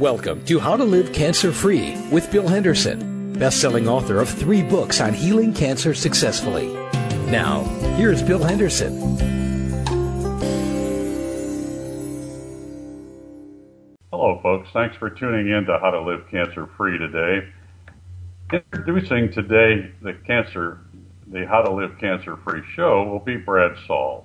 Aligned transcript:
Welcome 0.00 0.42
to 0.46 0.58
How 0.58 0.78
to 0.78 0.84
Live 0.84 1.12
Cancer 1.12 1.52
Free 1.52 1.94
with 2.10 2.32
Bill 2.32 2.48
Henderson, 2.48 3.34
best-selling 3.34 3.86
author 3.86 4.18
of 4.18 4.30
three 4.30 4.62
books 4.62 4.98
on 4.98 5.12
healing 5.12 5.52
cancer 5.52 5.92
successfully. 5.92 6.72
Now, 7.30 7.64
here's 7.98 8.22
Bill 8.22 8.42
Henderson. 8.42 8.96
Hello, 14.10 14.40
folks. 14.42 14.70
Thanks 14.72 14.96
for 14.96 15.10
tuning 15.10 15.50
in 15.50 15.66
to 15.66 15.78
How 15.78 15.90
to 15.90 16.00
Live 16.00 16.26
Cancer 16.30 16.66
Free 16.78 16.96
today. 16.96 17.46
Introducing 18.54 19.30
today 19.30 19.92
the 20.00 20.14
cancer, 20.26 20.80
the 21.26 21.46
How 21.46 21.60
to 21.60 21.70
Live 21.70 21.98
Cancer 21.98 22.38
Free 22.38 22.62
show 22.74 23.04
will 23.04 23.20
be 23.20 23.36
Brad 23.36 23.76
Saul. 23.86 24.24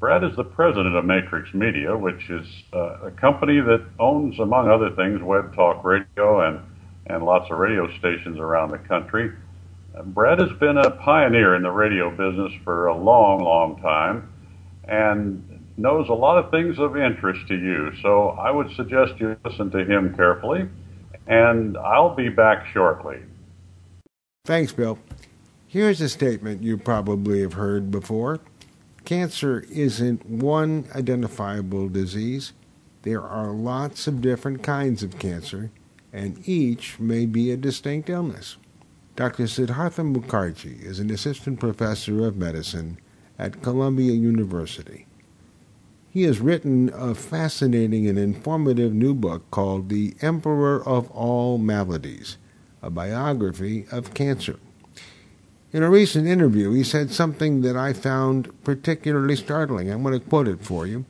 Brad 0.00 0.24
is 0.24 0.34
the 0.34 0.44
president 0.44 0.96
of 0.96 1.04
Matrix 1.04 1.52
Media, 1.52 1.94
which 1.94 2.30
is 2.30 2.46
uh, 2.72 3.08
a 3.08 3.10
company 3.10 3.60
that 3.60 3.84
owns, 3.98 4.38
among 4.38 4.70
other 4.70 4.90
things, 4.96 5.20
Web 5.22 5.54
Talk 5.54 5.84
Radio 5.84 6.40
and, 6.40 6.58
and 7.06 7.22
lots 7.22 7.50
of 7.50 7.58
radio 7.58 7.86
stations 7.98 8.38
around 8.38 8.70
the 8.70 8.78
country. 8.78 9.30
Uh, 9.94 10.02
Brad 10.04 10.40
has 10.40 10.52
been 10.58 10.78
a 10.78 10.90
pioneer 10.90 11.54
in 11.54 11.62
the 11.62 11.70
radio 11.70 12.08
business 12.08 12.50
for 12.64 12.86
a 12.86 12.96
long, 12.96 13.44
long 13.44 13.78
time 13.82 14.32
and 14.84 15.46
knows 15.76 16.08
a 16.08 16.14
lot 16.14 16.42
of 16.42 16.50
things 16.50 16.78
of 16.78 16.96
interest 16.96 17.46
to 17.48 17.54
you. 17.54 17.92
So 18.00 18.30
I 18.30 18.50
would 18.50 18.74
suggest 18.76 19.20
you 19.20 19.36
listen 19.44 19.70
to 19.72 19.84
him 19.84 20.14
carefully, 20.14 20.66
and 21.26 21.76
I'll 21.76 22.14
be 22.14 22.30
back 22.30 22.66
shortly. 22.72 23.18
Thanks, 24.46 24.72
Bill. 24.72 24.98
Here's 25.66 26.00
a 26.00 26.08
statement 26.08 26.62
you 26.62 26.78
probably 26.78 27.42
have 27.42 27.52
heard 27.52 27.90
before 27.90 28.40
cancer 29.04 29.64
isn't 29.70 30.26
one 30.26 30.86
identifiable 30.94 31.88
disease. 31.88 32.52
There 33.02 33.22
are 33.22 33.50
lots 33.50 34.06
of 34.06 34.20
different 34.20 34.62
kinds 34.62 35.02
of 35.02 35.18
cancer, 35.18 35.70
and 36.12 36.46
each 36.48 36.98
may 36.98 37.26
be 37.26 37.50
a 37.50 37.56
distinct 37.56 38.10
illness. 38.10 38.56
Dr. 39.16 39.46
Siddhartha 39.46 40.02
Mukherjee 40.02 40.82
is 40.82 40.98
an 40.98 41.10
assistant 41.10 41.60
professor 41.60 42.26
of 42.26 42.36
medicine 42.36 42.98
at 43.38 43.62
Columbia 43.62 44.12
University. 44.12 45.06
He 46.10 46.24
has 46.24 46.40
written 46.40 46.90
a 46.92 47.14
fascinating 47.14 48.08
and 48.08 48.18
informative 48.18 48.92
new 48.92 49.14
book 49.14 49.50
called 49.50 49.88
The 49.88 50.14
Emperor 50.20 50.82
of 50.86 51.10
All 51.12 51.56
Maladies, 51.56 52.36
a 52.82 52.90
biography 52.90 53.86
of 53.92 54.12
cancer. 54.14 54.58
In 55.72 55.84
a 55.84 55.90
recent 55.90 56.26
interview, 56.26 56.72
he 56.72 56.82
said 56.82 57.12
something 57.12 57.60
that 57.60 57.76
I 57.76 57.92
found 57.92 58.50
particularly 58.64 59.36
startling. 59.36 59.88
I'm 59.88 60.02
going 60.02 60.18
to 60.18 60.26
quote 60.26 60.48
it 60.48 60.64
for 60.64 60.84
you. 60.84 61.04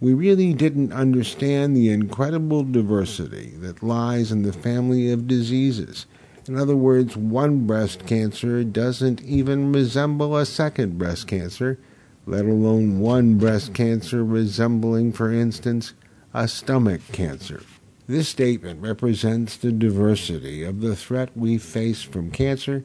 We 0.00 0.12
really 0.12 0.52
didn't 0.52 0.92
understand 0.92 1.76
the 1.76 1.90
incredible 1.90 2.64
diversity 2.64 3.52
that 3.58 3.84
lies 3.84 4.32
in 4.32 4.42
the 4.42 4.52
family 4.52 5.12
of 5.12 5.28
diseases. 5.28 6.06
In 6.48 6.58
other 6.58 6.74
words, 6.74 7.16
one 7.16 7.68
breast 7.68 8.04
cancer 8.04 8.64
doesn't 8.64 9.22
even 9.22 9.72
resemble 9.72 10.36
a 10.36 10.44
second 10.44 10.98
breast 10.98 11.28
cancer, 11.28 11.78
let 12.26 12.46
alone 12.46 12.98
one 12.98 13.38
breast 13.38 13.74
cancer 13.74 14.24
resembling, 14.24 15.12
for 15.12 15.32
instance, 15.32 15.94
a 16.34 16.48
stomach 16.48 17.00
cancer. 17.12 17.62
This 18.08 18.28
statement 18.28 18.82
represents 18.82 19.56
the 19.56 19.70
diversity 19.70 20.64
of 20.64 20.80
the 20.80 20.96
threat 20.96 21.30
we 21.36 21.58
face 21.58 22.02
from 22.02 22.32
cancer 22.32 22.84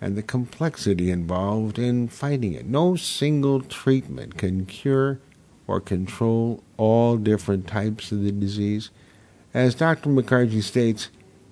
and 0.00 0.16
the 0.16 0.22
complexity 0.22 1.10
involved 1.10 1.78
in 1.78 2.08
fighting 2.08 2.52
it. 2.52 2.66
No 2.66 2.96
single 2.96 3.60
treatment 3.60 4.36
can 4.36 4.66
cure 4.66 5.20
or 5.66 5.80
control 5.80 6.62
all 6.76 7.16
different 7.16 7.66
types 7.66 8.12
of 8.12 8.22
the 8.22 8.32
disease. 8.32 8.90
As 9.54 9.74
Dr. 9.74 10.10
Mukherjee 10.10 10.62
states, 10.62 11.08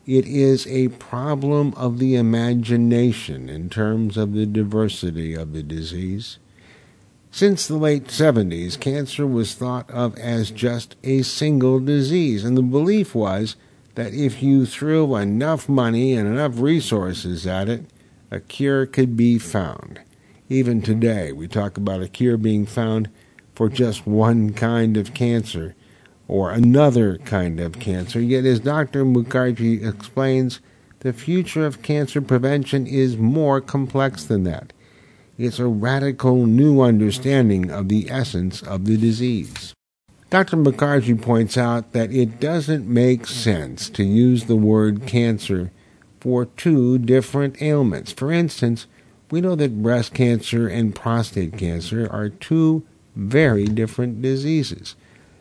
it 0.07 0.27
is 0.27 0.67
a 0.67 0.89
problem 0.89 1.73
of 1.75 1.99
the 1.99 2.15
imagination 2.15 3.49
in 3.49 3.71
terms 3.71 4.17
of 4.17 4.35
the 4.35 4.45
diversity 4.45 5.35
of 5.35 5.53
the 5.53 5.63
disease. 5.63 6.39
Since 7.31 7.67
the 7.67 7.77
late 7.77 8.09
70s, 8.09 8.79
cancer 8.79 9.27
was 9.27 9.55
thought 9.55 9.91
of 9.91 10.17
as 10.19 10.51
just 10.51 10.95
a 11.03 11.23
single 11.23 11.81
disease, 11.81 12.45
and 12.45 12.57
the 12.57 12.63
belief 12.63 13.15
was 13.15 13.57
that 13.95 14.13
if 14.13 14.43
you 14.43 14.67
threw 14.67 15.17
enough 15.17 15.69
money 15.69 16.13
and 16.13 16.29
enough 16.29 16.61
resources 16.61 17.47
at 17.47 17.69
it, 17.69 17.87
a 18.35 18.41
cure 18.41 18.85
could 18.85 19.17
be 19.17 19.39
found. 19.39 20.01
Even 20.49 20.83
today, 20.83 21.31
we 21.31 21.47
talk 21.47 21.77
about 21.77 22.03
a 22.03 22.09
cure 22.09 22.37
being 22.37 22.67
found 22.67 23.09
for 23.55 23.69
just 23.69 24.09
one 24.09 24.53
kind 24.53 24.97
of 24.97 25.15
cancer 25.15 25.77
or 26.27 26.51
another 26.51 27.19
kind 27.19 27.61
of 27.61 27.79
cancer. 27.79 28.21
Yet, 28.21 28.45
as 28.45 28.59
Dr. 28.59 29.05
Mukherjee 29.05 29.87
explains, 29.87 30.61
the 31.01 31.13
future 31.13 31.65
of 31.65 31.83
cancer 31.83 32.21
prevention 32.21 32.89
is 32.89 33.17
more 33.17 33.61
complex 33.61 34.25
than 34.25 34.43
that. 34.45 34.73
It's 35.39 35.61
a 35.61 35.67
radical 35.67 36.47
new 36.47 36.81
understanding 36.81 37.71
of 37.71 37.89
the 37.89 38.11
essence 38.11 38.63
of 38.63 38.85
the 38.85 38.97
disease. 38.97 39.73
Dr. 40.31 40.57
Mukherjee 40.57 41.23
points 41.23 41.57
out 41.57 41.93
that 41.93 42.13
it 42.13 42.41
doesn't 42.41 42.89
make 42.89 43.29
sense 43.29 43.89
to 43.91 44.03
use 44.03 44.45
the 44.45 44.57
word 44.57 45.07
cancer 45.07 45.71
for 46.25 46.47
two 46.47 46.97
different 46.97 47.61
ailments. 47.61 48.11
For 48.11 48.33
instance, 48.33 48.87
we 49.31 49.43
know 49.43 49.55
that 49.57 49.83
breast 49.83 50.15
cancer 50.15 50.67
and 50.67 50.95
prostate 50.95 51.59
cancer 51.59 52.09
are 52.11 52.31
two 52.31 52.83
very 53.15 53.67
different 53.67 54.23
diseases. 54.23 54.97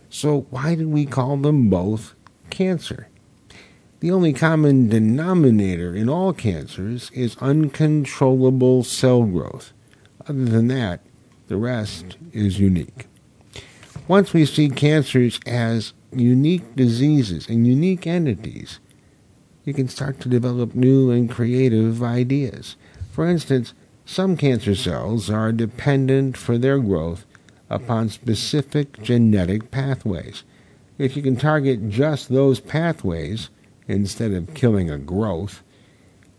So, 0.09 0.45
why 0.49 0.75
do 0.75 0.89
we 0.89 1.05
call 1.05 1.38
them 1.38 1.69
both 1.69 2.16
cancer? 2.49 3.07
The 4.01 4.11
only 4.11 4.33
common 4.33 4.89
denominator 4.89 5.95
in 5.95 6.09
all 6.09 6.33
cancers 6.33 7.09
is 7.13 7.38
uncontrollable 7.39 8.83
cell 8.83 9.23
growth. 9.23 9.71
Other 10.27 10.44
than 10.44 10.67
that, 10.67 11.00
the 11.47 11.55
rest 11.55 12.17
is 12.33 12.59
unique. 12.59 13.07
Once 14.09 14.33
we 14.33 14.45
see 14.45 14.67
cancers 14.67 15.39
as 15.45 15.94
unique 16.11 16.75
diseases 16.75 17.47
and 17.47 17.65
unique 17.65 18.05
entities, 18.05 18.81
you 19.66 19.74
can 19.74 19.88
start 19.88 20.19
to 20.19 20.29
develop 20.29 20.75
new 20.75 21.12
and 21.12 21.29
creative 21.29 22.03
ideas. 22.03 22.75
For 23.12 23.28
instance, 23.28 23.74
some 24.06 24.35
cancer 24.35 24.75
cells 24.75 25.29
are 25.29 25.51
dependent 25.51 26.35
for 26.35 26.57
their 26.57 26.79
growth 26.79 27.25
upon 27.69 28.09
specific 28.09 29.01
genetic 29.01 29.72
pathways. 29.72 30.44
If 30.97 31.16
you 31.16 31.24
can 31.24 31.38
target 31.38 31.90
just 31.90 32.29
those 32.29 32.59
pathways 32.59 33.50
instead 33.88 34.31
of 34.31 34.53
killing 34.53 34.90
a 34.90 34.97
growth, 34.97 35.63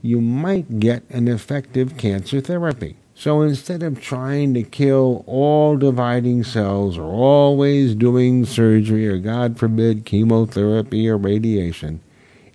you 0.02 0.20
might 0.20 0.78
get 0.80 1.02
an 1.08 1.28
effective 1.28 1.96
cancer 1.96 2.40
therapy. 2.40 2.96
So 3.14 3.42
instead 3.42 3.82
of 3.82 4.00
trying 4.00 4.54
to 4.54 4.62
kill 4.62 5.24
all 5.26 5.76
dividing 5.76 6.44
cells 6.44 6.98
or 6.98 7.04
always 7.04 7.94
doing 7.94 8.44
surgery 8.44 9.08
or, 9.08 9.18
God 9.18 9.56
forbid, 9.56 10.04
chemotherapy 10.04 11.08
or 11.08 11.16
radiation, 11.16 12.00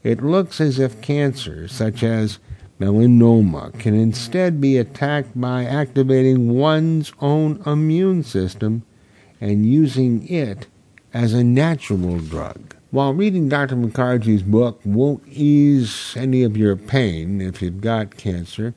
it 0.03 0.21
looks 0.21 0.61
as 0.61 0.79
if 0.79 1.01
cancer, 1.01 1.67
such 1.67 2.03
as 2.03 2.39
melanoma, 2.79 3.77
can 3.77 3.93
instead 3.93 4.61
be 4.61 4.77
attacked 4.77 5.39
by 5.39 5.65
activating 5.65 6.53
one's 6.53 7.11
own 7.19 7.61
immune 7.65 8.23
system 8.23 8.83
and 9.41 9.65
using 9.65 10.27
it 10.27 10.67
as 11.13 11.33
a 11.33 11.43
natural 11.43 12.19
drug. 12.19 12.75
While 12.91 13.13
reading 13.13 13.49
Dr. 13.49 13.75
Mukherjee's 13.75 14.43
book 14.43 14.81
won't 14.83 15.27
ease 15.27 16.13
any 16.15 16.43
of 16.43 16.57
your 16.57 16.75
pain 16.75 17.39
if 17.39 17.61
you've 17.61 17.81
got 17.81 18.17
cancer, 18.17 18.73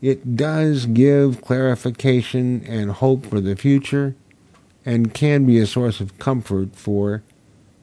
it 0.00 0.36
does 0.36 0.86
give 0.86 1.42
clarification 1.42 2.64
and 2.66 2.90
hope 2.90 3.26
for 3.26 3.40
the 3.40 3.56
future 3.56 4.14
and 4.84 5.12
can 5.12 5.44
be 5.44 5.58
a 5.58 5.66
source 5.66 6.00
of 6.00 6.18
comfort 6.18 6.76
for 6.76 7.22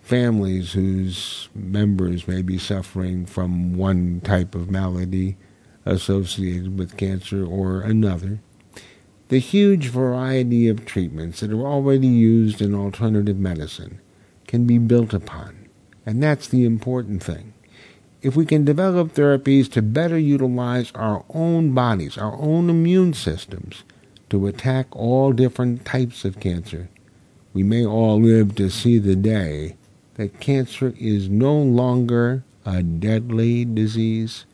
families 0.04 0.74
whose 0.74 1.48
members 1.56 2.28
may 2.28 2.42
be 2.42 2.58
suffering 2.58 3.26
from 3.26 3.78
one 3.78 4.20
type 4.22 4.54
of 4.54 4.70
malady 4.70 5.38
associated 5.86 6.78
with 6.78 6.98
cancer 6.98 7.46
or 7.46 7.82
another. 7.82 8.40
The 9.30 9.40
huge 9.40 9.88
variety 9.88 10.68
of 10.68 10.86
treatments 10.86 11.40
that 11.40 11.52
are 11.52 11.66
already 11.66 12.08
used 12.08 12.62
in 12.62 12.76
alternative 12.76 13.38
medicine 13.38 14.00
can 14.46 14.68
be 14.68 14.78
built 14.78 15.14
upon, 15.14 15.70
and 16.06 16.22
that's 16.22 16.50
the 16.50 16.66
important 16.66 17.24
thing. 17.24 17.54
If 18.22 18.36
we 18.36 18.46
can 18.46 18.66
develop 18.66 19.14
therapies 19.14 19.72
to 19.72 19.82
better 19.82 20.18
utilize 20.18 20.92
our 20.96 21.24
own 21.30 21.74
bodies, 21.74 22.18
our 22.18 22.38
own 22.40 22.70
immune 22.70 23.14
systems, 23.14 23.84
to 24.30 24.48
attack 24.48 24.88
all 24.92 25.32
different 25.32 25.86
types 25.86 26.26
of 26.26 26.40
cancer, 26.40 26.90
we 27.54 27.64
may 27.64 27.86
all 27.86 28.20
live 28.20 28.56
to 28.56 28.70
see 28.70 28.98
the 28.98 29.16
day 29.16 29.78
that 30.16 30.40
cancer 30.40 30.94
is 31.00 31.30
no 31.30 31.58
longer 31.58 32.44
a 32.66 32.84
deadly 32.84 33.66
disease. 33.66 34.46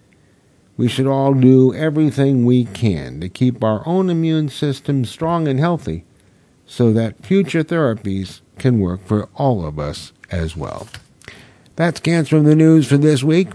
We 0.77 0.87
should 0.87 1.07
all 1.07 1.33
do 1.33 1.73
everything 1.73 2.45
we 2.45 2.65
can 2.65 3.19
to 3.19 3.29
keep 3.29 3.63
our 3.63 3.85
own 3.85 4.09
immune 4.09 4.49
system 4.49 5.03
strong 5.05 5.47
and 5.47 5.59
healthy 5.59 6.05
so 6.65 6.93
that 6.93 7.25
future 7.25 7.63
therapies 7.63 8.41
can 8.57 8.79
work 8.79 9.05
for 9.05 9.27
all 9.35 9.65
of 9.65 9.79
us 9.79 10.13
as 10.31 10.55
well. 10.55 10.87
That's 11.75 11.99
Cancer 11.99 12.37
in 12.37 12.43
the 12.43 12.55
News 12.55 12.87
for 12.87 12.97
this 12.97 13.23
week. 13.23 13.49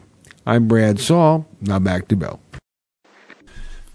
I'm 0.46 0.68
Brad 0.68 0.98
Saul. 0.98 1.46
Now 1.60 1.78
back 1.78 2.08
to 2.08 2.16
Bill. 2.16 2.40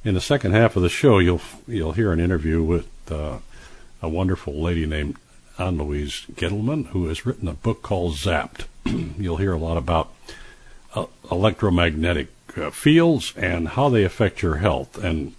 In 0.03 0.13
the 0.13 0.21
second 0.21 0.53
half 0.53 0.75
of 0.75 0.81
the 0.81 0.89
show, 0.89 1.19
you'll 1.19 1.41
you'll 1.67 1.91
hear 1.91 2.11
an 2.11 2.19
interview 2.19 2.63
with 2.63 2.88
uh, 3.11 3.39
a 4.01 4.09
wonderful 4.09 4.59
lady 4.59 4.85
named 4.85 5.17
Ann 5.59 5.77
Louise 5.77 6.25
Gittleman, 6.33 6.88
who 6.88 7.07
has 7.07 7.25
written 7.25 7.47
a 7.47 7.53
book 7.53 7.81
called 7.81 8.13
Zapped. 8.13 8.65
you'll 9.17 9.38
hear 9.38 9.53
a 9.53 9.59
lot 9.59 9.77
about 9.77 10.13
uh, 10.95 11.06
electromagnetic 11.29 12.29
uh, 12.57 12.69
fields 12.69 13.33
and 13.35 13.69
how 13.69 13.89
they 13.89 14.03
affect 14.03 14.41
your 14.41 14.56
health. 14.56 14.97
And 15.03 15.33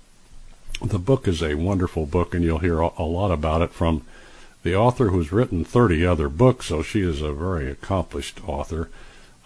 the 0.83 0.99
book 0.99 1.27
is 1.27 1.43
a 1.43 1.55
wonderful 1.55 2.07
book, 2.07 2.35
and 2.35 2.45
you'll 2.45 2.59
hear 2.59 2.81
a, 2.81 2.91
a 2.99 3.05
lot 3.05 3.31
about 3.31 3.63
it 3.63 3.71
from 3.71 4.05
the 4.63 4.77
author 4.77 5.09
who's 5.09 5.33
written 5.33 5.65
30 5.65 6.05
other 6.07 6.29
books, 6.29 6.67
so 6.67 6.83
she 6.83 7.01
is 7.01 7.23
a 7.23 7.33
very 7.33 7.71
accomplished 7.71 8.47
author. 8.47 8.91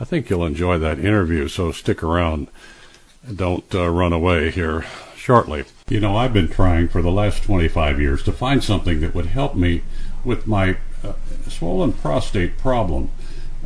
I 0.00 0.04
think 0.04 0.28
you'll 0.28 0.44
enjoy 0.44 0.78
that 0.78 0.98
interview, 0.98 1.46
so 1.46 1.70
stick 1.70 2.02
around. 2.02 2.48
Don't 3.32 3.72
uh, 3.74 3.88
run 3.88 4.12
away 4.12 4.50
here 4.50 4.84
shortly. 5.14 5.64
You 5.88 6.00
know, 6.00 6.16
I've 6.16 6.32
been 6.32 6.48
trying 6.48 6.88
for 6.88 7.00
the 7.00 7.12
last 7.12 7.44
25 7.44 8.00
years 8.00 8.22
to 8.24 8.32
find 8.32 8.62
something 8.62 9.00
that 9.00 9.14
would 9.14 9.26
help 9.26 9.54
me 9.54 9.82
with 10.24 10.46
my 10.46 10.76
uh, 11.02 11.12
swollen 11.48 11.92
prostate 11.92 12.58
problem. 12.58 13.10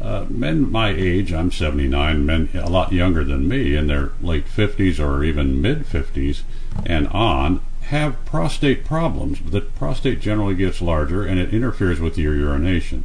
Uh, 0.00 0.26
men 0.28 0.70
my 0.70 0.90
age, 0.90 1.32
I'm 1.32 1.50
79, 1.50 2.24
men 2.24 2.48
a 2.54 2.70
lot 2.70 2.92
younger 2.92 3.24
than 3.24 3.48
me, 3.48 3.74
in 3.74 3.88
their 3.88 4.12
late 4.22 4.46
50s 4.46 5.04
or 5.04 5.24
even 5.24 5.60
mid 5.60 5.84
50s 5.86 6.42
and 6.86 7.08
on, 7.08 7.60
have 7.82 8.24
prostate 8.24 8.84
problems. 8.84 9.40
The 9.50 9.62
prostate 9.62 10.20
generally 10.20 10.54
gets 10.54 10.80
larger 10.80 11.24
and 11.24 11.40
it 11.40 11.54
interferes 11.54 12.00
with 12.00 12.18
your 12.18 12.34
urination, 12.34 13.04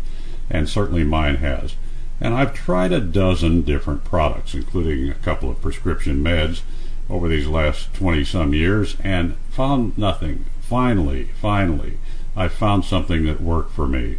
and 0.49 0.69
certainly 0.69 1.03
mine 1.03 1.37
has. 1.37 1.75
And 2.21 2.33
I've 2.33 2.53
tried 2.53 2.91
a 2.91 3.01
dozen 3.01 3.63
different 3.63 4.03
products, 4.03 4.53
including 4.53 5.09
a 5.09 5.15
couple 5.15 5.49
of 5.49 5.61
prescription 5.61 6.23
meds 6.23 6.61
over 7.09 7.27
these 7.27 7.47
last 7.47 7.93
20 7.95 8.23
some 8.23 8.53
years, 8.53 8.97
and 9.03 9.35
found 9.49 9.97
nothing. 9.97 10.45
Finally, 10.61 11.29
finally, 11.41 11.97
I 12.35 12.47
found 12.47 12.85
something 12.85 13.25
that 13.25 13.41
worked 13.41 13.73
for 13.73 13.87
me. 13.87 14.17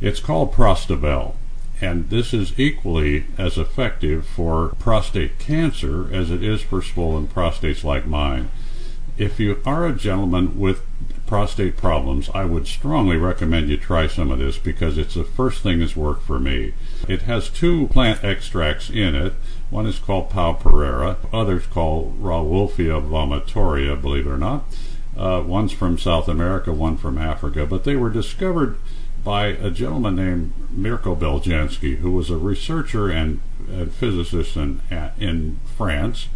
It's 0.00 0.20
called 0.20 0.52
Prostabel, 0.52 1.34
and 1.80 2.10
this 2.10 2.34
is 2.34 2.58
equally 2.58 3.26
as 3.38 3.56
effective 3.56 4.26
for 4.26 4.74
prostate 4.78 5.38
cancer 5.38 6.08
as 6.12 6.30
it 6.30 6.42
is 6.42 6.62
for 6.62 6.82
swollen 6.82 7.28
prostates 7.28 7.84
like 7.84 8.06
mine 8.06 8.50
if 9.16 9.38
you 9.38 9.60
are 9.64 9.86
a 9.86 9.92
gentleman 9.92 10.58
with 10.58 10.82
prostate 11.26 11.76
problems, 11.76 12.28
I 12.34 12.44
would 12.44 12.66
strongly 12.66 13.16
recommend 13.16 13.68
you 13.68 13.76
try 13.76 14.06
some 14.06 14.30
of 14.30 14.38
this 14.38 14.58
because 14.58 14.98
it's 14.98 15.14
the 15.14 15.24
first 15.24 15.62
thing 15.62 15.78
that's 15.78 15.96
worked 15.96 16.24
for 16.24 16.38
me. 16.38 16.74
It 17.08 17.22
has 17.22 17.48
two 17.48 17.86
plant 17.88 18.22
extracts 18.24 18.90
in 18.90 19.14
it. 19.14 19.32
One 19.70 19.86
is 19.86 19.98
called 19.98 20.30
Pau 20.30 20.52
Pereira, 20.52 21.16
others 21.32 21.66
called 21.66 22.20
Rauwolfia 22.20 23.00
vomitoria, 23.00 24.00
believe 24.00 24.26
it 24.26 24.30
or 24.30 24.38
not. 24.38 24.64
Uh, 25.16 25.42
one's 25.46 25.72
from 25.72 25.98
South 25.98 26.28
America, 26.28 26.72
one 26.72 26.96
from 26.96 27.18
Africa, 27.18 27.66
but 27.66 27.84
they 27.84 27.96
were 27.96 28.10
discovered 28.10 28.76
by 29.22 29.46
a 29.46 29.70
gentleman 29.70 30.16
named 30.16 30.52
Mirko 30.70 31.14
Beljanski, 31.14 31.98
who 31.98 32.10
was 32.10 32.30
a 32.30 32.36
researcher 32.36 33.10
and, 33.10 33.40
and 33.68 33.92
physicist 33.92 34.56
in, 34.56 34.82
in 35.18 35.60
France 35.76 36.28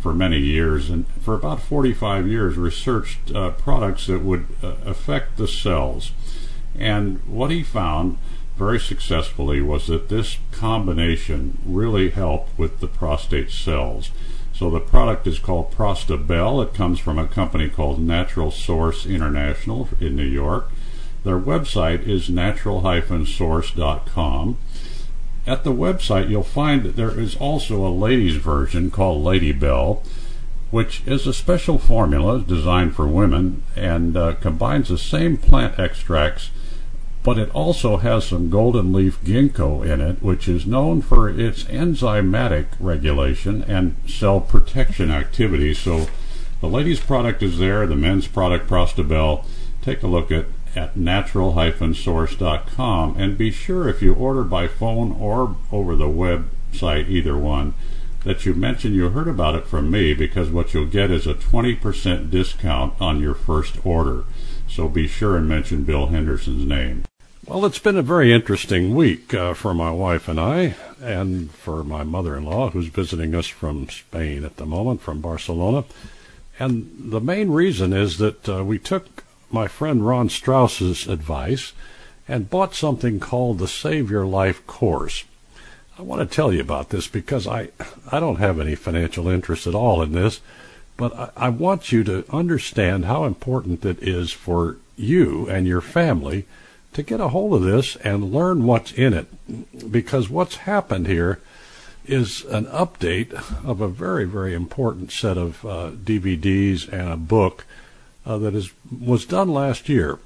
for 0.00 0.12
many 0.12 0.38
years 0.38 0.90
and 0.90 1.06
for 1.22 1.34
about 1.34 1.62
45 1.62 2.28
years 2.28 2.58
researched 2.58 3.34
uh, 3.34 3.50
products 3.52 4.06
that 4.06 4.20
would 4.20 4.46
uh, 4.62 4.74
affect 4.84 5.38
the 5.38 5.48
cells. 5.48 6.12
And 6.78 7.20
what 7.26 7.50
he 7.50 7.62
found 7.62 8.18
very 8.58 8.78
successfully 8.78 9.62
was 9.62 9.86
that 9.86 10.10
this 10.10 10.38
combination 10.52 11.58
really 11.64 12.10
helped 12.10 12.58
with 12.58 12.80
the 12.80 12.86
prostate 12.86 13.50
cells. 13.50 14.10
So 14.54 14.70
the 14.70 14.80
product 14.80 15.26
is 15.26 15.38
called 15.38 15.72
Prostabel. 15.72 16.64
It 16.64 16.72
comes 16.74 17.00
from 17.00 17.18
a 17.18 17.26
company 17.26 17.68
called 17.68 18.00
Natural 18.00 18.50
Source 18.50 19.04
International 19.04 19.90
in 20.00 20.16
New 20.16 20.22
York. 20.22 20.70
Their 21.24 21.40
website 21.40 22.06
is 22.06 22.30
natural-source.com 22.30 24.58
at 25.46 25.62
the 25.62 25.72
website, 25.72 26.30
you'll 26.30 26.42
find 26.42 26.84
that 26.84 26.96
there 26.96 27.18
is 27.18 27.36
also 27.36 27.86
a 27.86 27.88
ladies' 27.88 28.36
version 28.36 28.90
called 28.90 29.22
Lady 29.22 29.52
Bell, 29.52 30.02
which 30.70 31.02
is 31.06 31.26
a 31.26 31.34
special 31.34 31.78
formula 31.78 32.40
designed 32.40 32.96
for 32.96 33.06
women 33.06 33.62
and 33.76 34.16
uh, 34.16 34.34
combines 34.36 34.88
the 34.88 34.96
same 34.96 35.36
plant 35.36 35.78
extracts, 35.78 36.50
but 37.24 37.38
it 37.38 37.52
also 37.54 37.96
has 37.96 38.26
some 38.26 38.50
golden 38.50 38.92
leaf 38.92 39.18
ginkgo 39.24 39.84
in 39.84 40.00
it, 40.00 40.22
which 40.22 40.46
is 40.46 40.66
known 40.66 41.02
for 41.02 41.28
its 41.28 41.64
enzymatic 41.64 42.66
regulation 42.78 43.64
and 43.64 43.96
cell 44.06 44.40
protection 44.40 45.10
activity. 45.10 45.74
So 45.74 46.06
the 46.60 46.68
ladies' 46.68 47.00
product 47.00 47.42
is 47.42 47.58
there, 47.58 47.84
the 47.86 47.96
men's 47.96 48.28
product, 48.28 48.68
Prostabel. 48.68 49.44
Take 49.82 50.02
a 50.02 50.06
look 50.06 50.30
at 50.30 50.46
at 50.76 50.96
natural-source.com 50.96 53.16
and 53.16 53.38
be 53.38 53.50
sure 53.50 53.88
if 53.88 54.02
you 54.02 54.12
order 54.14 54.42
by 54.42 54.66
phone 54.66 55.12
or 55.12 55.56
over 55.70 55.94
the 55.96 56.08
website, 56.08 57.08
either 57.08 57.38
one, 57.38 57.72
that 58.24 58.44
you 58.46 58.54
mention 58.54 58.94
you 58.94 59.10
heard 59.10 59.28
about 59.28 59.54
it 59.54 59.66
from 59.66 59.90
me 59.90 60.14
because 60.14 60.50
what 60.50 60.74
you'll 60.74 60.86
get 60.86 61.10
is 61.10 61.26
a 61.26 61.34
20% 61.34 62.30
discount 62.30 62.94
on 63.00 63.20
your 63.20 63.34
first 63.34 63.84
order. 63.84 64.24
So 64.66 64.88
be 64.88 65.06
sure 65.06 65.36
and 65.36 65.46
mention 65.48 65.84
Bill 65.84 66.06
Henderson's 66.06 66.64
name. 66.64 67.04
Well, 67.46 67.66
it's 67.66 67.78
been 67.78 67.98
a 67.98 68.02
very 68.02 68.32
interesting 68.32 68.94
week 68.94 69.34
uh, 69.34 69.52
for 69.52 69.74
my 69.74 69.90
wife 69.90 70.28
and 70.28 70.40
I, 70.40 70.76
and 71.02 71.50
for 71.50 71.84
my 71.84 72.02
mother 72.02 72.38
in 72.38 72.46
law, 72.46 72.70
who's 72.70 72.86
visiting 72.86 73.34
us 73.34 73.46
from 73.46 73.90
Spain 73.90 74.46
at 74.46 74.56
the 74.56 74.64
moment, 74.64 75.02
from 75.02 75.20
Barcelona. 75.20 75.84
And 76.58 76.90
the 76.96 77.20
main 77.20 77.50
reason 77.50 77.92
is 77.92 78.16
that 78.16 78.48
uh, 78.48 78.64
we 78.64 78.78
took 78.78 79.24
my 79.50 79.68
friend 79.68 80.06
Ron 80.06 80.30
Strauss's 80.30 81.06
advice 81.06 81.74
and 82.26 82.48
bought 82.48 82.74
something 82.74 83.20
called 83.20 83.58
the 83.58 83.68
Save 83.68 84.10
Your 84.10 84.24
Life 84.24 84.66
course. 84.66 85.24
I 85.98 86.02
want 86.02 86.26
to 86.26 86.34
tell 86.34 86.50
you 86.50 86.62
about 86.62 86.88
this 86.88 87.08
because 87.08 87.46
I, 87.46 87.68
I 88.10 88.20
don't 88.20 88.36
have 88.36 88.58
any 88.58 88.74
financial 88.74 89.28
interest 89.28 89.66
at 89.66 89.74
all 89.74 90.00
in 90.00 90.12
this, 90.12 90.40
but 90.96 91.14
I, 91.14 91.30
I 91.36 91.48
want 91.50 91.92
you 91.92 92.04
to 92.04 92.24
understand 92.34 93.04
how 93.04 93.26
important 93.26 93.84
it 93.84 94.02
is 94.02 94.32
for 94.32 94.78
you 94.96 95.46
and 95.50 95.66
your 95.66 95.82
family 95.82 96.46
to 96.94 97.02
get 97.02 97.20
a 97.20 97.28
hold 97.28 97.54
of 97.54 97.62
this 97.62 97.96
and 97.96 98.32
learn 98.32 98.64
what's 98.64 98.92
in 98.92 99.12
it. 99.12 99.92
Because 99.92 100.30
what's 100.30 100.56
happened 100.56 101.06
here 101.06 101.40
is 102.06 102.44
an 102.44 102.66
update 102.66 103.32
of 103.64 103.80
a 103.80 103.88
very, 103.88 104.24
very 104.24 104.54
important 104.54 105.10
set 105.10 105.36
of 105.36 105.64
uh, 105.64 105.90
DVDs 105.90 106.90
and 106.90 107.08
a 107.08 107.16
book 107.16 107.66
uh, 108.26 108.38
that 108.38 108.54
is 108.54 108.72
was 109.00 109.26
done 109.26 109.48
last 109.48 109.88
year 109.88 110.18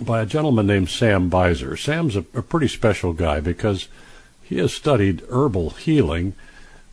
by 0.00 0.20
a 0.20 0.26
gentleman 0.26 0.66
named 0.66 0.90
Sam 0.90 1.28
Biser. 1.28 1.76
Sam's 1.76 2.16
a, 2.16 2.24
a 2.34 2.42
pretty 2.42 2.68
special 2.68 3.12
guy 3.12 3.40
because 3.40 3.88
he 4.42 4.58
has 4.58 4.72
studied 4.72 5.22
herbal 5.30 5.70
healing 5.70 6.34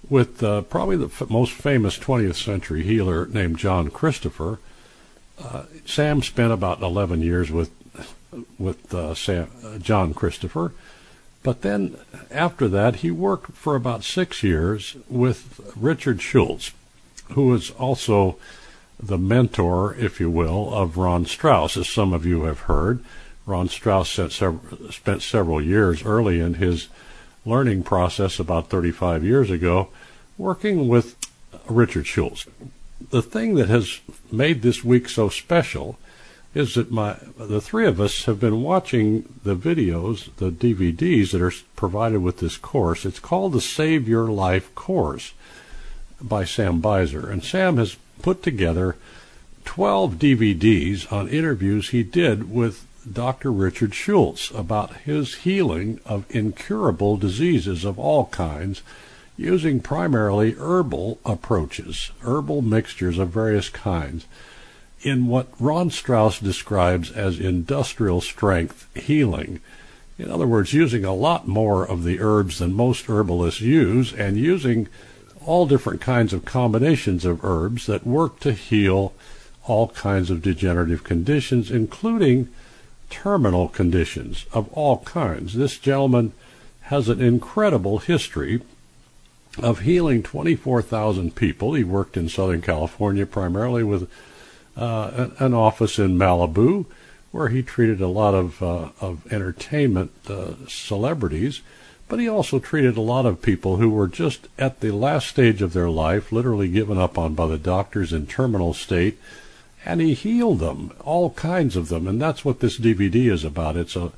with 0.09 0.43
uh, 0.43 0.61
probably 0.61 0.97
the 0.97 1.05
f- 1.05 1.29
most 1.29 1.53
famous 1.53 1.97
20th 1.97 2.35
century 2.35 2.83
healer 2.83 3.25
named 3.27 3.57
John 3.57 3.89
Christopher. 3.89 4.59
Uh, 5.41 5.63
Sam 5.85 6.21
spent 6.21 6.51
about 6.51 6.81
11 6.81 7.21
years 7.21 7.49
with 7.51 7.71
with 8.57 8.93
uh, 8.93 9.13
Sam, 9.15 9.49
uh, 9.63 9.77
John 9.77 10.13
Christopher, 10.13 10.73
but 11.43 11.61
then 11.61 11.97
after 12.29 12.67
that 12.67 12.97
he 12.97 13.11
worked 13.11 13.53
for 13.53 13.75
about 13.75 14.03
six 14.03 14.43
years 14.43 14.95
with 15.09 15.73
Richard 15.75 16.21
Schulze, 16.21 16.71
who 17.31 17.47
was 17.47 17.71
also 17.71 18.37
the 19.01 19.17
mentor, 19.17 19.95
if 19.95 20.19
you 20.19 20.29
will, 20.29 20.73
of 20.73 20.97
Ron 20.97 21.25
Strauss, 21.25 21.75
as 21.75 21.89
some 21.89 22.13
of 22.13 22.25
you 22.25 22.43
have 22.43 22.61
heard. 22.61 23.03
Ron 23.45 23.67
Strauss 23.67 24.09
spent 24.09 25.21
several 25.21 25.61
years 25.61 26.05
early 26.05 26.39
in 26.39 26.55
his 26.55 26.87
learning 27.45 27.83
process, 27.83 28.39
about 28.39 28.69
35 28.69 29.23
years 29.23 29.49
ago, 29.49 29.89
working 30.37 30.87
with 30.87 31.15
Richard 31.67 32.05
Schulze. 32.05 32.45
The 33.09 33.23
thing 33.23 33.55
that 33.55 33.69
has 33.69 33.99
made 34.31 34.61
this 34.61 34.83
week 34.83 35.09
so 35.09 35.29
special 35.29 35.97
is 36.53 36.75
that 36.75 36.91
my 36.91 37.17
the 37.37 37.61
three 37.61 37.87
of 37.87 38.01
us 38.01 38.25
have 38.25 38.39
been 38.39 38.61
watching 38.61 39.33
the 39.43 39.55
videos, 39.55 40.29
the 40.37 40.51
DVDs 40.51 41.31
that 41.31 41.41
are 41.41 41.53
provided 41.75 42.21
with 42.21 42.39
this 42.39 42.57
course. 42.57 43.05
It's 43.05 43.19
called 43.19 43.53
the 43.53 43.61
Save 43.61 44.07
Your 44.07 44.27
Life 44.27 44.73
course 44.75 45.33
by 46.21 46.43
Sam 46.43 46.81
Biser, 46.81 47.29
and 47.29 47.43
Sam 47.43 47.77
has 47.77 47.95
put 48.21 48.43
together 48.43 48.97
12 49.65 50.15
DVDs 50.15 51.11
on 51.11 51.29
interviews 51.29 51.89
he 51.89 52.03
did 52.03 52.51
with 52.51 52.85
Dr. 53.11 53.51
Richard 53.51 53.95
Schulze 53.95 54.51
about 54.53 54.97
his 54.97 55.35
healing 55.35 55.99
of 56.05 56.25
incurable 56.29 57.17
diseases 57.17 57.83
of 57.83 57.97
all 57.97 58.25
kinds 58.25 58.81
using 59.37 59.79
primarily 59.79 60.53
herbal 60.53 61.19
approaches, 61.25 62.11
herbal 62.21 62.61
mixtures 62.61 63.17
of 63.17 63.29
various 63.29 63.69
kinds, 63.69 64.25
in 65.03 65.27
what 65.27 65.49
Ron 65.59 65.89
Strauss 65.89 66.39
describes 66.39 67.11
as 67.11 67.39
industrial 67.39 68.21
strength 68.21 68.87
healing. 68.95 69.59
In 70.17 70.29
other 70.29 70.47
words, 70.47 70.73
using 70.73 71.03
a 71.03 71.13
lot 71.13 71.47
more 71.47 71.83
of 71.83 72.03
the 72.03 72.19
herbs 72.19 72.59
than 72.59 72.73
most 72.73 73.09
herbalists 73.09 73.61
use 73.61 74.13
and 74.13 74.37
using 74.37 74.87
all 75.45 75.65
different 75.65 76.01
kinds 76.01 76.33
of 76.33 76.45
combinations 76.45 77.25
of 77.25 77.43
herbs 77.43 77.87
that 77.87 78.05
work 78.05 78.39
to 78.41 78.53
heal 78.53 79.13
all 79.65 79.87
kinds 79.89 80.29
of 80.29 80.41
degenerative 80.41 81.03
conditions, 81.03 81.71
including 81.71 82.49
terminal 83.09 83.67
conditions 83.67 84.45
of 84.53 84.71
all 84.73 84.99
kinds. 84.99 85.53
This 85.53 85.77
gentleman 85.77 86.33
has 86.83 87.09
an 87.09 87.21
incredible 87.21 87.99
history 87.99 88.61
of 89.57 89.79
healing 89.79 90.23
24,000 90.23 91.35
people. 91.35 91.73
He 91.73 91.83
worked 91.83 92.15
in 92.15 92.29
Southern 92.29 92.61
California 92.61 93.25
primarily 93.25 93.83
with 93.83 94.09
uh, 94.75 95.29
an 95.39 95.53
office 95.53 95.99
in 95.99 96.17
Malibu 96.17 96.85
where 97.31 97.47
he 97.49 97.61
treated 97.61 98.01
a 98.01 98.07
lot 98.07 98.33
of, 98.33 98.61
uh, 98.61 98.89
of 98.99 99.31
entertainment 99.31 100.11
uh, 100.27 100.53
celebrities, 100.67 101.61
but 102.09 102.19
he 102.19 102.27
also 102.27 102.59
treated 102.59 102.97
a 102.97 103.01
lot 103.01 103.25
of 103.25 103.41
people 103.41 103.77
who 103.77 103.89
were 103.89 104.07
just 104.07 104.49
at 104.57 104.81
the 104.81 104.91
last 104.91 105.27
stage 105.27 105.61
of 105.61 105.71
their 105.71 105.89
life, 105.89 106.31
literally 106.31 106.67
given 106.67 106.97
up 106.97 107.17
on 107.17 107.33
by 107.33 107.47
the 107.47 107.57
doctors 107.57 108.11
in 108.11 108.27
terminal 108.27 108.73
state, 108.73 109.17
and 109.85 110.01
he 110.01 110.13
healed 110.13 110.59
them, 110.59 110.91
all 110.99 111.29
kinds 111.31 111.77
of 111.77 111.87
them, 111.87 112.05
and 112.05 112.21
that's 112.21 112.43
what 112.43 112.59
this 112.59 112.77
DVD 112.77 113.31
is 113.31 113.45
about. 113.45 113.77
It's 113.77 113.95
a 113.95 114.11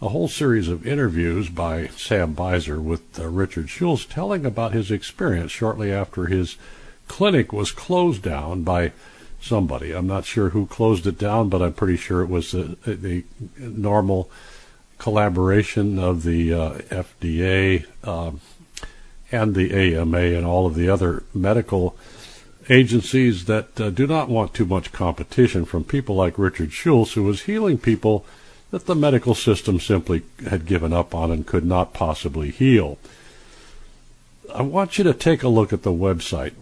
a 0.00 0.10
whole 0.10 0.28
series 0.28 0.68
of 0.68 0.86
interviews 0.86 1.48
by 1.48 1.88
Sam 1.88 2.32
Biser 2.32 2.80
with 2.80 3.18
uh, 3.18 3.26
Richard 3.26 3.68
Schulze 3.68 4.06
telling 4.06 4.46
about 4.46 4.72
his 4.72 4.90
experience 4.92 5.50
shortly 5.50 5.92
after 5.92 6.26
his 6.26 6.56
clinic 7.08 7.52
was 7.52 7.72
closed 7.72 8.22
down 8.22 8.62
by 8.62 8.92
somebody. 9.40 9.92
I'm 9.92 10.06
not 10.06 10.24
sure 10.24 10.50
who 10.50 10.66
closed 10.66 11.06
it 11.06 11.18
down, 11.18 11.48
but 11.48 11.62
I'm 11.62 11.72
pretty 11.72 11.96
sure 11.96 12.22
it 12.22 12.28
was 12.28 12.52
the, 12.52 13.24
normal 13.58 14.30
collaboration 14.98 15.98
of 15.98 16.24
the 16.24 16.52
uh, 16.52 16.70
FDA 16.90 17.86
um, 18.06 18.40
and 19.30 19.54
the 19.54 19.96
AMA 19.96 20.18
and 20.18 20.44
all 20.44 20.66
of 20.66 20.74
the 20.74 20.88
other 20.88 21.22
medical 21.32 21.96
agencies 22.68 23.46
that 23.46 23.80
uh, 23.80 23.90
do 23.90 24.06
not 24.06 24.28
want 24.28 24.54
too 24.54 24.66
much 24.66 24.92
competition 24.92 25.64
from 25.64 25.84
people 25.84 26.16
like 26.16 26.38
Richard 26.38 26.72
Schulze, 26.72 27.12
who 27.14 27.22
was 27.22 27.42
healing 27.42 27.78
people 27.78 28.26
that 28.70 28.86
the 28.86 28.94
medical 28.94 29.34
system 29.34 29.80
simply 29.80 30.22
had 30.48 30.66
given 30.66 30.92
up 30.92 31.14
on 31.14 31.30
and 31.30 31.46
could 31.46 31.64
not 31.64 31.94
possibly 31.94 32.50
heal. 32.50 32.98
I 34.54 34.62
want 34.62 34.98
you 34.98 35.04
to 35.04 35.14
take 35.14 35.42
a 35.42 35.48
look 35.48 35.72
at 35.72 35.82
the 35.82 35.92
website. 35.92 36.52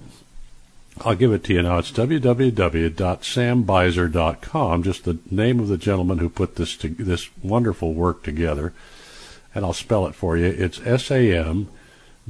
I'll 1.02 1.14
give 1.14 1.32
it 1.32 1.44
to 1.44 1.54
you 1.54 1.62
now. 1.62 1.78
It's 1.78 1.92
www.sambiser.com, 1.92 4.82
just 4.82 5.04
the 5.04 5.18
name 5.30 5.60
of 5.60 5.68
the 5.68 5.76
gentleman 5.76 6.18
who 6.18 6.28
put 6.28 6.56
this 6.56 6.76
to, 6.78 6.88
this 6.88 7.28
wonderful 7.42 7.94
work 7.94 8.22
together. 8.22 8.72
And 9.54 9.64
I'll 9.64 9.72
spell 9.72 10.06
it 10.06 10.14
for 10.14 10.36
you. 10.36 10.46
It's 10.46 10.80
S 10.80 11.10
A 11.10 11.36
M 11.36 11.68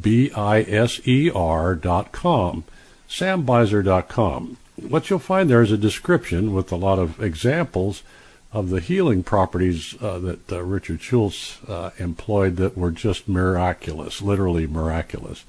B 0.00 0.30
I 0.32 0.62
S 0.62 1.00
E 1.06 1.30
R 1.30 1.74
dot 1.74 2.12
com. 2.12 2.64
Sambiser.com. 3.08 4.56
What 4.76 5.08
you'll 5.08 5.20
find 5.20 5.48
there 5.48 5.62
is 5.62 5.72
a 5.72 5.78
description 5.78 6.52
with 6.52 6.70
a 6.70 6.76
lot 6.76 6.98
of 6.98 7.22
examples 7.22 8.02
of 8.52 8.70
the 8.70 8.80
healing 8.80 9.22
properties 9.22 9.94
uh, 10.00 10.18
that 10.18 10.52
uh, 10.52 10.62
Richard 10.62 11.00
Schulze 11.00 11.58
uh, 11.68 11.90
employed 11.98 12.56
that 12.56 12.76
were 12.76 12.90
just 12.90 13.28
miraculous, 13.28 14.22
literally 14.22 14.66
miraculous, 14.66 15.44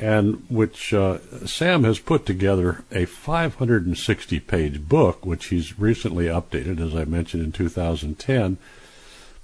and 0.00 0.42
which 0.48 0.94
uh, 0.94 1.18
Sam 1.46 1.84
has 1.84 1.98
put 1.98 2.24
together 2.24 2.82
a 2.90 3.04
560 3.04 4.40
page 4.40 4.88
book, 4.88 5.26
which 5.26 5.46
he's 5.46 5.78
recently 5.78 6.24
updated, 6.24 6.80
as 6.80 6.96
I 6.96 7.04
mentioned 7.04 7.42
in 7.44 7.52
2010, 7.52 8.56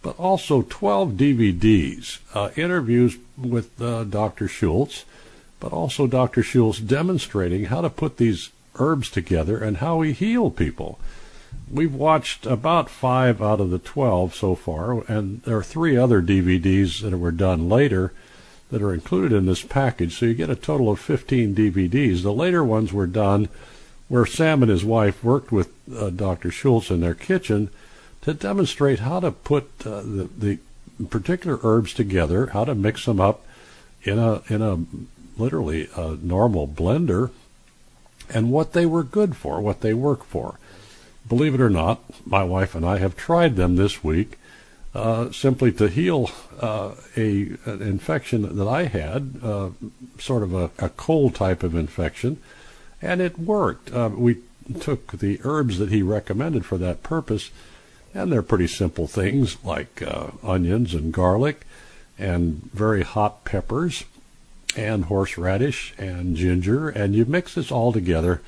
but 0.00 0.18
also 0.18 0.62
12 0.62 1.12
DVDs, 1.12 2.20
uh, 2.34 2.50
interviews 2.56 3.18
with 3.36 3.80
uh, 3.82 4.04
Dr. 4.04 4.48
Schulze, 4.48 5.04
but 5.60 5.72
also 5.74 6.06
Dr. 6.06 6.42
Schulze 6.42 6.80
demonstrating 6.80 7.66
how 7.66 7.82
to 7.82 7.90
put 7.90 8.16
these 8.16 8.48
herbs 8.76 9.10
together 9.10 9.62
and 9.62 9.76
how 9.76 10.00
he 10.00 10.12
healed 10.12 10.56
people 10.56 10.98
we've 11.70 11.94
watched 11.94 12.46
about 12.46 12.88
five 12.88 13.42
out 13.42 13.60
of 13.60 13.70
the 13.70 13.78
12 13.78 14.34
so 14.34 14.54
far, 14.54 15.04
and 15.10 15.42
there 15.42 15.56
are 15.56 15.62
three 15.62 15.96
other 15.96 16.22
DVDs 16.22 17.00
that 17.02 17.16
were 17.16 17.32
done 17.32 17.68
later 17.68 18.12
that 18.70 18.82
are 18.82 18.94
included 18.94 19.32
in 19.32 19.46
this 19.46 19.62
package. 19.62 20.18
So 20.18 20.26
you 20.26 20.34
get 20.34 20.50
a 20.50 20.56
total 20.56 20.90
of 20.90 21.00
15 21.00 21.54
DVDs. 21.54 22.22
The 22.22 22.32
later 22.32 22.64
ones 22.64 22.92
were 22.92 23.06
done 23.06 23.48
where 24.08 24.26
Sam 24.26 24.62
and 24.62 24.70
his 24.70 24.84
wife 24.84 25.22
worked 25.22 25.52
with 25.52 25.72
uh, 25.94 26.10
Dr. 26.10 26.50
Schulze 26.50 26.90
in 26.90 27.00
their 27.00 27.14
kitchen 27.14 27.70
to 28.22 28.34
demonstrate 28.34 29.00
how 29.00 29.20
to 29.20 29.30
put 29.30 29.64
uh, 29.84 30.02
the, 30.02 30.28
the 30.36 30.58
particular 31.06 31.58
herbs 31.62 31.92
together, 31.92 32.48
how 32.48 32.64
to 32.64 32.74
mix 32.74 33.04
them 33.04 33.20
up 33.20 33.44
in 34.02 34.18
a 34.18 34.42
in 34.48 34.62
a 34.62 34.78
literally 35.38 35.88
a 35.96 36.16
normal 36.22 36.66
blender, 36.66 37.30
and 38.32 38.50
what 38.50 38.72
they 38.72 38.86
were 38.86 39.02
good 39.02 39.36
for, 39.36 39.60
what 39.60 39.80
they 39.80 39.94
work 39.94 40.24
for 40.24 40.58
believe 41.28 41.54
it 41.54 41.60
or 41.60 41.70
not, 41.70 42.02
my 42.24 42.44
wife 42.44 42.74
and 42.74 42.84
I 42.84 42.98
have 42.98 43.16
tried 43.16 43.56
them 43.56 43.76
this 43.76 44.04
week 44.04 44.38
uh, 44.96 45.30
simply 45.30 45.70
to 45.70 45.88
heal 45.88 46.30
uh, 46.58 46.92
a 47.18 47.50
an 47.66 47.82
infection 47.82 48.56
that 48.56 48.66
I 48.66 48.84
had, 48.84 49.38
uh, 49.42 49.68
sort 50.18 50.42
of 50.42 50.54
a, 50.54 50.70
a, 50.78 50.88
cold 50.88 51.34
type 51.34 51.62
of 51.62 51.74
infection, 51.74 52.40
and 53.02 53.20
it 53.20 53.38
worked. 53.38 53.92
Uh, 53.92 54.08
we 54.16 54.38
took 54.80 55.12
the 55.12 55.38
herbs 55.44 55.78
that 55.78 55.90
he 55.90 56.00
recommended 56.00 56.64
for 56.64 56.78
that 56.78 57.02
purpose, 57.02 57.50
and 58.14 58.32
they're 58.32 58.40
pretty 58.40 58.68
simple 58.68 59.06
things 59.06 59.62
like 59.62 60.00
uh, 60.00 60.28
onions 60.42 60.94
and 60.94 61.12
garlic, 61.12 61.66
and 62.18 62.62
very 62.72 63.02
hot 63.02 63.44
peppers, 63.44 64.04
and 64.76 65.04
horseradish 65.04 65.92
and 65.98 66.36
ginger, 66.36 66.88
and 66.88 67.14
you 67.14 67.26
mix 67.26 67.54
this 67.54 67.70
all 67.70 67.92
together 67.92 68.40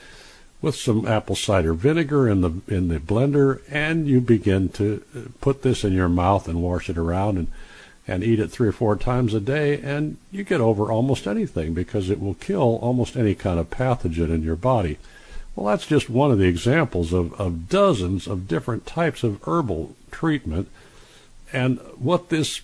with 0.60 0.74
some 0.74 1.06
apple 1.06 1.36
cider 1.36 1.72
vinegar 1.72 2.28
in 2.28 2.40
the 2.40 2.52
in 2.66 2.88
the 2.88 2.98
blender, 2.98 3.60
and 3.70 4.08
you 4.08 4.20
begin 4.20 4.68
to 4.68 5.02
put 5.40 5.62
this 5.62 5.84
in 5.84 5.92
your 5.92 6.08
mouth 6.08 6.48
and 6.48 6.62
wash 6.62 6.90
it 6.90 6.98
around 6.98 7.38
and 7.38 7.48
and 8.08 8.24
eat 8.24 8.40
it 8.40 8.50
three 8.50 8.68
or 8.68 8.72
four 8.72 8.96
times 8.96 9.34
a 9.34 9.40
day, 9.40 9.78
and 9.82 10.16
you 10.32 10.42
get 10.42 10.62
over 10.62 10.90
almost 10.90 11.26
anything 11.26 11.74
because 11.74 12.08
it 12.08 12.20
will 12.20 12.34
kill 12.34 12.78
almost 12.80 13.16
any 13.16 13.34
kind 13.34 13.60
of 13.60 13.68
pathogen 13.68 14.30
in 14.30 14.42
your 14.42 14.56
body. 14.56 14.98
Well, 15.54 15.66
that's 15.66 15.86
just 15.86 16.08
one 16.08 16.30
of 16.30 16.38
the 16.38 16.46
examples 16.46 17.12
of, 17.12 17.38
of 17.38 17.68
dozens 17.68 18.26
of 18.26 18.48
different 18.48 18.86
types 18.86 19.22
of 19.22 19.42
herbal 19.42 19.94
treatment. 20.10 20.68
And 21.52 21.80
what 21.98 22.30
this 22.30 22.62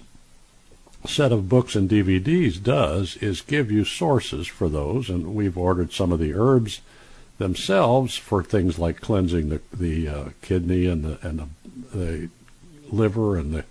set 1.06 1.30
of 1.30 1.48
books 1.48 1.76
and 1.76 1.90
DVDs 1.90 2.62
does 2.62 3.18
is 3.18 3.42
give 3.42 3.70
you 3.70 3.84
sources 3.84 4.46
for 4.46 4.70
those, 4.70 5.10
and 5.10 5.34
we've 5.34 5.58
ordered 5.58 5.92
some 5.92 6.10
of 6.10 6.18
the 6.18 6.32
herbs 6.32 6.80
themselves 7.38 8.16
for 8.16 8.42
things 8.42 8.78
like 8.78 9.00
cleansing 9.00 9.48
the 9.48 9.60
the 9.72 10.08
uh, 10.08 10.28
kidney 10.42 10.86
and 10.86 11.04
the 11.04 11.26
and 11.26 11.38
the, 11.40 11.98
the, 11.98 12.28
liver 12.90 13.36
and 13.36 13.52
the 13.52 13.64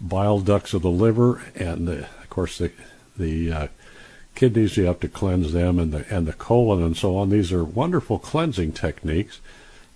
bile 0.00 0.38
ducts 0.38 0.74
of 0.74 0.82
the 0.82 0.90
liver. 0.90 1.42
And 1.54 1.88
the, 1.88 2.04
of 2.04 2.30
course 2.30 2.58
the 2.58 2.70
the 3.16 3.52
uh, 3.52 3.68
kidneys 4.34 4.76
you 4.76 4.84
have 4.84 5.00
to 5.00 5.08
cleanse 5.08 5.52
them 5.52 5.78
and 5.78 5.92
the 5.92 6.04
and 6.14 6.26
the 6.26 6.32
colon 6.32 6.82
and 6.82 6.96
so 6.96 7.16
on. 7.16 7.30
These 7.30 7.52
are 7.52 7.64
wonderful 7.64 8.18
cleansing 8.18 8.72
techniques, 8.72 9.40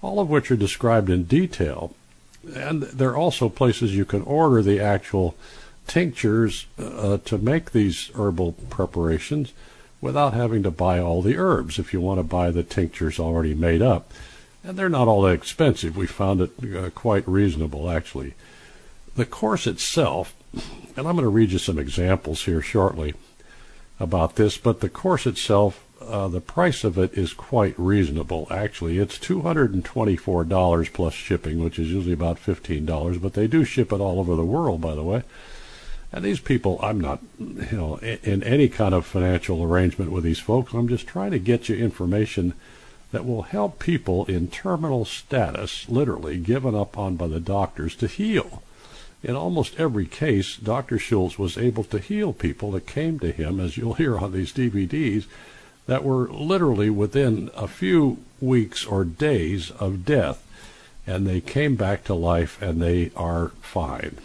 all 0.02 0.20
of 0.20 0.28
which 0.28 0.50
are 0.50 0.56
described 0.56 1.10
in 1.10 1.24
detail, 1.24 1.94
and 2.54 2.82
there 2.82 3.10
are 3.10 3.16
also 3.16 3.48
places 3.48 3.96
you 3.96 4.04
can 4.04 4.22
order 4.22 4.62
the 4.62 4.80
actual 4.80 5.36
tinctures 5.86 6.66
uh, 6.78 7.18
to 7.24 7.38
make 7.38 7.72
these 7.72 8.10
herbal 8.14 8.52
preparations 8.70 9.52
without 10.00 10.34
having 10.34 10.62
to 10.62 10.70
buy 10.70 10.98
all 11.00 11.22
the 11.22 11.36
herbs 11.36 11.78
if 11.78 11.92
you 11.92 12.00
want 12.00 12.18
to 12.18 12.24
buy 12.24 12.50
the 12.50 12.62
tinctures 12.62 13.18
already 13.18 13.54
made 13.54 13.82
up. 13.82 14.12
And 14.62 14.76
they're 14.76 14.88
not 14.88 15.08
all 15.08 15.22
that 15.22 15.32
expensive. 15.32 15.96
We 15.96 16.06
found 16.06 16.40
it 16.40 16.76
uh, 16.76 16.90
quite 16.90 17.26
reasonable, 17.26 17.90
actually. 17.90 18.34
The 19.16 19.26
course 19.26 19.66
itself, 19.66 20.34
and 20.52 21.06
I'm 21.06 21.16
going 21.16 21.22
to 21.22 21.28
read 21.28 21.52
you 21.52 21.58
some 21.58 21.78
examples 21.78 22.44
here 22.44 22.60
shortly 22.62 23.14
about 23.98 24.36
this, 24.36 24.56
but 24.58 24.80
the 24.80 24.88
course 24.88 25.26
itself, 25.26 25.84
uh, 26.00 26.28
the 26.28 26.40
price 26.40 26.84
of 26.84 26.98
it 26.98 27.14
is 27.14 27.32
quite 27.32 27.74
reasonable, 27.78 28.46
actually. 28.50 28.98
It's 28.98 29.18
$224 29.18 30.92
plus 30.92 31.14
shipping, 31.14 31.62
which 31.62 31.78
is 31.78 31.90
usually 31.90 32.12
about 32.12 32.38
$15, 32.38 33.20
but 33.20 33.34
they 33.34 33.46
do 33.46 33.64
ship 33.64 33.92
it 33.92 34.00
all 34.00 34.20
over 34.20 34.36
the 34.36 34.44
world, 34.44 34.80
by 34.80 34.94
the 34.94 35.02
way. 35.02 35.22
And 36.12 36.24
these 36.24 36.40
people, 36.40 36.78
I'm 36.82 37.00
not, 37.00 37.20
you 37.38 37.76
know, 37.76 37.96
in 37.96 38.42
any 38.42 38.68
kind 38.68 38.94
of 38.94 39.04
financial 39.04 39.62
arrangement 39.62 40.10
with 40.10 40.24
these 40.24 40.38
folks. 40.38 40.72
I'm 40.72 40.88
just 40.88 41.06
trying 41.06 41.32
to 41.32 41.38
get 41.38 41.68
you 41.68 41.76
information 41.76 42.54
that 43.12 43.26
will 43.26 43.42
help 43.42 43.78
people 43.78 44.24
in 44.26 44.48
terminal 44.48 45.04
status, 45.04 45.88
literally 45.88 46.38
given 46.38 46.74
up 46.74 46.96
on 46.96 47.16
by 47.16 47.26
the 47.26 47.40
doctors, 47.40 47.94
to 47.96 48.06
heal. 48.06 48.62
In 49.22 49.34
almost 49.34 49.80
every 49.80 50.06
case, 50.06 50.56
Dr. 50.56 50.98
Schulze 50.98 51.38
was 51.38 51.58
able 51.58 51.84
to 51.84 51.98
heal 51.98 52.32
people 52.32 52.70
that 52.72 52.86
came 52.86 53.18
to 53.18 53.32
him, 53.32 53.60
as 53.60 53.76
you'll 53.76 53.94
hear 53.94 54.18
on 54.18 54.32
these 54.32 54.52
DVDs, 54.52 55.24
that 55.86 56.04
were 56.04 56.28
literally 56.28 56.90
within 56.90 57.50
a 57.56 57.66
few 57.66 58.18
weeks 58.40 58.84
or 58.84 59.04
days 59.04 59.70
of 59.72 60.04
death. 60.04 60.44
And 61.06 61.26
they 61.26 61.40
came 61.40 61.74
back 61.76 62.04
to 62.04 62.14
life 62.14 62.60
and 62.62 62.80
they 62.80 63.10
are 63.16 63.48
fine. 63.60 64.18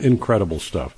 Incredible 0.00 0.60
stuff. 0.60 0.96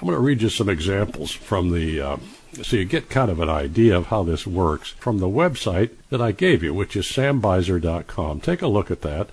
I'm 0.00 0.08
going 0.08 0.16
to 0.16 0.20
read 0.20 0.42
you 0.42 0.48
some 0.48 0.68
examples 0.68 1.30
from 1.30 1.72
the, 1.72 2.00
uh, 2.00 2.16
so 2.62 2.76
you 2.76 2.84
get 2.84 3.08
kind 3.08 3.30
of 3.30 3.40
an 3.40 3.48
idea 3.48 3.96
of 3.96 4.06
how 4.06 4.22
this 4.22 4.46
works 4.46 4.90
from 4.90 5.18
the 5.18 5.28
website 5.28 5.90
that 6.10 6.20
I 6.20 6.32
gave 6.32 6.62
you, 6.62 6.74
which 6.74 6.96
is 6.96 7.06
sambiser.com. 7.06 8.40
Take 8.40 8.60
a 8.60 8.66
look 8.66 8.90
at 8.90 9.02
that. 9.02 9.28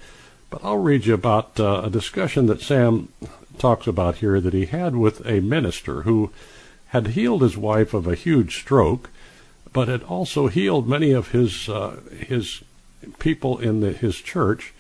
But 0.50 0.63
I'll 0.63 0.77
read 0.77 1.05
you 1.05 1.13
about 1.13 1.60
uh, 1.60 1.81
a 1.86 1.89
discussion 1.89 2.46
that 2.48 2.62
Sam 2.62 3.10
talks 3.58 3.88
about 3.88 4.17
here 4.17 4.39
that 4.39 4.53
he 4.53 4.65
had 4.65 4.96
with 4.96 5.25
a 5.25 5.39
minister 5.39 6.01
who 6.01 6.31
had 6.88 7.08
healed 7.08 7.41
his 7.41 7.58
wife 7.58 7.93
of 7.93 8.05
a 8.05 8.15
huge 8.15 8.58
stroke, 8.58 9.10
but 9.72 9.88
had 9.88 10.03
also 10.03 10.48
healed 10.48 10.88
many 10.88 11.12
of 11.12 11.31
his 11.31 11.70
uh, 11.70 12.01
his 12.12 12.63
people 13.17 13.58
in 13.58 13.79
the, 13.79 13.93
his 13.93 14.17
church 14.17 14.74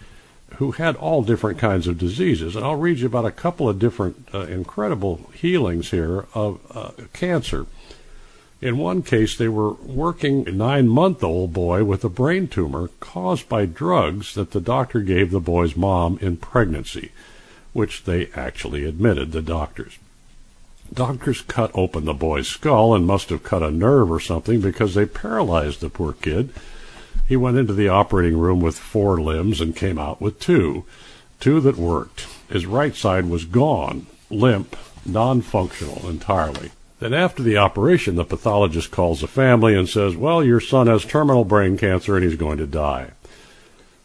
who 0.55 0.71
had 0.71 0.95
all 0.95 1.23
different 1.23 1.57
kinds 1.57 1.87
of 1.87 1.97
diseases. 1.97 2.55
And 2.55 2.65
I'll 2.65 2.75
read 2.75 2.99
you 2.99 3.07
about 3.07 3.25
a 3.25 3.31
couple 3.31 3.67
of 3.67 3.79
different 3.79 4.27
uh, 4.33 4.41
incredible 4.41 5.29
healings 5.33 5.91
here 5.91 6.25
of 6.33 6.59
uh, 6.75 6.91
cancer. 7.13 7.65
In 8.61 8.77
one 8.77 9.01
case, 9.01 9.35
they 9.35 9.47
were 9.47 9.73
working 9.73 10.47
a 10.47 10.51
nine 10.51 10.87
month 10.87 11.23
old 11.23 11.51
boy 11.51 11.83
with 11.83 12.03
a 12.03 12.09
brain 12.09 12.47
tumor 12.47 12.89
caused 12.99 13.49
by 13.49 13.65
drugs 13.65 14.35
that 14.35 14.51
the 14.51 14.61
doctor 14.61 14.99
gave 14.99 15.31
the 15.31 15.39
boy's 15.39 15.75
mom 15.75 16.19
in 16.21 16.37
pregnancy, 16.37 17.11
which 17.73 18.03
they 18.03 18.27
actually 18.35 18.85
admitted, 18.85 19.31
the 19.31 19.41
doctors. 19.41 19.97
Doctors 20.93 21.41
cut 21.41 21.71
open 21.73 22.05
the 22.05 22.13
boy's 22.13 22.47
skull 22.47 22.93
and 22.93 23.07
must 23.07 23.29
have 23.29 23.43
cut 23.43 23.63
a 23.63 23.71
nerve 23.71 24.11
or 24.11 24.19
something 24.19 24.61
because 24.61 24.93
they 24.93 25.05
paralyzed 25.05 25.79
the 25.79 25.89
poor 25.89 26.13
kid. 26.13 26.53
He 27.31 27.37
went 27.37 27.55
into 27.55 27.71
the 27.71 27.87
operating 27.87 28.37
room 28.37 28.59
with 28.59 28.77
four 28.77 29.21
limbs 29.21 29.61
and 29.61 29.73
came 29.73 29.97
out 29.97 30.19
with 30.19 30.41
two, 30.41 30.83
two 31.39 31.61
that 31.61 31.77
worked. 31.77 32.27
His 32.49 32.65
right 32.65 32.93
side 32.93 33.29
was 33.29 33.45
gone, 33.45 34.07
limp, 34.29 34.75
non 35.05 35.39
functional 35.39 36.09
entirely. 36.09 36.71
Then, 36.99 37.13
after 37.13 37.41
the 37.41 37.55
operation, 37.55 38.15
the 38.15 38.25
pathologist 38.25 38.91
calls 38.91 39.21
the 39.21 39.27
family 39.27 39.73
and 39.77 39.87
says, 39.87 40.17
Well, 40.17 40.43
your 40.43 40.59
son 40.59 40.87
has 40.87 41.05
terminal 41.05 41.45
brain 41.45 41.77
cancer 41.77 42.17
and 42.17 42.25
he's 42.25 42.35
going 42.35 42.57
to 42.57 42.67
die. 42.67 43.11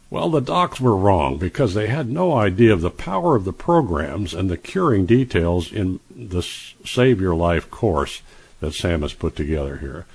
Well, 0.09 0.29
the 0.29 0.39
docs 0.39 0.79
were 0.79 0.95
wrong 0.95 1.37
because 1.37 1.73
they 1.73 1.87
had 1.87 2.09
no 2.09 2.33
idea 2.33 2.71
of 2.71 2.79
the 2.79 2.89
power 2.89 3.35
of 3.35 3.43
the 3.43 3.51
programs 3.51 4.33
and 4.33 4.49
the 4.49 4.55
curing 4.55 5.05
details 5.05 5.69
in 5.73 5.99
the 6.09 6.43
Save 6.43 7.19
Your 7.19 7.35
Life 7.35 7.69
course 7.69 8.21
that 8.61 8.73
Sam 8.73 9.01
has 9.01 9.11
put 9.11 9.35
together 9.35 9.79
here. 9.79 10.05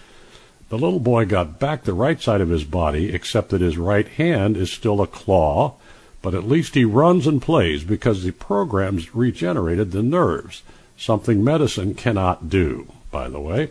The 0.73 0.79
little 0.79 1.01
boy 1.01 1.27
got 1.27 1.59
back 1.59 1.85
the 1.85 1.93
right 1.93 2.19
side 2.19 2.41
of 2.41 2.49
his 2.49 2.65
body, 2.65 3.13
except 3.13 3.51
that 3.51 3.61
his 3.61 3.77
right 3.77 4.09
hand 4.09 4.57
is 4.57 4.73
still 4.73 5.03
a 5.03 5.07
claw, 5.07 5.75
but 6.23 6.35
at 6.35 6.49
least 6.49 6.75
he 6.75 6.87
runs 6.87 7.27
and 7.27 7.43
plays 7.43 7.85
because 7.85 8.23
the 8.23 8.31
programs 8.31 9.15
regenerated 9.15 9.91
the 9.93 10.03
nerves, 10.03 10.63
something 10.97 11.45
medicine 11.45 11.93
cannot 11.93 12.49
do, 12.49 12.91
by 13.11 13.29
the 13.29 13.39
way. 13.39 13.69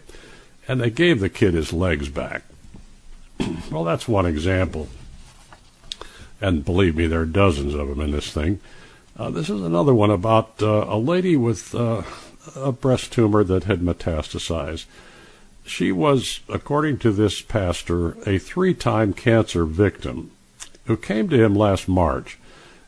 And 0.67 0.79
they 0.79 0.91
gave 0.91 1.22
the 1.22 1.29
kid 1.29 1.55
his 1.55 1.74
legs 1.74 2.08
back. 2.08 2.43
well, 3.72 3.84
that's 3.84 4.08
one 4.08 4.27
example. 4.27 4.88
And 6.39 6.63
believe 6.63 6.96
me, 6.96 7.08
there 7.08 7.22
are 7.22 7.25
dozens 7.25 7.74
of 7.74 7.88
them 7.88 8.01
in 8.01 8.12
this 8.12 8.31
thing. 8.31 8.60
Uh, 9.17 9.31
this 9.31 9.50
is 9.50 9.63
another 9.63 9.96
one 9.96 10.12
about 10.12 10.62
uh, 10.62 10.86
a 10.88 11.00
lady 11.00 11.36
with 11.36 11.74
uh, 11.74 12.03
a 12.55 12.72
breast 12.72 13.12
tumor 13.12 13.43
that 13.43 13.63
had 13.63 13.79
metastasized. 13.79 14.86
She 15.65 15.91
was, 15.91 16.41
according 16.50 16.98
to 17.00 17.12
this 17.12 17.41
pastor, 17.41 18.18
a 18.27 18.38
three 18.38 18.74
time 18.74 19.13
cancer 19.13 19.65
victim 19.65 20.32
who 20.86 20.98
came 20.98 21.30
to 21.30 21.41
him 21.41 21.56
last 21.56 21.88
March. 21.88 22.38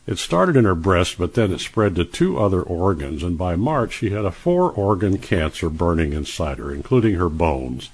It 0.06 0.18
started 0.18 0.56
in 0.56 0.64
her 0.64 0.74
breast, 0.74 1.16
but 1.16 1.34
then 1.34 1.50
it 1.50 1.60
spread 1.60 1.94
to 1.96 2.04
two 2.04 2.38
other 2.38 2.60
organs, 2.60 3.22
and 3.22 3.38
by 3.38 3.56
March 3.56 3.94
she 3.94 4.10
had 4.10 4.24
a 4.24 4.30
four 4.30 4.70
organ 4.70 5.18
cancer 5.18 5.70
burning 5.70 6.12
inside 6.12 6.58
her, 6.58 6.72
including 6.72 7.14
her 7.14 7.30
bones. 7.30 7.90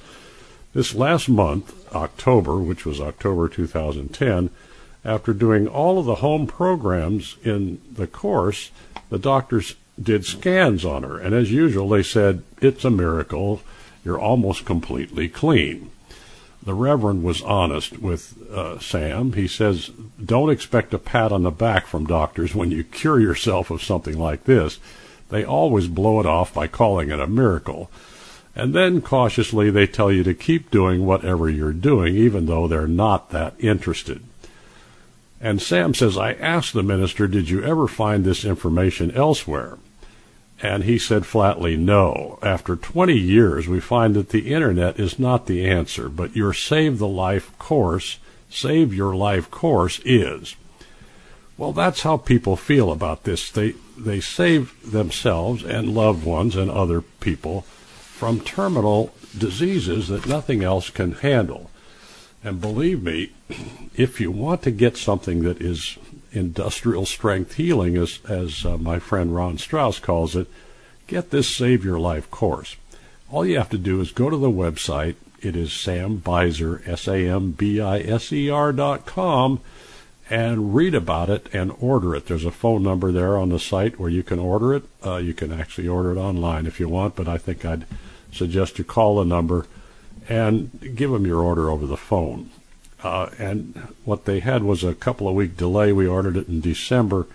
This 0.72 0.94
last 0.94 1.28
month, 1.28 1.74
October, 1.94 2.56
which 2.56 2.84
was 2.84 3.00
October 3.00 3.48
2010, 3.48 4.50
after 5.04 5.32
doing 5.32 5.66
all 5.66 5.98
of 5.98 6.06
the 6.06 6.16
home 6.16 6.46
programs 6.46 7.36
in 7.42 7.80
the 7.90 8.06
course, 8.06 8.70
the 9.08 9.18
doctors 9.18 9.76
did 10.00 10.24
scans 10.24 10.84
on 10.84 11.02
her, 11.02 11.18
and 11.18 11.34
as 11.34 11.52
usual, 11.52 11.88
they 11.88 12.02
said, 12.02 12.42
It's 12.60 12.84
a 12.84 12.90
miracle 12.90 13.62
you're 14.04 14.18
almost 14.18 14.64
completely 14.64 15.28
clean. 15.28 15.90
The 16.62 16.74
Reverend 16.74 17.22
was 17.22 17.42
honest 17.42 17.98
with 17.98 18.50
uh, 18.50 18.78
Sam. 18.78 19.32
He 19.32 19.48
says, 19.48 19.90
Don't 20.22 20.50
expect 20.50 20.92
a 20.92 20.98
pat 20.98 21.32
on 21.32 21.42
the 21.42 21.50
back 21.50 21.86
from 21.86 22.06
doctors 22.06 22.54
when 22.54 22.70
you 22.70 22.84
cure 22.84 23.18
yourself 23.18 23.70
of 23.70 23.82
something 23.82 24.18
like 24.18 24.44
this. 24.44 24.78
They 25.30 25.44
always 25.44 25.86
blow 25.86 26.20
it 26.20 26.26
off 26.26 26.52
by 26.52 26.66
calling 26.66 27.10
it 27.10 27.20
a 27.20 27.26
miracle. 27.26 27.90
And 28.54 28.74
then 28.74 29.00
cautiously 29.00 29.70
they 29.70 29.86
tell 29.86 30.12
you 30.12 30.22
to 30.24 30.34
keep 30.34 30.70
doing 30.70 31.06
whatever 31.06 31.48
you're 31.48 31.72
doing, 31.72 32.14
even 32.16 32.46
though 32.46 32.66
they're 32.66 32.86
not 32.86 33.30
that 33.30 33.54
interested. 33.58 34.22
And 35.40 35.62
Sam 35.62 35.94
says, 35.94 36.18
I 36.18 36.34
asked 36.34 36.74
the 36.74 36.82
minister, 36.82 37.26
Did 37.26 37.48
you 37.48 37.62
ever 37.62 37.88
find 37.88 38.24
this 38.24 38.44
information 38.44 39.10
elsewhere? 39.12 39.78
And 40.62 40.84
he 40.84 40.98
said 40.98 41.24
flatly, 41.24 41.76
no. 41.76 42.38
After 42.42 42.76
20 42.76 43.16
years, 43.16 43.66
we 43.66 43.80
find 43.80 44.14
that 44.14 44.28
the 44.28 44.52
internet 44.52 45.00
is 45.00 45.18
not 45.18 45.46
the 45.46 45.66
answer, 45.66 46.08
but 46.08 46.36
your 46.36 46.52
Save 46.52 46.98
the 46.98 47.08
Life 47.08 47.56
course, 47.58 48.18
Save 48.50 48.92
Your 48.92 49.14
Life 49.14 49.50
course 49.50 50.00
is. 50.04 50.56
Well, 51.56 51.72
that's 51.72 52.02
how 52.02 52.16
people 52.16 52.56
feel 52.56 52.90
about 52.90 53.24
this. 53.24 53.50
They, 53.50 53.74
they 53.96 54.20
save 54.20 54.92
themselves 54.92 55.62
and 55.62 55.94
loved 55.94 56.24
ones 56.24 56.56
and 56.56 56.70
other 56.70 57.02
people 57.02 57.62
from 57.62 58.40
terminal 58.40 59.12
diseases 59.36 60.08
that 60.08 60.26
nothing 60.26 60.62
else 60.62 60.90
can 60.90 61.12
handle. 61.12 61.70
And 62.42 62.60
believe 62.60 63.02
me, 63.02 63.32
if 63.94 64.20
you 64.20 64.30
want 64.30 64.62
to 64.62 64.70
get 64.70 64.96
something 64.96 65.42
that 65.42 65.60
is 65.60 65.98
industrial 66.32 67.06
strength 67.06 67.54
healing, 67.54 67.96
as, 67.96 68.20
as 68.28 68.64
uh, 68.64 68.76
my 68.78 68.98
friend 68.98 69.34
Ron 69.34 69.58
Strauss 69.58 69.98
calls 69.98 70.36
it, 70.36 70.48
get 71.06 71.30
this 71.30 71.48
Save 71.48 71.84
Your 71.84 71.98
Life 71.98 72.30
course. 72.30 72.76
All 73.30 73.46
you 73.46 73.58
have 73.58 73.70
to 73.70 73.78
do 73.78 74.00
is 74.00 74.12
go 74.12 74.30
to 74.30 74.36
the 74.36 74.50
website. 74.50 75.16
It 75.40 75.56
is 75.56 75.72
Sam 75.72 76.16
Biser, 76.16 76.82
S-A-M-B-I-S-E-R 76.86 78.72
dot 78.72 79.06
com, 79.06 79.60
and 80.28 80.74
read 80.74 80.94
about 80.94 81.30
it 81.30 81.48
and 81.52 81.72
order 81.80 82.14
it. 82.14 82.26
There's 82.26 82.44
a 82.44 82.50
phone 82.50 82.82
number 82.82 83.10
there 83.10 83.36
on 83.36 83.48
the 83.48 83.58
site 83.58 83.98
where 83.98 84.10
you 84.10 84.22
can 84.22 84.38
order 84.38 84.74
it. 84.74 84.84
Uh, 85.04 85.16
you 85.16 85.34
can 85.34 85.52
actually 85.52 85.88
order 85.88 86.12
it 86.12 86.18
online 86.18 86.66
if 86.66 86.78
you 86.78 86.88
want, 86.88 87.16
but 87.16 87.26
I 87.26 87.38
think 87.38 87.64
I'd 87.64 87.86
suggest 88.32 88.78
you 88.78 88.84
call 88.84 89.16
the 89.16 89.24
number 89.24 89.66
and 90.28 90.94
give 90.94 91.10
them 91.10 91.26
your 91.26 91.40
order 91.40 91.70
over 91.70 91.86
the 91.86 91.96
phone. 91.96 92.50
Uh, 93.02 93.30
and 93.38 93.76
what 94.04 94.24
they 94.24 94.40
had 94.40 94.62
was 94.62 94.84
a 94.84 94.94
couple 94.94 95.28
of 95.28 95.34
week 95.34 95.56
delay. 95.56 95.92
We 95.92 96.06
ordered 96.06 96.36
it 96.36 96.48
in 96.48 96.60
December 96.60 97.26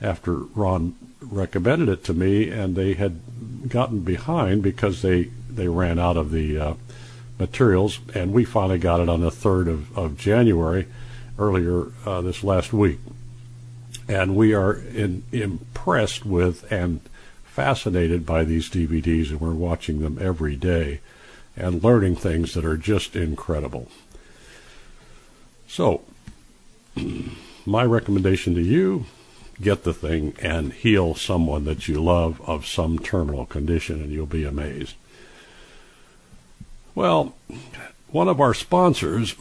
after 0.00 0.34
Ron 0.34 0.94
recommended 1.20 1.88
it 1.88 2.04
to 2.04 2.14
me, 2.14 2.50
and 2.50 2.76
they 2.76 2.94
had 2.94 3.68
gotten 3.68 4.00
behind 4.00 4.62
because 4.62 5.02
they 5.02 5.30
they 5.50 5.68
ran 5.68 5.98
out 5.98 6.16
of 6.16 6.30
the 6.30 6.58
uh, 6.58 6.74
materials, 7.38 8.00
and 8.14 8.32
we 8.32 8.44
finally 8.44 8.78
got 8.78 9.00
it 9.00 9.08
on 9.08 9.20
the 9.20 9.30
third 9.30 9.66
of, 9.66 9.96
of 9.96 10.16
January, 10.16 10.86
earlier 11.38 11.86
uh, 12.04 12.20
this 12.20 12.44
last 12.44 12.72
week, 12.72 12.98
and 14.08 14.36
we 14.36 14.54
are 14.54 14.74
in, 14.74 15.22
impressed 15.32 16.24
with 16.24 16.70
and 16.70 17.00
fascinated 17.44 18.24
by 18.24 18.44
these 18.44 18.68
DVDs, 18.68 19.30
and 19.30 19.40
we're 19.40 19.52
watching 19.52 20.00
them 20.00 20.18
every 20.20 20.56
day 20.56 21.00
and 21.56 21.82
learning 21.82 22.14
things 22.14 22.54
that 22.54 22.64
are 22.64 22.76
just 22.76 23.16
incredible. 23.16 23.88
So, 25.68 26.02
my 27.66 27.84
recommendation 27.84 28.54
to 28.54 28.62
you 28.62 29.04
get 29.60 29.84
the 29.84 29.92
thing 29.92 30.34
and 30.40 30.72
heal 30.72 31.14
someone 31.14 31.64
that 31.64 31.88
you 31.88 32.02
love 32.02 32.40
of 32.48 32.66
some 32.66 32.98
terminal 32.98 33.44
condition, 33.46 34.00
and 34.00 34.10
you'll 34.10 34.26
be 34.26 34.44
amazed. 34.44 34.94
Well, 36.94 37.34
one 38.10 38.28
of 38.28 38.40
our 38.40 38.54
sponsors 38.54 39.34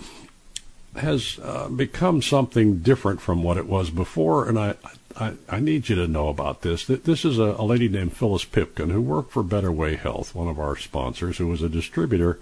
has 0.96 1.40
uh, 1.42 1.70
become 1.70 2.22
something 2.22 2.80
different 2.80 3.22
from 3.22 3.44
what 3.44 3.58
it 3.58 3.68
was 3.68 3.90
before, 3.90 4.50
and 4.50 4.60
I, 4.60 4.76
I, 5.16 5.34
I 5.48 5.60
need 5.60 5.90
you 5.90 5.96
to 5.96 6.08
know 6.08 6.28
about 6.28 6.62
this. 6.62 6.86
This 6.86 7.24
is 7.24 7.40
a, 7.40 7.56
a 7.58 7.64
lady 7.64 7.88
named 7.88 8.14
Phyllis 8.14 8.46
Pipkin 8.46 8.90
who 8.90 9.02
worked 9.02 9.32
for 9.32 9.44
Better 9.44 9.72
Way 9.72 9.96
Health, 9.96 10.36
one 10.36 10.48
of 10.48 10.60
our 10.60 10.76
sponsors, 10.76 11.38
who 11.38 11.48
was 11.48 11.62
a 11.62 11.70
distributor 11.70 12.40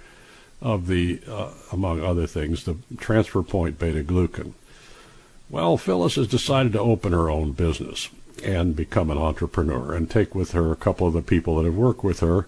of 0.62 0.88
the, 0.88 1.22
uh, 1.28 1.52
among 1.72 2.04
other 2.04 2.28
things, 2.28 2.64
the 2.64 2.78
transfer 2.98 3.44
point 3.44 3.78
beta 3.78 4.04
glucan. 4.04 4.54
Well, 5.50 5.78
Phyllis 5.78 6.16
has 6.16 6.28
decided 6.28 6.74
to 6.74 6.80
open 6.80 7.12
her 7.12 7.30
own 7.30 7.52
business 7.52 8.10
and 8.44 8.76
become 8.76 9.12
an 9.12 9.18
entrepreneur 9.18 9.94
and 9.94 10.10
take 10.10 10.36
with 10.36 10.52
her 10.52 10.72
a 10.72 10.76
couple 10.76 11.08
of 11.08 11.14
the 11.14 11.22
people 11.22 11.58
that 11.58 11.66
have 11.66 11.76
worked 11.76 12.04
with 12.04 12.20
her 12.20 12.48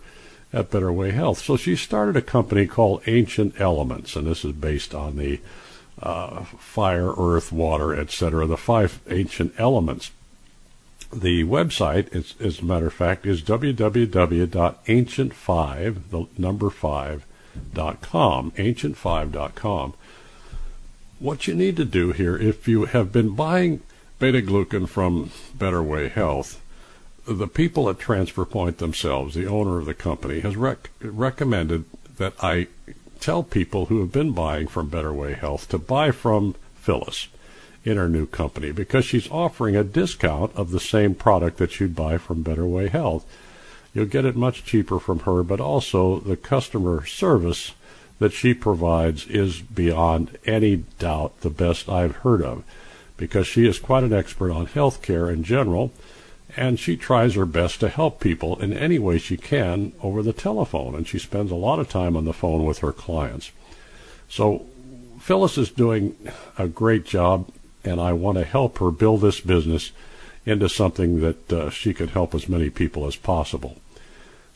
at 0.51 0.71
Better 0.71 0.91
Way 0.91 1.11
Health. 1.11 1.39
So 1.39 1.55
she 1.57 1.75
started 1.75 2.15
a 2.15 2.21
company 2.21 2.65
called 2.65 3.03
Ancient 3.07 3.59
Elements, 3.59 4.15
and 4.15 4.25
this 4.25 4.43
is 4.43 4.53
based 4.53 4.95
on 4.95 5.17
the 5.17 5.39
uh, 6.01 6.43
fire, 6.43 7.13
earth, 7.17 7.51
water, 7.51 7.95
etc., 7.95 8.47
the 8.47 8.57
five 8.57 8.99
ancient 9.09 9.53
elements. 9.57 10.11
The 11.11 11.43
website, 11.45 12.13
is, 12.13 12.35
as 12.39 12.59
a 12.59 12.65
matter 12.65 12.85
of 12.87 12.93
fact, 12.93 13.25
is 13.25 13.41
www.ancient5, 13.41 16.09
the 16.09 16.25
number 16.37 16.69
5, 16.69 17.25
dot 17.73 18.01
com, 18.01 18.51
ancient5.com. 18.51 19.93
What 21.19 21.47
you 21.47 21.55
need 21.55 21.75
to 21.77 21.85
do 21.85 22.11
here, 22.11 22.37
if 22.37 22.67
you 22.67 22.85
have 22.85 23.11
been 23.11 23.35
buying 23.35 23.81
beta 24.19 24.41
glucan 24.41 24.87
from 24.87 25.31
Better 25.55 25.81
Way 25.81 26.09
Health, 26.09 26.61
the 27.27 27.47
people 27.47 27.89
at 27.89 27.99
Transfer 27.99 28.45
Point 28.45 28.77
themselves, 28.77 29.35
the 29.35 29.47
owner 29.47 29.79
of 29.79 29.85
the 29.85 29.93
company, 29.93 30.39
has 30.41 30.55
rec- 30.55 30.91
recommended 31.01 31.85
that 32.17 32.33
I 32.41 32.67
tell 33.19 33.43
people 33.43 33.87
who 33.87 33.99
have 33.99 34.11
been 34.11 34.31
buying 34.31 34.67
from 34.67 34.89
Better 34.89 35.13
Way 35.13 35.33
Health 35.33 35.67
to 35.69 35.77
buy 35.77 36.11
from 36.11 36.55
Phyllis 36.75 37.27
in 37.83 37.97
her 37.97 38.09
new 38.09 38.25
company 38.25 38.71
because 38.71 39.05
she's 39.05 39.29
offering 39.29 39.75
a 39.75 39.83
discount 39.83 40.53
of 40.55 40.71
the 40.71 40.79
same 40.79 41.15
product 41.15 41.57
that 41.57 41.79
you'd 41.79 41.95
buy 41.95 42.17
from 42.17 42.43
Better 42.43 42.65
Way 42.65 42.89
Health. 42.89 43.25
You'll 43.97 44.05
get 44.05 44.25
it 44.25 44.35
much 44.35 44.63
cheaper 44.63 44.99
from 44.99 45.21
her, 45.21 45.41
but 45.41 45.59
also 45.59 46.19
the 46.19 46.37
customer 46.37 47.03
service 47.07 47.71
that 48.19 48.31
she 48.31 48.53
provides 48.53 49.25
is 49.25 49.59
beyond 49.59 50.37
any 50.45 50.83
doubt 50.99 51.41
the 51.41 51.49
best 51.49 51.89
I've 51.89 52.17
heard 52.17 52.43
of 52.43 52.63
because 53.17 53.47
she 53.47 53.65
is 53.65 53.79
quite 53.79 54.03
an 54.03 54.13
expert 54.13 54.51
on 54.51 54.67
health 54.67 55.01
care 55.01 55.31
in 55.31 55.43
general 55.43 55.91
and 56.55 56.79
she 56.79 56.95
tries 56.95 57.33
her 57.33 57.47
best 57.47 57.79
to 57.79 57.89
help 57.89 58.19
people 58.19 58.61
in 58.61 58.71
any 58.71 58.99
way 58.99 59.17
she 59.17 59.35
can 59.35 59.93
over 60.03 60.21
the 60.21 60.31
telephone 60.31 60.93
and 60.93 61.07
she 61.07 61.17
spends 61.17 61.49
a 61.49 61.55
lot 61.55 61.79
of 61.79 61.89
time 61.89 62.15
on 62.15 62.25
the 62.25 62.33
phone 62.33 62.65
with 62.65 62.77
her 62.77 62.93
clients. 62.93 63.49
So 64.29 64.67
Phyllis 65.19 65.57
is 65.57 65.71
doing 65.71 66.15
a 66.55 66.67
great 66.67 67.03
job 67.03 67.49
and 67.83 67.99
I 67.99 68.13
want 68.13 68.37
to 68.37 68.43
help 68.43 68.77
her 68.77 68.91
build 68.91 69.21
this 69.21 69.39
business 69.39 69.91
into 70.45 70.69
something 70.69 71.19
that 71.21 71.51
uh, 71.51 71.71
she 71.71 71.95
can 71.95 72.09
help 72.09 72.35
as 72.35 72.47
many 72.47 72.69
people 72.69 73.07
as 73.07 73.15
possible. 73.15 73.77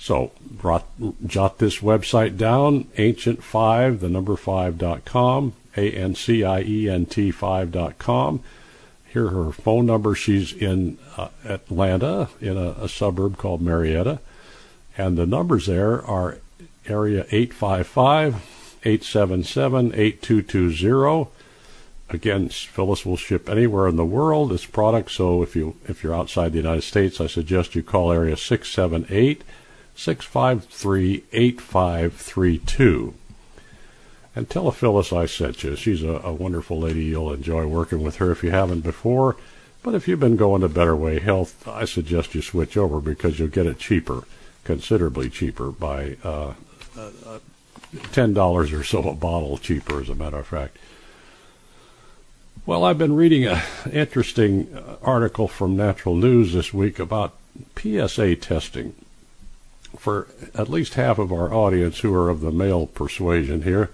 So 0.02 0.32
brought, 0.50 0.88
jot 1.28 1.60
this 1.60 1.78
website 1.78 2.36
down, 2.36 2.86
ancient5, 2.98 4.00
the 4.00 4.10
number 4.10 4.34
5.com, 4.34 5.54
A-N-C-I-E-N-T 5.78 7.32
5.com. 7.32 8.44
Here 9.06 9.28
her 9.28 9.52
phone 9.52 9.86
number. 9.86 10.16
She's 10.16 10.54
in 10.54 10.98
uh, 11.18 11.28
Atlanta, 11.46 12.30
in 12.40 12.58
a, 12.58 12.72
a 12.80 12.90
suburb 12.90 13.38
called 13.38 13.62
Marietta. 13.62 14.20
And 14.98 15.20
the 15.20 15.28
numbers 15.28 15.68
there 15.68 16.04
are 16.04 16.40
area 16.88 17.28
855 17.30 18.78
877 18.84 19.94
8220 19.94 21.30
again, 22.10 22.50
Phyllis 22.50 23.06
will 23.06 23.18
ship 23.18 23.48
anywhere 23.48 23.88
in 23.88 23.98
the 23.98 24.04
world 24.04 24.50
this 24.50 24.66
product. 24.66 25.12
So 25.12 25.44
if 25.44 25.56
you 25.56 25.76
if 25.88 26.04
you're 26.04 26.16
outside 26.16 26.52
the 26.52 26.58
United 26.58 26.82
States, 26.82 27.22
I 27.22 27.28
suggest 27.28 27.76
you 27.76 27.84
call 27.84 28.12
area 28.12 28.36
six 28.36 28.70
seven 28.70 29.06
eight 29.10 29.40
six 29.40 29.61
five 30.06 30.66
three 30.66 31.24
eight 31.32 31.62
five 31.62 32.14
three 32.14 32.58
two. 32.58 33.14
And 34.36 34.50
tell 34.50 34.72
Phyllis 34.72 35.12
I 35.12 35.26
sent 35.26 35.64
you. 35.64 35.76
She's 35.76 36.04
a, 36.04 36.22
a 36.24 36.34
wonderful 36.34 36.80
lady. 36.80 37.04
You'll 37.04 37.34
enjoy 37.34 37.68
working 37.68 38.02
with 38.02 38.16
her 38.18 38.32
if 38.32 38.44
you 38.44 38.52
haven't 38.52 38.82
before. 38.82 39.36
But 39.84 39.96
if 39.96 40.08
you've 40.08 40.20
been 40.20 40.38
going 40.38 40.62
to 40.62 40.70
Better 40.70 40.96
Way 40.96 41.20
Health, 41.20 41.68
I 41.68 41.86
suggest 41.86 42.36
you 42.36 42.42
switch 42.42 42.78
over 42.78 43.00
because 43.00 43.40
you'll 43.40 43.50
get 43.50 43.66
it 43.66 43.80
cheaper, 43.80 44.24
considerably 44.64 45.30
cheaper 45.30 45.72
by 45.72 46.18
uh, 46.24 46.54
uh, 46.98 47.40
ten 48.12 48.34
dollars 48.34 48.72
or 48.72 48.84
so 48.84 49.10
a 49.10 49.14
bottle 49.14 49.58
cheaper, 49.58 50.02
as 50.02 50.10
a 50.10 50.16
matter 50.16 50.38
of 50.38 50.48
fact. 50.48 50.78
Well, 52.66 52.86
I've 52.86 53.00
been 53.00 53.16
reading 53.16 53.46
an 53.46 53.60
interesting 53.92 54.78
article 55.02 55.48
from 55.48 55.76
Natural 55.76 56.16
News 56.16 56.54
this 56.54 56.74
week 56.74 57.00
about 57.00 57.36
PSA 57.76 58.36
testing. 58.36 58.94
For 59.98 60.28
at 60.56 60.70
least 60.70 60.94
half 60.96 61.20
of 61.20 61.32
our 61.32 61.54
audience 61.54 62.00
who 62.00 62.14
are 62.14 62.30
of 62.30 62.42
the 62.42 62.52
male 62.52 62.88
persuasion 62.88 63.64
here, 63.64 63.90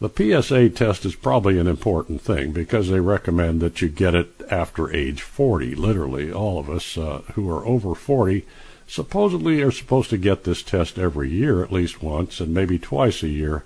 the 0.00 0.08
PSA 0.08 0.70
test 0.70 1.04
is 1.04 1.14
probably 1.14 1.58
an 1.58 1.66
important 1.66 2.22
thing 2.22 2.52
because 2.52 2.88
they 2.88 3.00
recommend 3.00 3.60
that 3.60 3.82
you 3.82 3.88
get 3.88 4.14
it 4.14 4.28
after 4.50 4.90
age 4.94 5.20
40. 5.20 5.74
Literally, 5.74 6.32
all 6.32 6.58
of 6.58 6.70
us 6.70 6.96
uh, 6.96 7.22
who 7.34 7.50
are 7.50 7.66
over 7.66 7.94
40 7.94 8.46
supposedly 8.86 9.60
are 9.60 9.70
supposed 9.70 10.10
to 10.10 10.16
get 10.16 10.44
this 10.44 10.62
test 10.62 10.98
every 10.98 11.28
year 11.28 11.62
at 11.62 11.70
least 11.70 12.02
once 12.02 12.40
and 12.40 12.54
maybe 12.54 12.78
twice 12.78 13.22
a 13.22 13.28
year, 13.28 13.62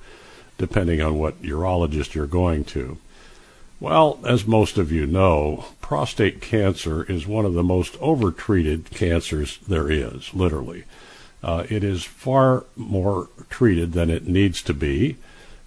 depending 0.58 1.00
on 1.00 1.18
what 1.18 1.40
urologist 1.40 2.14
you're 2.14 2.26
going 2.26 2.64
to. 2.64 2.98
Well, 3.78 4.18
as 4.26 4.46
most 4.46 4.76
of 4.76 4.90
you 4.90 5.06
know, 5.06 5.66
prostate 5.80 6.40
cancer 6.40 7.04
is 7.04 7.26
one 7.26 7.44
of 7.44 7.54
the 7.54 7.62
most 7.62 7.96
overtreated 8.00 8.90
cancers 8.90 9.58
there 9.68 9.90
is, 9.90 10.34
literally. 10.34 10.84
Uh, 11.44 11.66
it 11.68 11.84
is 11.84 12.04
far 12.04 12.64
more 12.74 13.28
treated 13.50 13.92
than 13.92 14.08
it 14.08 14.26
needs 14.26 14.62
to 14.62 14.72
be. 14.72 15.16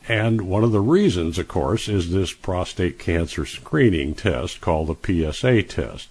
And 0.08 0.42
one 0.42 0.64
of 0.64 0.72
the 0.72 0.82
reasons, 0.82 1.38
of 1.38 1.48
course, 1.48 1.88
is 1.88 2.12
this 2.12 2.34
prostate 2.34 2.98
cancer 2.98 3.46
screening 3.46 4.16
test 4.16 4.60
called 4.60 4.88
the 4.88 5.32
PSA 5.32 5.64
test, 5.64 6.10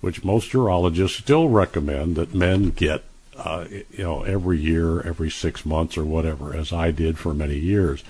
which 0.00 0.22
most 0.22 0.52
urologists 0.52 1.18
still 1.18 1.48
recommend 1.48 2.14
that 2.14 2.32
men 2.32 2.70
get, 2.70 3.02
uh, 3.36 3.64
you 3.70 4.04
know, 4.04 4.22
every 4.22 4.58
year, 4.58 5.00
every 5.00 5.30
six 5.30 5.66
months 5.66 5.98
or 5.98 6.04
whatever, 6.04 6.54
as 6.54 6.72
I 6.72 6.92
did 6.92 7.18
for 7.18 7.34
many 7.34 7.58
years. 7.58 8.04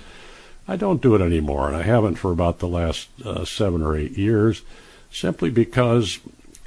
I 0.67 0.77
don't 0.77 1.01
do 1.01 1.15
it 1.15 1.23
anymore, 1.23 1.69
and 1.69 1.77
I 1.77 1.85
haven't 1.85 2.17
for 2.17 2.33
about 2.33 2.59
the 2.59 2.69
last 2.69 3.09
uh, 3.25 3.47
seven 3.47 3.81
or 3.81 3.97
eight 3.97 4.19
years, 4.19 4.61
simply 5.11 5.49
because 5.49 6.19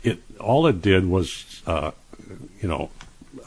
it 0.01 0.23
all 0.39 0.65
it 0.65 0.82
did 0.82 1.08
was, 1.08 1.62
uh, 1.67 1.91
you 2.60 2.67
know, 2.67 2.89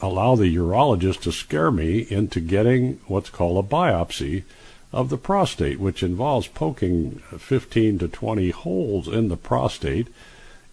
allow 0.01 0.35
the 0.35 0.55
urologist 0.55 1.21
to 1.21 1.31
scare 1.31 1.71
me 1.71 2.05
into 2.09 2.39
getting 2.39 2.99
what's 3.07 3.29
called 3.29 3.63
a 3.63 3.67
biopsy 3.67 4.43
of 4.91 5.09
the 5.09 5.17
prostate, 5.17 5.79
which 5.79 6.03
involves 6.03 6.47
poking 6.47 7.21
15 7.37 7.99
to 7.99 8.07
20 8.07 8.49
holes 8.51 9.07
in 9.07 9.27
the 9.27 9.37
prostate 9.37 10.07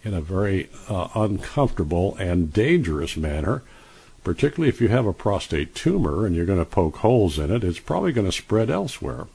in 0.03 0.13
a 0.13 0.21
very 0.21 0.69
uh, 0.89 1.09
uncomfortable 1.15 2.15
and 2.15 2.53
dangerous 2.53 3.17
manner. 3.17 3.63
Particularly 4.23 4.69
if 4.69 4.79
you 4.79 4.87
have 4.87 5.05
a 5.05 5.13
prostate 5.13 5.75
tumor 5.75 6.25
and 6.25 6.35
you're 6.35 6.45
going 6.45 6.59
to 6.59 6.65
poke 6.65 6.97
holes 6.97 7.37
in 7.37 7.51
it, 7.51 7.63
it's 7.63 7.79
probably 7.79 8.13
going 8.13 8.25
to 8.25 8.31
spread 8.31 8.69
elsewhere. 8.69 9.27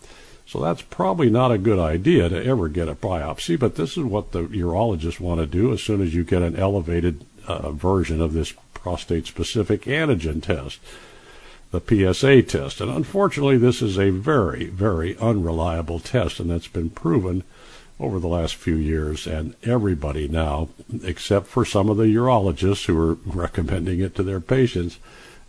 So 0.47 0.63
that's 0.63 0.81
probably 0.81 1.29
not 1.29 1.53
a 1.53 1.59
good 1.59 1.79
idea 1.79 2.31
to 2.31 2.43
ever 2.43 2.69
get 2.69 2.89
a 2.89 2.95
biopsy, 2.95 3.59
but 3.59 3.75
this 3.75 3.99
is 3.99 4.05
what 4.05 4.33
the 4.33 4.45
urologists 4.45 5.21
want 5.21 5.41
to 5.41 5.47
do 5.47 5.75
as 5.75 5.83
soon 5.83 6.01
as 6.01 6.15
you 6.15 6.25
get 6.25 6.41
an 6.41 6.57
elevated 6.57 7.27
uh, 7.47 7.71
version 7.73 8.23
of 8.23 8.33
this 8.33 8.55
prostate 8.89 9.27
specific 9.27 9.83
antigen 9.83 10.43
test, 10.43 10.81
the 11.73 12.15
PSA 12.15 12.41
test. 12.41 12.81
And 12.81 12.91
unfortunately, 12.91 13.59
this 13.59 13.83
is 13.83 13.99
a 13.99 14.09
very, 14.09 14.69
very 14.69 15.15
unreliable 15.19 16.01
test, 16.01 16.41
and 16.41 16.51
that's 16.51 16.69
been 16.69 16.89
proven 16.89 17.45
over 18.01 18.19
the 18.19 18.29
last 18.29 18.55
few 18.55 18.77
years. 18.77 19.27
And 19.27 19.55
everybody 19.63 20.27
now, 20.27 20.71
except 21.05 21.49
for 21.49 21.67
some 21.67 21.91
of 21.91 21.99
the 21.99 22.05
urologists 22.05 22.87
who 22.87 22.99
are 22.99 23.15
recommending 23.27 24.01
it 24.01 24.15
to 24.15 24.23
their 24.23 24.41
patients, 24.41 24.99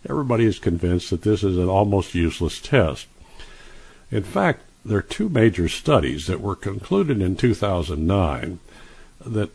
everybody 0.06 0.44
is 0.44 0.58
convinced 0.58 1.08
that 1.08 1.22
this 1.22 1.42
is 1.42 1.56
an 1.56 1.70
almost 1.70 2.14
useless 2.14 2.60
test. 2.60 3.06
In 4.10 4.22
fact, 4.22 4.64
there 4.84 4.98
are 4.98 5.02
two 5.02 5.30
major 5.30 5.66
studies 5.66 6.26
that 6.26 6.42
were 6.42 6.56
concluded 6.56 7.22
in 7.22 7.36
2009 7.36 8.58
that 9.24 9.48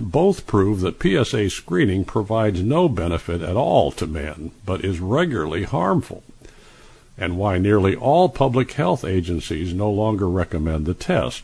both 0.00 0.46
prove 0.46 0.80
that 0.80 1.00
PSA 1.00 1.50
screening 1.50 2.04
provides 2.04 2.62
no 2.62 2.88
benefit 2.88 3.42
at 3.42 3.56
all 3.56 3.92
to 3.92 4.06
men, 4.06 4.50
but 4.66 4.84
is 4.84 5.00
regularly 5.00 5.64
harmful, 5.64 6.24
and 7.16 7.36
why 7.36 7.58
nearly 7.58 7.94
all 7.94 8.28
public 8.28 8.72
health 8.72 9.04
agencies 9.04 9.72
no 9.72 9.90
longer 9.90 10.28
recommend 10.28 10.86
the 10.86 10.94
test. 10.94 11.42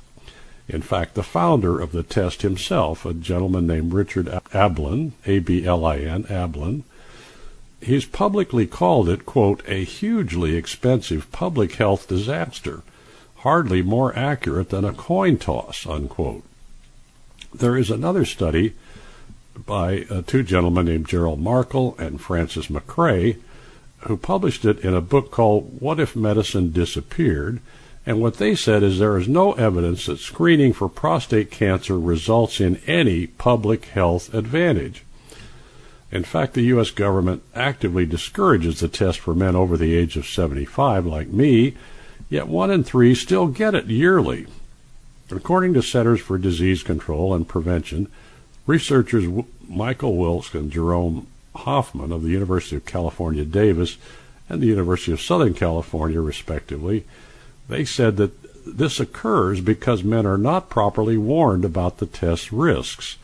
In 0.68 0.82
fact, 0.82 1.14
the 1.14 1.22
founder 1.22 1.78
of 1.78 1.92
the 1.92 2.02
test 2.02 2.42
himself, 2.42 3.04
a 3.04 3.14
gentleman 3.14 3.66
named 3.66 3.92
Richard 3.92 4.26
Ablin, 4.52 5.12
A-B-L-I-N, 5.26 6.24
Ablin, 6.24 6.82
he's 7.82 8.06
publicly 8.06 8.66
called 8.66 9.08
it, 9.08 9.26
quote, 9.26 9.62
a 9.68 9.84
hugely 9.84 10.56
expensive 10.56 11.30
public 11.30 11.74
health 11.74 12.08
disaster, 12.08 12.82
hardly 13.36 13.82
more 13.82 14.16
accurate 14.16 14.70
than 14.70 14.84
a 14.84 14.92
coin 14.92 15.36
toss, 15.36 15.86
unquote. 15.86 16.42
There 17.54 17.76
is 17.76 17.88
another 17.88 18.24
study 18.24 18.74
by 19.54 20.06
uh, 20.10 20.22
two 20.26 20.42
gentlemen 20.42 20.86
named 20.86 21.06
Gerald 21.06 21.38
Markle 21.38 21.94
and 22.00 22.20
Frances 22.20 22.66
McCrea, 22.66 23.38
who 24.00 24.16
published 24.16 24.64
it 24.64 24.80
in 24.80 24.92
a 24.92 25.00
book 25.00 25.30
called 25.30 25.80
What 25.80 26.00
If 26.00 26.16
Medicine 26.16 26.72
Disappeared? 26.72 27.60
And 28.04 28.20
what 28.20 28.38
they 28.38 28.56
said 28.56 28.82
is 28.82 28.98
there 28.98 29.16
is 29.16 29.28
no 29.28 29.52
evidence 29.52 30.06
that 30.06 30.18
screening 30.18 30.72
for 30.72 30.88
prostate 30.88 31.52
cancer 31.52 31.98
results 31.98 32.60
in 32.60 32.80
any 32.88 33.28
public 33.28 33.84
health 33.86 34.34
advantage. 34.34 35.04
In 36.10 36.24
fact, 36.24 36.54
the 36.54 36.62
U.S. 36.62 36.90
government 36.90 37.44
actively 37.54 38.04
discourages 38.04 38.80
the 38.80 38.88
test 38.88 39.20
for 39.20 39.32
men 39.32 39.54
over 39.54 39.76
the 39.76 39.94
age 39.94 40.16
of 40.16 40.26
75, 40.26 41.06
like 41.06 41.28
me, 41.28 41.76
yet 42.28 42.48
one 42.48 42.72
in 42.72 42.82
three 42.82 43.14
still 43.14 43.46
get 43.46 43.76
it 43.76 43.86
yearly. 43.86 44.46
According 45.36 45.74
to 45.74 45.82
Centers 45.82 46.20
for 46.20 46.38
Disease 46.38 46.82
Control 46.82 47.34
and 47.34 47.46
Prevention, 47.46 48.08
researchers 48.66 49.44
Michael 49.68 50.16
Wilkes 50.16 50.54
and 50.54 50.70
Jerome 50.70 51.26
Hoffman 51.54 52.12
of 52.12 52.22
the 52.22 52.30
University 52.30 52.76
of 52.76 52.84
California, 52.84 53.44
Davis, 53.44 53.96
and 54.48 54.60
the 54.60 54.66
University 54.66 55.12
of 55.12 55.20
Southern 55.20 55.54
California, 55.54 56.20
respectively, 56.20 57.04
they 57.68 57.84
said 57.84 58.16
that 58.16 58.32
this 58.66 59.00
occurs 59.00 59.60
because 59.60 60.02
men 60.02 60.26
are 60.26 60.38
not 60.38 60.70
properly 60.70 61.16
warned 61.16 61.64
about 61.64 61.98
the 61.98 62.06
test 62.06 62.50
risks. 62.52 63.16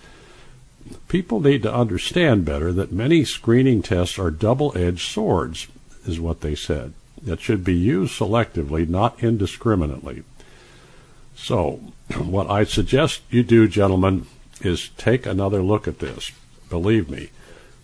People 1.08 1.40
need 1.40 1.62
to 1.62 1.74
understand 1.74 2.44
better 2.44 2.72
that 2.72 2.92
many 2.92 3.24
screening 3.24 3.82
tests 3.82 4.18
are 4.18 4.30
double 4.30 4.76
edged 4.76 5.08
swords, 5.08 5.68
is 6.06 6.20
what 6.20 6.40
they 6.40 6.54
said, 6.54 6.92
that 7.22 7.40
should 7.40 7.64
be 7.64 7.74
used 7.74 8.18
selectively, 8.18 8.88
not 8.88 9.22
indiscriminately. 9.22 10.24
So, 11.42 11.80
what 12.18 12.50
I 12.50 12.64
suggest 12.64 13.22
you 13.30 13.42
do, 13.42 13.66
gentlemen, 13.66 14.26
is 14.60 14.90
take 14.96 15.26
another 15.26 15.62
look 15.62 15.88
at 15.88 15.98
this. 15.98 16.32
Believe 16.68 17.08
me, 17.08 17.30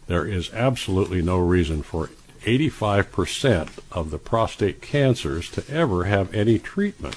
there 0.07 0.27
is 0.27 0.53
absolutely 0.53 1.23
no 1.23 1.39
reason 1.39 1.83
for 1.83 2.11
85% 2.43 3.81
of 3.91 4.11
the 4.11 4.19
prostate 4.19 4.81
cancers 4.81 5.51
to 5.51 5.65
ever 5.69 6.05
have 6.05 6.33
any 6.33 6.59
treatment. 6.59 7.17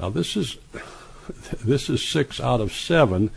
Now 0.00 0.08
this 0.08 0.36
is 0.36 0.56
this 1.64 1.90
is 1.90 2.02
6 2.08 2.40
out 2.40 2.60
of 2.60 2.72
7 2.72 3.30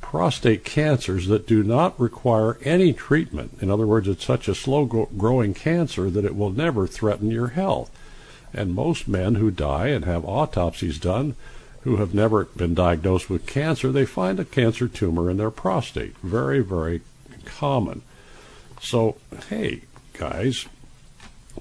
prostate 0.00 0.64
cancers 0.64 1.28
that 1.28 1.46
do 1.46 1.62
not 1.62 1.98
require 1.98 2.58
any 2.64 2.92
treatment. 2.92 3.58
In 3.60 3.70
other 3.70 3.86
words, 3.86 4.08
it's 4.08 4.24
such 4.24 4.48
a 4.48 4.54
slow 4.54 4.84
growing 4.84 5.54
cancer 5.54 6.10
that 6.10 6.24
it 6.24 6.36
will 6.36 6.50
never 6.50 6.86
threaten 6.86 7.30
your 7.30 7.48
health. 7.48 7.90
And 8.52 8.74
most 8.74 9.06
men 9.06 9.36
who 9.36 9.50
die 9.50 9.88
and 9.88 10.04
have 10.04 10.24
autopsies 10.24 10.98
done 10.98 11.36
who 11.82 11.96
have 11.96 12.14
never 12.14 12.44
been 12.44 12.74
diagnosed 12.74 13.30
with 13.30 13.46
cancer, 13.46 13.92
they 13.92 14.04
find 14.04 14.40
a 14.40 14.44
cancer 14.44 14.88
tumor 14.88 15.30
in 15.30 15.36
their 15.36 15.50
prostate. 15.50 16.16
Very, 16.18 16.60
very 16.60 17.02
common. 17.44 18.02
So, 18.80 19.16
hey, 19.48 19.82
guys, 20.12 20.66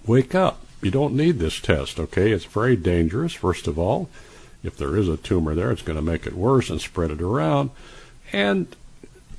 wake 0.06 0.36
up. 0.36 0.65
You 0.82 0.91
don't 0.91 1.15
need 1.15 1.39
this 1.39 1.60
test, 1.60 1.99
okay? 1.99 2.32
It's 2.32 2.45
very 2.45 2.75
dangerous, 2.75 3.34
first 3.34 3.67
of 3.67 3.80
all. 3.80 4.10
If 4.63 4.77
there 4.77 4.97
is 4.97 5.08
a 5.08 5.17
tumor 5.17 5.56
there, 5.56 5.71
it's 5.71 5.82
going 5.82 5.97
to 5.97 6.01
make 6.01 6.25
it 6.27 6.34
worse 6.34 6.69
and 6.69 6.82
spread 6.82 7.12
it 7.12 7.21
around. 7.21 7.71
And 8.32 8.75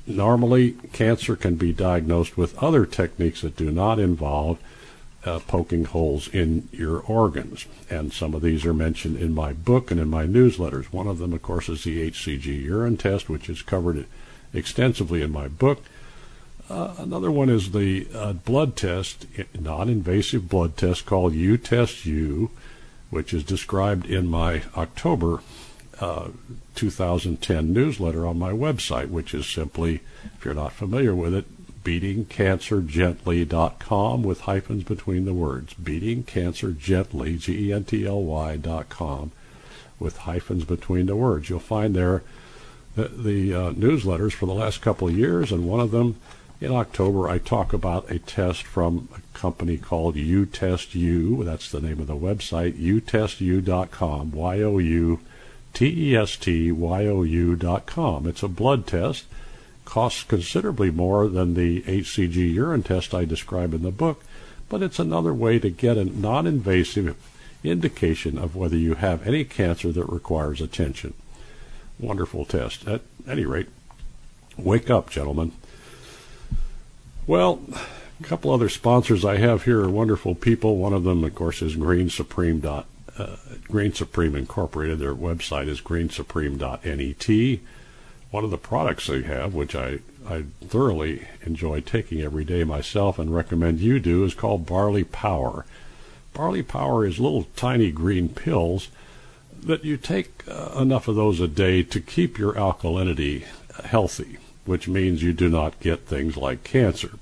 normally, 0.07 0.71
cancer 0.93 1.35
can 1.35 1.55
be 1.55 1.71
diagnosed 1.71 2.37
with 2.37 2.57
other 2.61 2.85
techniques 2.85 3.41
that 3.41 3.55
do 3.55 3.71
not 3.71 3.99
involve 3.99 4.59
uh, 5.25 5.39
poking 5.39 5.85
holes 5.85 6.27
in 6.27 6.69
your 6.71 6.99
organs. 6.99 7.65
And 7.89 8.13
some 8.13 8.33
of 8.33 8.41
these 8.41 8.65
are 8.65 8.73
mentioned 8.73 9.17
in 9.17 9.33
my 9.33 9.53
book 9.53 9.91
and 9.91 9.99
in 9.99 10.09
my 10.09 10.25
newsletters. 10.25 10.85
One 10.85 11.07
of 11.07 11.17
them, 11.17 11.33
of 11.33 11.41
course, 11.41 11.69
is 11.69 11.83
the 11.83 12.09
HCG 12.09 12.63
urine 12.63 12.97
test, 12.97 13.29
which 13.29 13.49
is 13.49 13.61
covered 13.61 14.05
extensively 14.53 15.21
in 15.21 15.31
my 15.31 15.47
book. 15.47 15.83
Uh, 16.69 16.93
another 16.99 17.31
one 17.31 17.49
is 17.49 17.71
the 17.71 18.07
uh, 18.13 18.33
blood 18.33 18.75
test, 18.75 19.25
non-invasive 19.59 20.47
blood 20.47 20.77
test 20.77 21.05
called 21.05 21.33
U-Test-U, 21.33 22.51
which 23.09 23.33
is 23.33 23.43
described 23.43 24.05
in 24.05 24.27
my 24.27 24.61
October 24.77 25.41
uh, 25.99 26.29
2010 26.75 27.73
newsletter 27.73 28.25
on 28.25 28.37
my 28.37 28.51
website, 28.51 29.09
which 29.09 29.33
is 29.33 29.47
simply, 29.47 30.01
if 30.37 30.45
you're 30.45 30.53
not 30.53 30.71
familiar 30.71 31.15
with 31.15 31.33
it, 31.33 31.45
beatingcancergently.com 31.89 34.23
with 34.23 34.41
hyphens 34.41 34.83
between 34.83 35.25
the 35.25 35.33
words. 35.33 35.73
Beatingcancergently, 35.73 37.39
G-E-N-T-L-Y 37.39 38.57
dot 38.57 38.85
with 39.97 40.17
hyphens 40.17 40.65
between 40.65 41.07
the 41.07 41.15
words. 41.15 41.49
You'll 41.49 41.59
find 41.59 41.95
there 41.95 42.21
the, 42.95 43.07
the 43.07 43.51
uh, 43.53 43.71
newsletters 43.71 44.33
for 44.33 44.45
the 44.45 44.53
last 44.53 44.81
couple 44.81 45.07
of 45.07 45.17
years, 45.17 45.51
and 45.51 45.67
one 45.67 45.79
of 45.79 45.89
them 45.91 46.17
in 46.61 46.71
October, 46.71 47.27
I 47.27 47.39
talk 47.39 47.73
about 47.73 48.11
a 48.11 48.19
test 48.19 48.63
from 48.63 49.09
a 49.15 49.21
company 49.37 49.77
called 49.77 50.17
U-Test-U. 50.17 51.43
That's 51.43 51.71
the 51.71 51.81
name 51.81 51.99
of 51.99 52.07
the 52.07 52.15
website, 52.15 52.73
youtestu.com, 52.73 54.31
Y-O-U-T-E-S-T-Y-O-U 54.31 55.15
dot 57.55 57.85
com. 57.85 58.27
It's 58.27 58.43
a 58.43 58.49
blood 58.49 58.85
test. 58.85 59.23
Costs 59.89 60.21
considerably 60.21 60.91
more 60.91 61.27
than 61.27 61.55
the 61.55 61.81
HCG 61.81 62.53
urine 62.53 62.83
test 62.83 63.15
I 63.15 63.25
describe 63.25 63.73
in 63.73 63.81
the 63.81 63.89
book, 63.89 64.23
but 64.69 64.83
it's 64.83 64.99
another 64.99 65.33
way 65.33 65.57
to 65.57 65.71
get 65.71 65.97
a 65.97 66.05
non-invasive 66.05 67.17
indication 67.63 68.37
of 68.37 68.55
whether 68.55 68.77
you 68.77 68.93
have 68.93 69.25
any 69.25 69.43
cancer 69.43 69.91
that 69.91 70.05
requires 70.05 70.61
attention. 70.61 71.15
Wonderful 71.97 72.45
test. 72.45 72.87
At 72.87 73.01
any 73.27 73.45
rate, 73.45 73.65
wake 74.59 74.91
up, 74.91 75.09
gentlemen. 75.09 75.53
Well, 77.25 77.59
a 78.19 78.23
couple 78.23 78.51
other 78.51 78.69
sponsors 78.69 79.25
I 79.25 79.37
have 79.37 79.63
here 79.63 79.81
are 79.81 79.89
wonderful 79.89 80.35
people. 80.35 80.77
One 80.77 80.93
of 80.93 81.03
them, 81.03 81.23
of 81.23 81.33
course, 81.33 81.63
is 81.63 81.75
Green 81.75 82.11
Supreme. 82.11 82.59
Dot, 82.59 82.85
uh, 83.17 83.37
Green 83.63 83.95
Supreme 83.95 84.35
Incorporated. 84.35 84.99
Their 84.99 85.15
website 85.15 85.67
is 85.67 85.81
greensupreme.net. 85.81 87.59
One 88.31 88.43
of 88.43 88.51
the 88.51 88.57
products 88.57 89.07
they 89.07 89.23
have, 89.23 89.53
which 89.53 89.75
I, 89.75 89.99
I 90.27 90.45
thoroughly 90.61 91.27
enjoy 91.43 91.81
taking 91.81 92.21
every 92.21 92.45
day 92.45 92.63
myself 92.63 93.17
and 93.17 93.33
recommend 93.33 93.79
you 93.79 93.99
do, 93.99 94.23
is 94.23 94.33
called 94.33 94.65
Barley 94.65 95.03
Power. 95.03 95.65
Barley 96.33 96.61
Power 96.61 97.05
is 97.05 97.19
little 97.19 97.47
tiny 97.55 97.91
green 97.91 98.29
pills 98.29 98.89
that 99.61 99.83
you 99.83 99.97
take 99.97 100.43
uh, 100.47 100.71
enough 100.79 101.07
of 101.07 101.15
those 101.15 101.39
a 101.39 101.47
day 101.47 101.83
to 101.83 101.99
keep 101.99 102.37
your 102.37 102.53
alkalinity 102.53 103.43
healthy 103.83 104.37
which 104.69 104.87
means 104.87 105.23
you 105.23 105.33
do 105.33 105.49
not 105.49 105.79
get 105.79 106.05
things 106.05 106.37
like 106.37 106.63
cancer. 106.63 107.17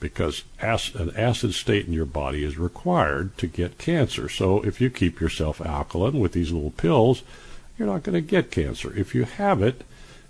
Because 0.00 0.42
an 0.60 1.12
acid 1.16 1.54
state 1.54 1.86
in 1.86 1.92
your 1.92 2.04
body 2.04 2.42
is 2.42 2.58
required 2.58 3.38
to 3.38 3.46
get 3.46 3.78
cancer. 3.78 4.28
So 4.28 4.60
if 4.62 4.80
you 4.80 4.90
keep 4.90 5.20
yourself 5.20 5.60
alkaline 5.60 6.18
with 6.18 6.32
these 6.32 6.50
little 6.50 6.72
pills, 6.72 7.22
you're 7.78 7.86
not 7.86 8.02
going 8.02 8.14
to 8.14 8.20
get 8.20 8.50
cancer. 8.50 8.92
If 8.98 9.14
you 9.14 9.22
have 9.22 9.62
it 9.62 9.82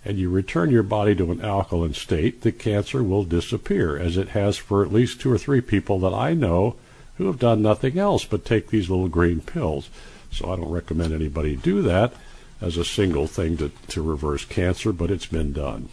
and 0.05 0.19
you 0.19 0.29
return 0.29 0.71
your 0.71 0.83
body 0.83 1.15
to 1.15 1.33
an 1.33 1.41
alkaline 1.41 1.95
state, 1.95 2.43
the 2.43 2.53
cancer 2.53 3.03
will 3.03 3.25
disappear, 3.25 3.97
as 3.97 4.17
it 4.17 4.31
has 4.31 4.57
for 4.57 4.85
at 4.85 4.93
least 4.93 5.21
two 5.21 5.33
or 5.33 5.39
three 5.39 5.61
people 5.61 5.99
that 6.01 6.13
I 6.13 6.35
know 6.35 6.77
who 7.17 7.27
have 7.27 7.39
done 7.39 7.63
nothing 7.63 7.99
else 7.99 8.25
but 8.25 8.45
take 8.45 8.69
these 8.69 8.91
little 8.91 9.09
green 9.09 9.41
pills. 9.41 9.89
So 10.31 10.53
I 10.53 10.57
don't 10.57 10.71
recommend 10.71 11.13
anybody 11.13 11.57
do 11.57 11.81
that 11.83 12.13
as 12.61 12.77
a 12.77 12.85
single 12.85 13.27
thing 13.27 13.57
to, 13.59 13.71
to 13.89 14.03
reverse 14.03 14.45
cancer, 14.45 14.93
but 14.93 15.11
it's 15.11 15.27
been 15.27 15.53
done. 15.53 15.89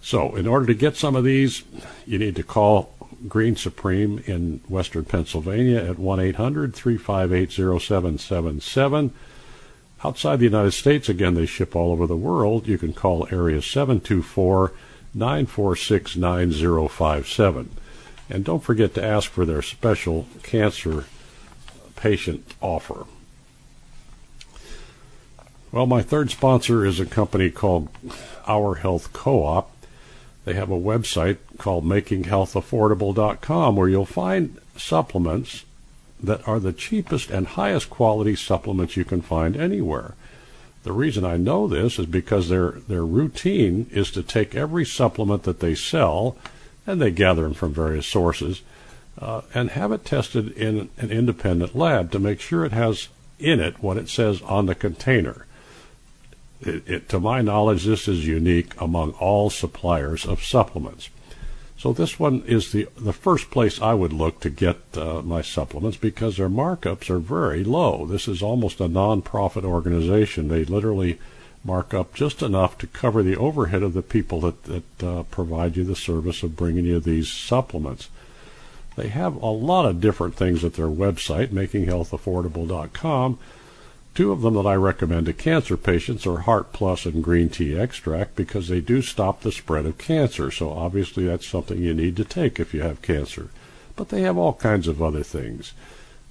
So, 0.00 0.36
in 0.36 0.46
order 0.46 0.66
to 0.66 0.74
get 0.74 0.96
some 0.96 1.16
of 1.16 1.24
these, 1.24 1.62
you 2.06 2.18
need 2.18 2.36
to 2.36 2.42
call 2.42 2.94
Green 3.26 3.56
Supreme 3.56 4.22
in 4.26 4.60
Western 4.68 5.06
Pennsylvania 5.06 5.78
at 5.78 5.98
1 5.98 6.20
800 6.20 6.74
358 6.74 7.50
0777. 7.50 9.12
Outside 10.04 10.36
the 10.36 10.44
United 10.44 10.72
States, 10.72 11.08
again, 11.08 11.34
they 11.34 11.46
ship 11.46 11.74
all 11.74 11.90
over 11.90 12.06
the 12.06 12.14
world. 12.14 12.68
You 12.68 12.76
can 12.76 12.92
call 12.92 13.26
area 13.30 13.62
724 13.62 14.72
946 15.14 16.16
9057. 16.16 17.70
And 18.28 18.44
don't 18.44 18.62
forget 18.62 18.92
to 18.94 19.04
ask 19.04 19.30
for 19.30 19.46
their 19.46 19.62
special 19.62 20.26
cancer 20.42 21.06
patient 21.96 22.54
offer. 22.60 23.06
Well, 25.72 25.86
my 25.86 26.02
third 26.02 26.30
sponsor 26.30 26.84
is 26.84 27.00
a 27.00 27.06
company 27.06 27.50
called 27.50 27.88
Our 28.46 28.74
Health 28.76 29.12
Co 29.14 29.42
op. 29.42 29.70
They 30.44 30.52
have 30.52 30.70
a 30.70 30.78
website 30.78 31.38
called 31.56 31.84
makinghealthaffordable.com 31.84 33.76
where 33.76 33.88
you'll 33.88 34.04
find 34.04 34.58
supplements 34.76 35.64
that 36.22 36.46
are 36.46 36.60
the 36.60 36.72
cheapest 36.72 37.30
and 37.30 37.46
highest 37.46 37.90
quality 37.90 38.36
supplements 38.36 38.96
you 38.96 39.04
can 39.04 39.20
find 39.20 39.56
anywhere. 39.56 40.14
The 40.84 40.92
reason 40.92 41.24
I 41.24 41.36
know 41.36 41.66
this 41.66 41.98
is 41.98 42.06
because 42.06 42.48
their 42.48 42.72
their 42.72 43.04
routine 43.04 43.88
is 43.90 44.10
to 44.12 44.22
take 44.22 44.54
every 44.54 44.84
supplement 44.84 45.44
that 45.44 45.60
they 45.60 45.74
sell, 45.74 46.36
and 46.86 47.00
they 47.00 47.10
gather 47.10 47.44
them 47.44 47.54
from 47.54 47.72
various 47.72 48.06
sources, 48.06 48.60
uh, 49.18 49.42
and 49.54 49.70
have 49.70 49.92
it 49.92 50.04
tested 50.04 50.52
in 50.52 50.90
an 50.98 51.10
independent 51.10 51.74
lab 51.74 52.10
to 52.12 52.18
make 52.18 52.40
sure 52.40 52.64
it 52.64 52.72
has 52.72 53.08
in 53.38 53.60
it 53.60 53.82
what 53.82 53.96
it 53.96 54.08
says 54.08 54.42
on 54.42 54.66
the 54.66 54.74
container. 54.74 55.46
It, 56.60 56.88
it, 56.88 57.08
to 57.10 57.20
my 57.20 57.40
knowledge, 57.40 57.84
this 57.84 58.06
is 58.06 58.26
unique 58.26 58.78
among 58.80 59.12
all 59.12 59.50
suppliers 59.50 60.26
of 60.26 60.44
supplements. 60.44 61.08
So 61.76 61.92
this 61.92 62.18
one 62.18 62.42
is 62.46 62.72
the 62.72 62.88
the 62.96 63.12
first 63.12 63.50
place 63.50 63.80
I 63.80 63.94
would 63.94 64.12
look 64.12 64.40
to 64.40 64.50
get 64.50 64.78
uh, 64.96 65.22
my 65.22 65.42
supplements 65.42 65.96
because 65.96 66.36
their 66.36 66.48
markups 66.48 67.10
are 67.10 67.18
very 67.18 67.64
low. 67.64 68.06
This 68.06 68.28
is 68.28 68.42
almost 68.42 68.80
a 68.80 68.88
non-profit 68.88 69.64
organization. 69.64 70.48
They 70.48 70.64
literally 70.64 71.18
mark 71.64 71.92
up 71.92 72.14
just 72.14 72.42
enough 72.42 72.78
to 72.78 72.86
cover 72.86 73.22
the 73.22 73.36
overhead 73.36 73.82
of 73.82 73.92
the 73.92 74.02
people 74.02 74.40
that 74.40 74.62
that 74.64 75.02
uh, 75.02 75.22
provide 75.24 75.76
you 75.76 75.84
the 75.84 75.96
service 75.96 76.42
of 76.42 76.56
bringing 76.56 76.84
you 76.84 77.00
these 77.00 77.30
supplements. 77.30 78.08
They 78.96 79.08
have 79.08 79.34
a 79.34 79.46
lot 79.46 79.86
of 79.86 80.00
different 80.00 80.36
things 80.36 80.64
at 80.64 80.74
their 80.74 80.86
website, 80.86 81.48
makinghealthaffordable.com 81.48 83.38
Two 84.14 84.30
of 84.30 84.42
them 84.42 84.54
that 84.54 84.66
I 84.66 84.74
recommend 84.74 85.26
to 85.26 85.32
cancer 85.32 85.76
patients 85.76 86.24
are 86.24 86.38
Heart 86.40 86.72
Plus 86.72 87.04
and 87.04 87.22
green 87.22 87.48
tea 87.48 87.76
extract 87.76 88.36
because 88.36 88.68
they 88.68 88.80
do 88.80 89.02
stop 89.02 89.40
the 89.40 89.50
spread 89.50 89.86
of 89.86 89.98
cancer. 89.98 90.52
So 90.52 90.70
obviously 90.70 91.24
that's 91.26 91.46
something 91.46 91.82
you 91.82 91.94
need 91.94 92.16
to 92.16 92.24
take 92.24 92.60
if 92.60 92.72
you 92.72 92.82
have 92.82 93.02
cancer. 93.02 93.48
But 93.96 94.10
they 94.10 94.22
have 94.22 94.38
all 94.38 94.52
kinds 94.52 94.86
of 94.86 95.02
other 95.02 95.24
things. 95.24 95.72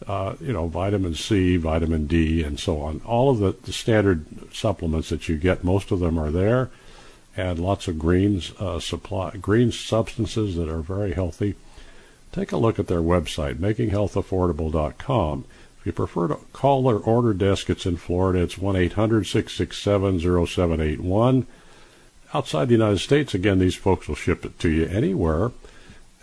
Uh, 0.08 0.36
you 0.39 0.54
know, 0.54 0.67
vitamin 0.67 1.15
C, 1.15 1.58
vitamin 1.58 2.08
D, 2.08 2.41
and 2.41 2.58
so 2.60 2.82
on. 2.82 3.02
All 3.06 3.30
of 3.30 3.39
the, 3.39 3.56
the, 3.63 3.72
standard 3.72 4.26
supplements 4.54 5.10
that 5.10 5.30
you 5.30 5.38
get, 5.38 5.63
most 5.63 5.91
of 5.91 6.00
them 6.02 6.17
are 6.19 6.32
there, 6.32 6.72
and 7.38 7.58
lots 7.58 7.88
of 7.88 8.00
greens 8.00 8.52
uh, 8.60 8.82
supply, 8.82 9.32
green 9.38 9.72
substances 9.72 10.58
that 10.58 10.67
are 10.67 10.82
very 10.82 11.13
healthy. 11.13 11.56
Take 12.34 12.52
a 12.52 12.58
look 12.58 12.80
at 12.80 12.88
their 12.88 13.02
website, 13.02 13.56
makinghealthaffordable.com. 13.60 15.46
If 15.84 15.88
you 15.88 15.91
prefer 15.91 16.30
to 16.30 16.38
call 16.54 16.84
their 16.84 16.96
order 16.96 17.34
desk, 17.34 17.69
it's 17.69 17.86
in 17.86 17.98
Florida. 17.98 18.39
It's 18.39 18.58
1 18.58 18.78
800 18.78 19.26
667 19.28 20.48
0781. 20.48 21.46
Outside 22.34 22.69
the 22.69 22.76
United 22.76 23.00
States, 23.00 23.34
again, 23.34 23.60
these 23.60 23.76
folks 23.76 24.08
will 24.08 24.15
ship 24.15 24.46
it 24.46 24.58
to 24.60 24.69
you 24.69 24.86
anywhere. 24.86 25.52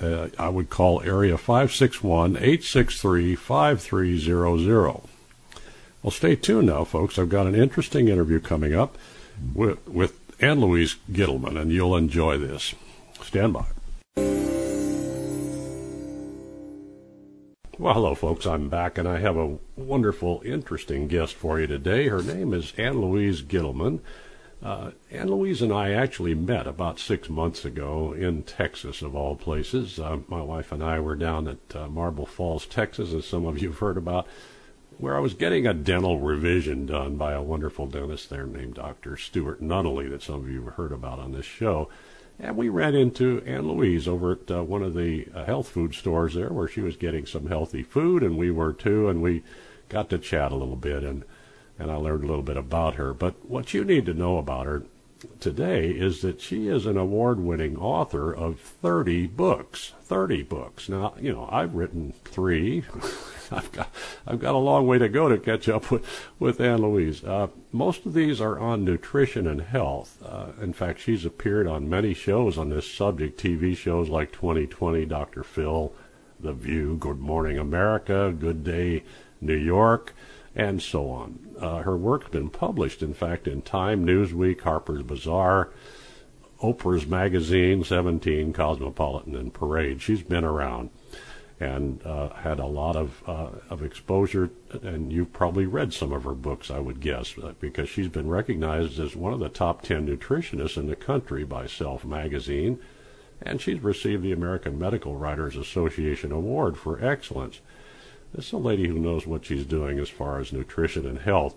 Uh, 0.01 0.29
I 0.39 0.49
would 0.49 0.71
call 0.71 1.03
area 1.03 1.37
561 1.37 2.37
863 2.37 3.37
5300. 3.37 5.03
Well, 6.03 6.11
stay 6.11 6.37
tuned 6.37 6.69
now, 6.69 6.85
folks. 6.85 7.19
I've 7.19 7.29
got 7.29 7.47
an 7.47 7.55
interesting 7.55 8.09
interview 8.09 8.41
coming 8.41 8.75
up 8.75 8.97
with, 9.55 9.87
with 9.87 10.19
Ann 10.41 10.63
Louise 10.63 10.97
Gittleman, 11.13 11.61
and 11.61 11.71
you'll 11.71 11.97
enjoy 11.97 12.39
this. 12.39 12.75
Stand 13.23 13.53
by. 13.53 13.67
Well, 17.81 17.95
hello, 17.95 18.15
folks. 18.15 18.45
I'm 18.45 18.69
back, 18.69 18.99
and 18.99 19.09
I 19.09 19.21
have 19.21 19.39
a 19.39 19.57
wonderful, 19.75 20.43
interesting 20.45 21.09
guest 21.09 21.33
for 21.33 21.59
you 21.59 21.67
today. 21.67 22.09
Her 22.09 22.23
name 22.23 22.53
is 22.53 22.75
Ann 22.77 23.01
Louise 23.01 23.41
Gittleman. 23.41 24.01
Uh, 24.63 24.91
Ann 25.11 25.29
Louise 25.29 25.63
and 25.63 25.73
I 25.73 25.93
actually 25.93 26.35
met 26.35 26.67
about 26.67 26.99
six 26.99 27.31
months 27.31 27.65
ago 27.65 28.13
in 28.13 28.43
Texas, 28.43 29.01
of 29.01 29.17
all 29.17 29.35
places. 29.35 29.99
Uh, 29.99 30.19
my 30.29 30.43
wife 30.43 30.73
and 30.73 30.85
I 30.85 31.01
were 31.01 31.17
down 31.17 31.49
at 31.49 31.75
uh, 31.75 31.89
Marble 31.89 32.27
Falls, 32.27 32.67
Texas, 32.67 33.15
as 33.15 33.25
some 33.25 33.47
of 33.47 33.63
you 33.63 33.71
have 33.71 33.79
heard 33.79 33.97
about, 33.97 34.27
where 34.99 35.17
I 35.17 35.21
was 35.21 35.33
getting 35.33 35.67
a 35.67 35.73
dental 35.73 36.21
revision 36.21 36.85
done 36.85 37.17
by 37.17 37.33
a 37.33 37.41
wonderful 37.41 37.87
dentist 37.87 38.29
there 38.29 38.45
named 38.45 38.75
Dr. 38.75 39.17
Stuart 39.17 39.63
Nunnally, 39.63 40.11
that 40.11 40.23
some 40.23 40.35
of 40.35 40.51
you 40.51 40.63
have 40.65 40.75
heard 40.75 40.93
about 40.93 41.19
on 41.19 41.33
this 41.33 41.47
show. 41.47 41.89
And 42.43 42.57
we 42.57 42.71
ran 42.71 42.95
into 42.95 43.43
Ann 43.45 43.69
Louise 43.69 44.09
over 44.09 44.33
at 44.33 44.51
uh, 44.51 44.63
one 44.63 44.83
of 44.83 44.95
the 44.95 45.29
uh, 45.35 45.45
health 45.45 45.69
food 45.69 45.95
stores 45.95 46.35
there 46.35 46.49
where 46.49 46.69
she 46.69 46.81
was 46.81 46.97
getting 46.97 47.27
some 47.27 47.47
healthy 47.47 47.83
food, 47.83 48.23
and 48.23 48.39
we 48.39 48.51
were 48.51 48.73
too, 48.73 49.09
and 49.09 49.21
we 49.21 49.43
got 49.91 50.09
to 50.11 50.19
chat 50.19 50.51
a 50.51 50.57
little 50.57 50.77
bit, 50.77 51.05
and, 51.05 51.25
and 51.79 51.91
I 51.91 51.97
learned 51.97 52.25
a 52.25 52.27
little 52.27 52.43
bit 52.43 52.57
about 52.57 52.95
her. 52.95 53.13
But 53.13 53.47
what 53.47 53.75
you 53.75 53.85
need 53.85 54.07
to 54.07 54.15
know 54.15 54.39
about 54.39 54.67
her 54.67 54.85
today 55.39 55.91
is 55.91 56.23
that 56.23 56.41
she 56.41 56.69
is 56.69 56.87
an 56.87 56.97
award 56.97 57.41
winning 57.41 57.77
author 57.77 58.33
of 58.33 58.59
30 58.59 59.27
books. 59.27 59.93
30 60.05 60.43
books. 60.45 60.89
Now, 60.89 61.13
you 61.21 61.33
know, 61.33 61.47
I've 61.53 61.75
written 61.75 62.15
three. 62.25 62.85
I've 63.53 63.73
got 63.73 63.93
I've 64.27 64.39
got 64.39 64.55
a 64.55 64.59
long 64.59 64.87
way 64.87 64.99
to 64.99 65.09
go 65.09 65.29
to 65.29 65.39
catch 65.39 65.69
up 65.69 65.91
with 65.91 66.07
with 66.39 66.61
Ann 66.61 66.83
Louise. 66.83 67.25
Uh, 67.25 67.49
most 67.73 68.07
of 68.07 68.15
these 68.15 68.41
are 68.41 68.59
on 68.59 68.85
nutrition 68.85 69.47
and 69.47 69.61
health. 69.61 70.23
Uh, 70.25 70.49
in 70.61 70.73
fact, 70.73 71.01
she's 71.01 71.25
appeared 71.25 71.67
on 71.67 71.89
many 71.89 72.15
shows 72.15 72.57
on 72.57 72.69
this 72.69 72.91
subject, 72.91 73.43
TV 73.43 73.77
shows 73.77 74.09
like 74.09 74.33
2020, 74.33 75.05
Dr. 75.07 75.43
Phil, 75.43 75.93
The 76.39 76.53
View, 76.53 76.97
Good 76.97 77.21
Morning 77.21 77.59
America, 77.59 78.35
Good 78.37 78.63
Day 78.63 79.03
New 79.41 79.57
York, 79.57 80.15
and 80.55 80.81
so 80.81 81.11
on. 81.11 81.39
Uh, 81.59 81.79
her 81.79 81.97
work's 81.97 82.29
been 82.31 82.51
published, 82.51 83.03
in 83.03 83.15
fact, 83.15 83.49
in 83.49 83.63
Time, 83.63 84.07
Newsweek, 84.07 84.61
Harper's 84.61 85.03
Bazaar. 85.03 85.71
Oprah's 86.63 87.07
Magazine, 87.07 87.83
17, 87.83 88.53
Cosmopolitan, 88.53 89.35
and 89.35 89.55
Parade. 89.55 90.03
She's 90.03 90.23
been 90.23 90.45
around 90.45 90.91
and 91.61 92.03
uh, 92.07 92.31
had 92.31 92.59
a 92.59 92.67
lot 92.67 92.97
of 92.97 93.23
uh, 93.27 93.51
of 93.69 93.83
exposure. 93.83 94.51
And 94.83 95.13
you've 95.13 95.33
probably 95.33 95.67
read 95.67 95.93
some 95.93 96.11
of 96.13 96.25
her 96.25 96.33
books, 96.33 96.71
I 96.71 96.79
would 96.79 97.01
guess, 97.01 97.37
uh, 97.39 97.53
because 97.61 97.89
she's 97.89 98.09
been 98.09 98.29
recognized 98.29 98.99
as 98.99 99.15
one 99.15 99.35
of 99.35 99.41
the 99.41 99.51
top 99.51 99.83
ten 99.83 100.07
nutritionists 100.07 100.79
in 100.79 100.89
the 100.89 100.97
country 100.97 101.45
by 101.45 101.67
Self 101.67 102.05
Magazine, 102.05 102.81
and 103.43 103.61
she's 103.61 103.83
received 103.83 104.23
the 104.23 104.33
American 104.33 104.79
Medical 104.79 105.17
Writers 105.17 105.57
Association 105.57 106.33
Award 106.33 106.79
for 106.79 107.05
excellence. 107.05 107.61
This 108.33 108.47
is 108.47 108.53
a 108.53 108.59
lady 108.59 108.89
who 108.89 108.99
knows 108.99 109.27
what 109.27 109.45
she's 109.45 109.65
doing 109.65 109.99
as 109.99 110.09
far 110.09 110.39
as 110.39 110.53
nutrition 110.53 111.05
and 111.05 111.19
health. 111.19 111.57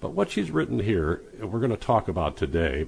But 0.00 0.12
what 0.12 0.30
she's 0.30 0.50
written 0.50 0.80
here, 0.80 1.22
and 1.40 1.50
we're 1.50 1.58
going 1.60 1.70
to 1.70 1.76
talk 1.76 2.06
about 2.06 2.36
today, 2.36 2.86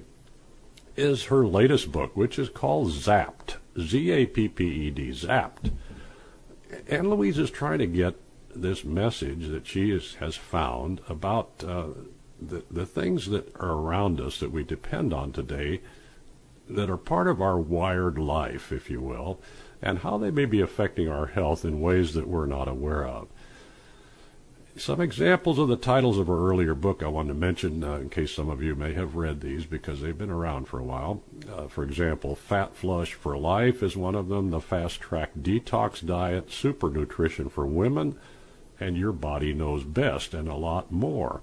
is 0.95 1.25
her 1.25 1.45
latest 1.45 1.91
book, 1.91 2.15
which 2.15 2.37
is 2.37 2.49
called 2.49 2.91
Zapped. 2.91 3.55
Z 3.79 4.11
A 4.11 4.25
P 4.25 4.47
P 4.49 4.65
E 4.65 4.91
D, 4.91 5.09
Zapped. 5.09 5.71
Ann 6.87 7.09
Louise 7.09 7.37
is 7.37 7.49
trying 7.49 7.79
to 7.79 7.87
get 7.87 8.15
this 8.53 8.83
message 8.83 9.47
that 9.49 9.67
she 9.67 9.91
is, 9.91 10.15
has 10.15 10.35
found 10.35 11.01
about 11.07 11.63
uh, 11.65 11.87
the, 12.41 12.63
the 12.69 12.85
things 12.85 13.27
that 13.29 13.53
are 13.55 13.71
around 13.71 14.19
us 14.19 14.39
that 14.39 14.51
we 14.51 14.63
depend 14.63 15.13
on 15.13 15.31
today 15.31 15.81
that 16.69 16.89
are 16.89 16.97
part 16.97 17.27
of 17.27 17.41
our 17.41 17.57
wired 17.57 18.17
life, 18.17 18.71
if 18.71 18.89
you 18.89 19.01
will, 19.01 19.39
and 19.81 19.99
how 19.99 20.17
they 20.17 20.31
may 20.31 20.45
be 20.45 20.61
affecting 20.61 21.09
our 21.09 21.27
health 21.27 21.65
in 21.65 21.81
ways 21.81 22.13
that 22.13 22.27
we're 22.27 22.45
not 22.45 22.67
aware 22.67 23.05
of. 23.05 23.27
Some 24.81 24.99
examples 24.99 25.59
of 25.59 25.67
the 25.67 25.75
titles 25.75 26.17
of 26.17 26.25
her 26.25 26.49
earlier 26.49 26.73
book 26.73 27.03
I 27.03 27.07
want 27.07 27.27
to 27.27 27.35
mention 27.35 27.83
uh, 27.83 27.97
in 27.97 28.09
case 28.09 28.31
some 28.31 28.49
of 28.49 28.63
you 28.63 28.73
may 28.73 28.93
have 28.95 29.15
read 29.15 29.39
these 29.39 29.67
because 29.67 30.01
they've 30.01 30.17
been 30.17 30.31
around 30.31 30.65
for 30.65 30.79
a 30.79 30.83
while. 30.83 31.21
Uh, 31.47 31.67
for 31.67 31.83
example, 31.83 32.35
Fat 32.35 32.75
Flush 32.75 33.13
for 33.13 33.37
Life 33.37 33.83
is 33.83 33.95
one 33.95 34.15
of 34.15 34.27
them, 34.27 34.49
the 34.49 34.59
Fast 34.59 34.99
Track 34.99 35.33
Detox 35.39 36.03
Diet, 36.03 36.51
Super 36.51 36.89
Nutrition 36.89 37.47
for 37.47 37.67
Women, 37.67 38.17
and 38.79 38.97
Your 38.97 39.11
Body 39.11 39.53
Knows 39.53 39.83
Best, 39.83 40.33
and 40.33 40.47
a 40.47 40.55
lot 40.55 40.91
more. 40.91 41.41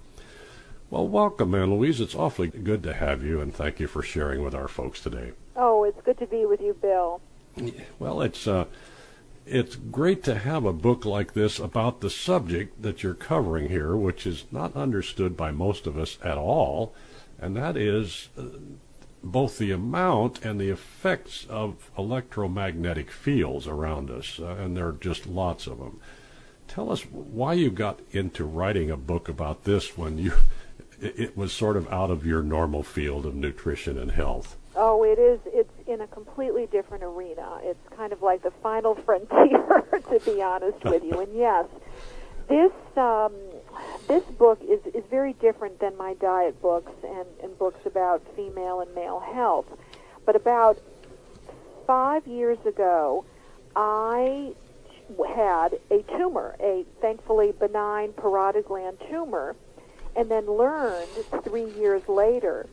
Well, 0.90 1.06
welcome, 1.06 1.54
Ann 1.54 1.70
Louise. 1.70 2.00
It's 2.00 2.16
awfully 2.16 2.48
good 2.48 2.82
to 2.82 2.92
have 2.92 3.22
you, 3.22 3.40
and 3.40 3.54
thank 3.54 3.78
you 3.78 3.86
for 3.86 4.02
sharing 4.02 4.42
with 4.42 4.56
our 4.56 4.66
folks 4.66 5.00
today. 5.00 5.30
Oh, 5.54 5.84
it's 5.84 6.02
good 6.02 6.18
to 6.18 6.26
be 6.26 6.44
with 6.44 6.60
you, 6.60 6.74
Bill. 6.74 7.20
Well, 8.00 8.20
it's. 8.20 8.48
Uh, 8.48 8.64
it's 9.50 9.76
great 9.76 10.22
to 10.24 10.38
have 10.38 10.64
a 10.64 10.72
book 10.72 11.04
like 11.04 11.32
this 11.32 11.58
about 11.58 12.00
the 12.00 12.10
subject 12.10 12.82
that 12.82 13.02
you're 13.02 13.14
covering 13.14 13.68
here, 13.68 13.96
which 13.96 14.26
is 14.26 14.44
not 14.50 14.76
understood 14.76 15.36
by 15.36 15.50
most 15.50 15.86
of 15.86 15.96
us 15.96 16.18
at 16.22 16.38
all, 16.38 16.94
and 17.38 17.56
that 17.56 17.76
is 17.76 18.28
uh, 18.38 18.42
both 19.22 19.58
the 19.58 19.70
amount 19.70 20.44
and 20.44 20.60
the 20.60 20.70
effects 20.70 21.46
of 21.48 21.90
electromagnetic 21.96 23.10
fields 23.10 23.66
around 23.66 24.10
us, 24.10 24.38
uh, 24.38 24.56
and 24.58 24.76
there 24.76 24.88
are 24.88 24.92
just 24.92 25.26
lots 25.26 25.66
of 25.66 25.78
them. 25.78 26.00
Tell 26.66 26.92
us 26.92 27.02
why 27.02 27.54
you 27.54 27.70
got 27.70 28.00
into 28.10 28.44
writing 28.44 28.90
a 28.90 28.96
book 28.96 29.28
about 29.28 29.64
this 29.64 29.96
when 29.96 30.18
you 30.18 30.32
it 31.00 31.36
was 31.36 31.52
sort 31.52 31.76
of 31.76 31.90
out 31.92 32.10
of 32.10 32.26
your 32.26 32.42
normal 32.42 32.82
field 32.82 33.24
of 33.24 33.34
nutrition 33.34 33.98
and 33.98 34.10
health. 34.10 34.56
Oh, 34.74 35.02
it 35.04 35.18
is. 35.18 35.40
A 35.54 35.64
completely 36.24 36.66
different 36.66 37.04
arena. 37.04 37.60
It's 37.62 37.88
kind 37.96 38.12
of 38.12 38.22
like 38.22 38.42
the 38.42 38.50
final 38.62 38.94
frontier, 39.04 39.84
to 40.10 40.20
be 40.24 40.42
honest 40.42 40.82
with 40.84 41.04
you. 41.04 41.20
And 41.20 41.34
yes, 41.34 41.66
this 42.48 42.72
um, 42.96 43.32
this 44.08 44.24
book 44.24 44.60
is 44.62 44.80
is 44.94 45.04
very 45.10 45.34
different 45.34 45.78
than 45.78 45.96
my 45.96 46.14
diet 46.14 46.60
books 46.60 46.92
and 47.04 47.26
and 47.42 47.56
books 47.58 47.80
about 47.86 48.22
female 48.34 48.80
and 48.80 48.92
male 48.94 49.20
health. 49.20 49.66
But 50.26 50.34
about 50.34 50.78
five 51.86 52.26
years 52.26 52.58
ago, 52.66 53.24
I 53.76 54.54
had 55.34 55.78
a 55.90 56.02
tumor, 56.16 56.56
a 56.60 56.84
thankfully 57.00 57.52
benign 57.52 58.12
parotid 58.12 58.66
gland 58.66 58.98
tumor, 59.08 59.54
and 60.16 60.28
then 60.28 60.46
learned 60.46 61.08
three 61.44 61.70
years 61.72 62.02
later 62.08 62.66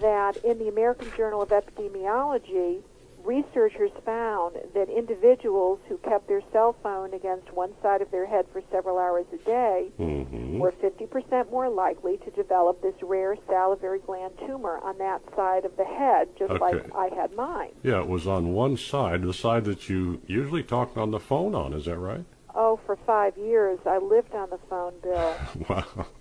that 0.00 0.36
in 0.44 0.58
the 0.58 0.68
American 0.68 1.10
Journal 1.16 1.42
of 1.42 1.50
Epidemiology, 1.50 2.82
researchers 3.24 3.90
found 4.04 4.56
that 4.74 4.88
individuals 4.90 5.80
who 5.88 5.96
kept 5.98 6.28
their 6.28 6.42
cell 6.52 6.76
phone 6.82 7.14
against 7.14 7.50
one 7.52 7.72
side 7.82 8.02
of 8.02 8.10
their 8.10 8.26
head 8.26 8.46
for 8.52 8.62
several 8.70 8.98
hours 8.98 9.24
a 9.32 9.38
day 9.38 9.90
mm-hmm. 9.98 10.58
were 10.58 10.72
50% 10.72 11.50
more 11.50 11.68
likely 11.68 12.18
to 12.18 12.30
develop 12.30 12.82
this 12.82 12.94
rare 13.02 13.36
salivary 13.48 14.00
gland 14.04 14.34
tumor 14.46 14.78
on 14.82 14.98
that 14.98 15.22
side 15.34 15.64
of 15.64 15.76
the 15.76 15.84
head, 15.84 16.28
just 16.38 16.50
okay. 16.50 16.60
like 16.60 16.94
I 16.94 17.08
had 17.14 17.34
mine. 17.34 17.70
Yeah, 17.82 18.00
it 18.00 18.08
was 18.08 18.26
on 18.26 18.52
one 18.52 18.76
side, 18.76 19.22
the 19.22 19.32
side 19.32 19.64
that 19.64 19.88
you 19.88 20.20
usually 20.26 20.62
talk 20.62 20.96
on 20.96 21.10
the 21.10 21.20
phone 21.20 21.54
on, 21.54 21.72
is 21.72 21.86
that 21.86 21.98
right? 21.98 22.24
Oh, 22.54 22.78
for 22.84 22.96
five 23.06 23.36
years 23.36 23.78
I 23.86 23.98
lived 23.98 24.34
on 24.34 24.50
the 24.50 24.58
phone, 24.68 24.92
Bill. 25.02 25.36
wow. 25.68 26.06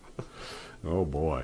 Oh, 0.86 1.06
boy. 1.06 1.44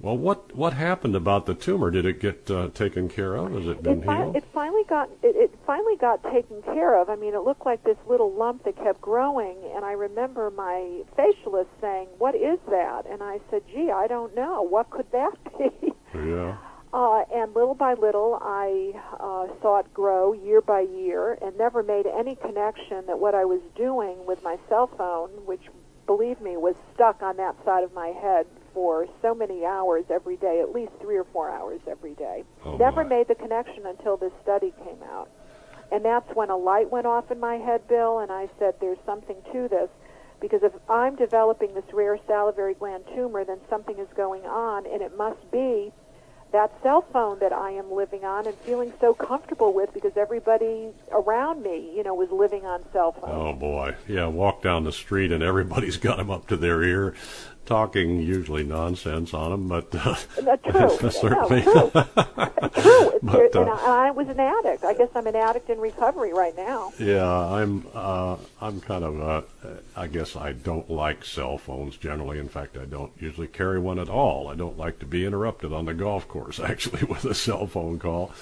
Well, 0.00 0.16
what 0.16 0.54
what 0.54 0.74
happened 0.74 1.16
about 1.16 1.46
the 1.46 1.54
tumor? 1.54 1.90
Did 1.90 2.06
it 2.06 2.20
get 2.20 2.48
uh, 2.50 2.68
taken 2.68 3.08
care 3.08 3.34
of? 3.34 3.52
Has 3.52 3.66
it 3.66 3.82
been 3.82 4.02
it, 4.02 4.06
fi- 4.06 4.16
healed? 4.18 4.36
it 4.36 4.44
finally 4.54 4.84
got 4.88 5.10
it, 5.22 5.34
it 5.34 5.54
finally 5.66 5.96
got 5.96 6.22
taken 6.22 6.62
care 6.62 7.00
of. 7.00 7.10
I 7.10 7.16
mean, 7.16 7.34
it 7.34 7.40
looked 7.40 7.66
like 7.66 7.82
this 7.82 7.96
little 8.06 8.32
lump 8.32 8.64
that 8.64 8.76
kept 8.76 9.00
growing, 9.00 9.56
and 9.74 9.84
I 9.84 9.92
remember 9.92 10.50
my 10.50 11.02
facialist 11.18 11.66
saying, 11.80 12.08
"What 12.18 12.36
is 12.36 12.60
that?" 12.70 13.06
And 13.10 13.22
I 13.24 13.40
said, 13.50 13.62
"Gee, 13.72 13.90
I 13.90 14.06
don't 14.06 14.36
know. 14.36 14.62
What 14.62 14.88
could 14.90 15.10
that 15.10 15.32
be?" 15.58 15.92
yeah. 16.14 16.56
Uh, 16.92 17.22
and 17.34 17.54
little 17.54 17.74
by 17.74 17.92
little, 17.94 18.38
I 18.40 18.92
uh, 19.20 19.46
saw 19.60 19.80
it 19.80 19.92
grow 19.92 20.32
year 20.32 20.62
by 20.62 20.80
year, 20.80 21.36
and 21.42 21.56
never 21.58 21.82
made 21.82 22.06
any 22.06 22.34
connection 22.36 23.04
that 23.06 23.18
what 23.18 23.34
I 23.34 23.44
was 23.44 23.60
doing 23.76 24.24
with 24.26 24.42
my 24.42 24.56
cell 24.70 24.86
phone, 24.96 25.28
which, 25.44 25.68
believe 26.08 26.40
me, 26.40 26.56
was 26.56 26.74
stuck 26.94 27.22
on 27.22 27.36
that 27.36 27.54
side 27.64 27.84
of 27.84 27.92
my 27.92 28.08
head 28.08 28.46
for 28.74 29.06
so 29.22 29.34
many 29.34 29.64
hours 29.64 30.06
every 30.10 30.36
day, 30.38 30.60
at 30.60 30.72
least 30.74 30.92
three 31.00 31.16
or 31.16 31.24
four 31.32 31.50
hours 31.50 31.80
every 31.86 32.14
day. 32.14 32.42
Oh, 32.64 32.76
Never 32.78 33.04
my. 33.04 33.10
made 33.10 33.28
the 33.28 33.34
connection 33.36 33.86
until 33.86 34.16
this 34.16 34.32
study 34.42 34.72
came 34.84 35.02
out. 35.12 35.28
And 35.92 36.04
that's 36.04 36.34
when 36.34 36.48
a 36.50 36.56
light 36.56 36.90
went 36.90 37.06
off 37.06 37.30
in 37.30 37.38
my 37.38 37.56
head, 37.56 37.86
Bill, 37.88 38.18
and 38.20 38.32
I 38.32 38.48
said, 38.58 38.74
there's 38.80 38.98
something 39.06 39.36
to 39.52 39.68
this. 39.68 39.90
Because 40.40 40.62
if 40.62 40.72
I'm 40.88 41.14
developing 41.14 41.74
this 41.74 41.92
rare 41.92 42.18
salivary 42.26 42.74
gland 42.74 43.04
tumor, 43.14 43.44
then 43.44 43.58
something 43.68 43.98
is 43.98 44.08
going 44.16 44.44
on, 44.44 44.86
and 44.86 45.02
it 45.02 45.16
must 45.16 45.50
be 45.50 45.92
that 46.52 46.72
cell 46.82 47.02
phone 47.12 47.38
that 47.40 47.52
I 47.52 47.72
am 47.72 47.92
living 47.92 48.24
on 48.24 48.46
and 48.46 48.56
feeling 48.58 48.92
so 49.00 49.12
comfortable 49.12 49.72
with 49.72 49.92
because 49.92 50.16
everybody 50.16 50.88
around 51.12 51.62
me, 51.62 51.92
you 51.94 52.02
know, 52.02 52.14
was 52.14 52.30
living 52.30 52.64
on 52.64 52.84
cell 52.92 53.12
phones. 53.12 53.26
Oh 53.26 53.52
boy, 53.52 53.94
yeah. 54.06 54.26
Walk 54.26 54.62
down 54.62 54.84
the 54.84 54.92
street 54.92 55.30
and 55.30 55.42
everybody's 55.42 55.96
got 55.96 56.16
them 56.16 56.30
up 56.30 56.46
to 56.48 56.56
their 56.56 56.82
ear, 56.82 57.14
talking 57.68 58.20
usually 58.20 58.64
nonsense 58.64 59.34
on 59.34 59.50
them, 59.50 59.68
but 59.68 59.94
uh, 59.94 60.16
No, 60.42 60.56
true. 60.98 61.10
certainly. 61.10 61.62
No, 61.64 61.90
true. 61.90 62.02
true. 62.74 63.18
But, 63.22 63.56
uh, 63.56 63.60
and 63.60 63.70
I, 63.70 64.08
I 64.08 64.10
was 64.10 64.28
an 64.28 64.40
addict. 64.40 64.84
I 64.84 64.94
guess 64.94 65.10
I'm 65.14 65.26
an 65.26 65.36
addict 65.36 65.68
in 65.68 65.78
recovery 65.78 66.32
right 66.32 66.56
now. 66.56 66.92
Yeah, 66.98 67.28
I'm. 67.28 67.86
Uh, 67.94 68.36
I'm 68.60 68.80
kind 68.80 69.04
of. 69.04 69.20
Uh, 69.20 69.42
I 69.94 70.06
guess 70.06 70.34
I 70.34 70.52
don't 70.52 70.88
like 70.90 71.24
cell 71.24 71.58
phones 71.58 71.96
generally. 71.98 72.38
In 72.38 72.48
fact, 72.48 72.76
I 72.78 72.86
don't 72.86 73.12
usually 73.20 73.48
carry 73.48 73.78
one 73.78 73.98
at 73.98 74.08
all. 74.08 74.48
I 74.48 74.54
don't 74.54 74.78
like 74.78 74.98
to 75.00 75.06
be 75.06 75.26
interrupted 75.26 75.72
on 75.72 75.84
the 75.84 75.94
golf 75.94 76.26
course, 76.26 76.58
actually, 76.64 77.04
with 77.04 77.24
a 77.26 77.34
cell 77.34 77.66
phone 77.66 77.98
call. 77.98 78.32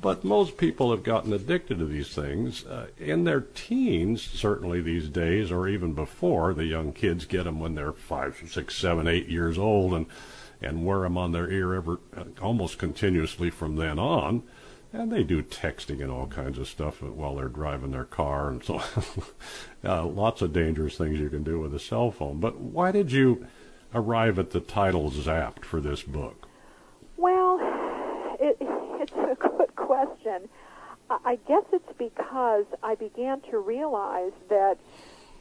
But 0.00 0.24
most 0.24 0.56
people 0.56 0.90
have 0.90 1.02
gotten 1.02 1.32
addicted 1.32 1.78
to 1.78 1.86
these 1.86 2.14
things 2.14 2.64
uh, 2.66 2.88
in 2.98 3.24
their 3.24 3.40
teens, 3.40 4.22
certainly 4.22 4.80
these 4.80 5.08
days, 5.08 5.50
or 5.50 5.66
even 5.66 5.94
before. 5.94 6.52
The 6.52 6.66
young 6.66 6.92
kids 6.92 7.24
get 7.24 7.44
them 7.44 7.60
when 7.60 7.74
they're 7.74 7.92
five, 7.92 8.40
six, 8.46 8.76
seven, 8.76 9.08
eight 9.08 9.28
years 9.28 9.58
old, 9.58 9.94
and 9.94 10.06
and 10.62 10.84
wear 10.84 11.00
them 11.00 11.18
on 11.18 11.32
their 11.32 11.50
ear 11.50 11.74
ever 11.74 12.00
almost 12.40 12.78
continuously 12.78 13.50
from 13.50 13.76
then 13.76 13.98
on. 13.98 14.42
And 14.92 15.12
they 15.12 15.24
do 15.24 15.42
texting 15.42 16.00
and 16.00 16.10
all 16.10 16.26
kinds 16.26 16.58
of 16.58 16.68
stuff 16.68 17.02
while 17.02 17.34
they're 17.34 17.48
driving 17.48 17.90
their 17.90 18.04
car, 18.04 18.48
and 18.48 18.64
so 18.64 18.80
uh, 19.84 20.06
lots 20.06 20.40
of 20.40 20.52
dangerous 20.52 20.96
things 20.96 21.20
you 21.20 21.28
can 21.28 21.42
do 21.42 21.58
with 21.58 21.74
a 21.74 21.78
cell 21.78 22.10
phone. 22.10 22.40
But 22.40 22.58
why 22.58 22.92
did 22.92 23.12
you 23.12 23.46
arrive 23.94 24.38
at 24.38 24.52
the 24.52 24.60
title 24.60 25.10
"Zapped" 25.10 25.64
for 25.64 25.80
this 25.80 26.02
book? 26.02 26.48
Well, 27.16 27.58
it, 28.40 28.56
it's 28.60 29.12
a 29.12 29.34
good 29.34 29.74
question. 29.76 30.48
I 31.08 31.38
guess 31.46 31.62
it's 31.72 31.92
because 31.98 32.64
I 32.82 32.94
began 32.94 33.40
to 33.50 33.58
realize 33.58 34.32
that 34.48 34.78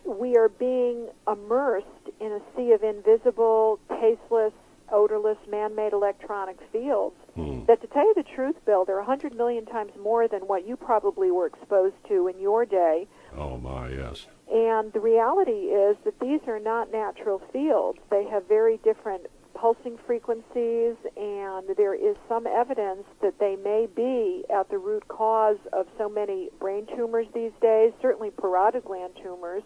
we 0.06 0.38
are 0.38 0.50
being 0.50 1.10
immersed 1.28 1.88
in 2.20 2.32
a 2.32 2.40
sea 2.56 2.72
of 2.72 2.84
invisible, 2.84 3.80
tasteless, 3.90 4.54
odorless, 4.92 5.38
man-made 5.50 5.94
electronic 5.94 6.58
fields. 6.72 7.16
Hmm. 7.34 7.66
That, 7.66 7.82
to 7.82 7.88
tell 7.88 8.06
you 8.06 8.14
the 8.16 8.24
truth, 8.36 8.56
Bill, 8.66 8.86
they're 8.86 9.00
a 9.00 9.06
hundred 9.06 9.36
million 9.36 9.66
times 9.66 9.92
more 10.00 10.28
than 10.28 10.42
what 10.42 10.68
you 10.68 10.76
probably 10.76 11.32
were 11.32 11.48
exposed 11.48 11.96
to 12.08 12.28
in 12.28 12.40
your 12.40 12.66
day. 12.66 13.08
Oh 13.36 13.58
my, 13.58 13.90
yes. 13.90 14.28
And 14.52 14.94
the 14.94 15.00
reality 15.00 15.74
is 15.74 15.98
that 16.06 16.20
these 16.20 16.42
are 16.48 16.60
not 16.60 16.92
natural 16.92 17.42
fields. 17.52 17.98
They 18.12 18.26
have 18.26 18.48
very 18.48 18.78
different 18.84 19.26
pulsing 19.56 19.98
frequencies, 20.06 20.96
and 21.18 21.66
there 21.76 21.96
is 21.96 22.16
some 22.30 22.46
evidence 22.46 23.06
that 23.22 23.40
they 23.40 23.56
may 23.56 23.88
be 23.96 24.44
at 24.54 24.70
the 24.70 24.78
root 24.78 25.08
cause 25.08 25.58
of 25.74 25.88
so 25.98 26.08
many 26.08 26.50
brain 26.60 26.86
tumors 26.96 27.26
these 27.34 27.54
days, 27.62 27.92
certainly 28.02 28.30
parotid 28.30 28.84
gland 28.86 29.14
tumors. 29.24 29.64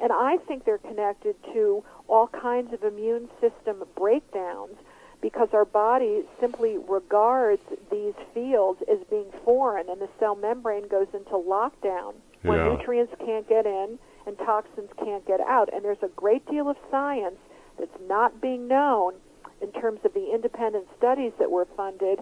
And 0.00 0.12
I 0.12 0.38
think 0.48 0.64
they're 0.64 0.78
connected 0.78 1.36
to 1.52 1.84
all 2.08 2.28
kinds 2.28 2.72
of 2.72 2.82
immune 2.82 3.28
system 3.40 3.84
breakdowns 3.94 4.76
because 5.20 5.48
our 5.52 5.64
body 5.64 6.22
simply 6.40 6.78
regards 6.88 7.62
these 7.90 8.14
fields 8.34 8.82
as 8.90 8.98
being 9.08 9.30
foreign, 9.44 9.88
and 9.88 10.00
the 10.00 10.08
cell 10.18 10.34
membrane 10.34 10.86
goes 10.88 11.08
into 11.14 11.30
lockdown 11.30 12.14
where 12.42 12.58
Yeah. 12.58 12.76
nutrients 12.76 13.14
can't 13.20 13.48
get 13.48 13.66
in 13.66 13.98
and 14.26 14.38
toxins 14.38 14.90
can't 14.98 15.24
get 15.26 15.40
out. 15.40 15.70
And 15.72 15.84
there's 15.84 16.02
a 16.02 16.08
great 16.08 16.44
deal 16.46 16.68
of 16.68 16.76
science 16.90 17.38
that's 17.78 17.98
not 18.06 18.40
being 18.40 18.68
known 18.68 19.14
in 19.64 19.72
terms 19.80 20.00
of 20.04 20.14
the 20.14 20.30
independent 20.32 20.86
studies 20.96 21.32
that 21.38 21.50
were 21.50 21.66
funded 21.76 22.20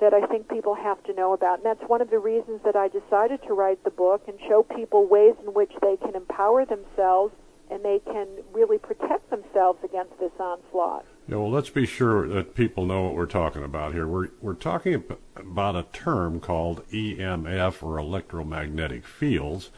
that 0.00 0.12
I 0.12 0.26
think 0.26 0.48
people 0.48 0.74
have 0.74 1.02
to 1.04 1.14
know 1.14 1.32
about. 1.32 1.58
And 1.58 1.66
that's 1.66 1.88
one 1.88 2.00
of 2.00 2.10
the 2.10 2.18
reasons 2.18 2.60
that 2.64 2.74
I 2.74 2.88
decided 2.88 3.40
to 3.46 3.54
write 3.54 3.84
the 3.84 3.90
book 3.90 4.22
and 4.26 4.36
show 4.48 4.64
people 4.64 5.06
ways 5.06 5.34
in 5.46 5.54
which 5.54 5.72
they 5.80 5.96
can 5.96 6.16
empower 6.16 6.66
themselves 6.66 7.32
and 7.70 7.84
they 7.84 8.00
can 8.04 8.26
really 8.52 8.78
protect 8.78 9.30
themselves 9.30 9.78
against 9.84 10.18
this 10.18 10.32
onslaught. 10.38 11.06
Yeah, 11.28 11.36
well, 11.36 11.50
let's 11.50 11.70
be 11.70 11.86
sure 11.86 12.26
that 12.28 12.54
people 12.54 12.84
know 12.84 13.02
what 13.02 13.14
we're 13.14 13.26
talking 13.26 13.62
about 13.62 13.92
here. 13.92 14.06
We're 14.08 14.30
we're 14.40 14.54
talking 14.54 15.04
about 15.36 15.76
a 15.76 15.86
term 15.92 16.40
called 16.40 16.86
EMF 16.90 17.82
or 17.82 17.96
electromagnetic 17.98 19.06
fields. 19.06 19.70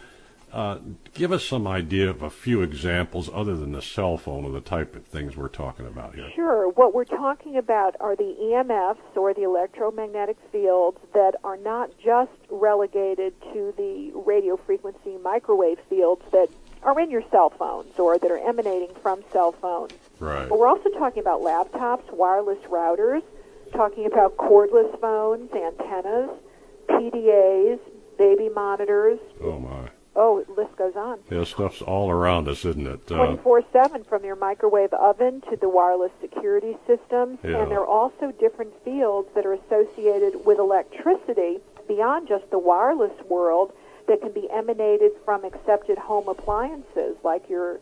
Uh, 0.55 0.79
give 1.15 1.33
us 1.33 1.45
some 1.45 1.67
idea 1.67 2.09
of 2.09 2.23
a 2.23 2.31
few 2.31 2.63
examples 2.63 3.29
other 3.35 3.57
than 3.57 3.73
the 3.73 3.83
cell 3.83 4.17
phone 4.17 4.45
of 4.45 4.53
the 4.53 4.61
type 4.61 4.95
of 4.95 5.05
things 5.05 5.37
we're 5.37 5.49
talking 5.49 5.85
about 5.85 6.15
here. 6.15 6.31
Sure. 6.33 6.69
What 6.69 6.95
we're 6.95 7.05
talking 7.05 7.57
about 7.57 7.97
are 7.99 8.15
the 8.15 8.37
EMFs 8.41 9.17
or 9.17 9.35
the 9.35 9.43
electromagnetic 9.43 10.37
fields 10.53 10.99
that 11.13 11.35
are 11.43 11.57
not 11.57 11.91
just 11.99 12.31
relegated 12.51 13.35
to 13.53 13.75
the 13.77 14.13
radio 14.15 14.57
frequency 14.57 15.17
microwave 15.25 15.81
fields 15.91 16.23
that 16.31 16.49
are 16.85 17.01
in 17.01 17.11
your 17.11 17.25
cell 17.33 17.51
phones 17.51 17.99
or 17.99 18.17
that 18.17 18.31
are 18.31 18.39
emanating 18.39 18.95
from 19.03 19.25
cell 19.33 19.51
phones. 19.51 19.95
Right. 20.21 20.49
But 20.49 20.57
we're 20.57 20.69
also 20.69 20.89
talking 20.91 21.21
about 21.21 21.41
laptops, 21.41 22.09
wireless 22.13 22.63
routers, 22.69 23.25
talking 23.73 24.07
about 24.07 24.37
cordless 24.37 25.01
phones, 25.01 25.51
antennas, 25.53 26.31
PDAs, 26.89 27.81
baby 28.17 28.49
monitors. 28.51 29.19
Oh 29.43 29.59
my. 29.59 29.91
Oh, 30.17 30.45
the 30.45 30.53
list 30.53 30.77
goes 30.77 30.95
on. 30.97 31.19
Yeah, 31.31 31.45
stuff's 31.45 31.83
all 31.83 32.11
around 32.11 32.49
us, 32.49 32.65
isn't 32.65 32.87
it? 32.87 33.11
Uh, 33.11 33.17
24 33.17 33.65
7 33.73 34.05
from 34.05 34.25
your 34.25 34.37
microwave 34.37 34.93
oven 34.93 35.43
to 35.51 35.57
the 35.57 35.69
wireless 35.69 36.13
security 36.21 36.77
systems. 36.87 37.39
Yeah. 37.43 37.63
And 37.63 37.71
there 37.71 37.81
are 37.81 37.87
also 37.87 38.33
different 38.39 38.73
fields 38.85 39.29
that 39.35 39.45
are 39.45 39.55
associated 39.55 40.45
with 40.47 40.59
electricity 40.59 41.59
beyond 41.89 42.29
just 42.29 42.49
the 42.51 42.59
wireless 42.59 43.13
world 43.29 43.73
that 44.07 44.21
can 44.21 44.33
be 44.33 44.49
emanated 44.51 45.13
from 45.25 45.45
accepted 45.45 45.99
home 45.99 46.29
appliances 46.29 47.17
like 47.25 47.49
your 47.49 47.81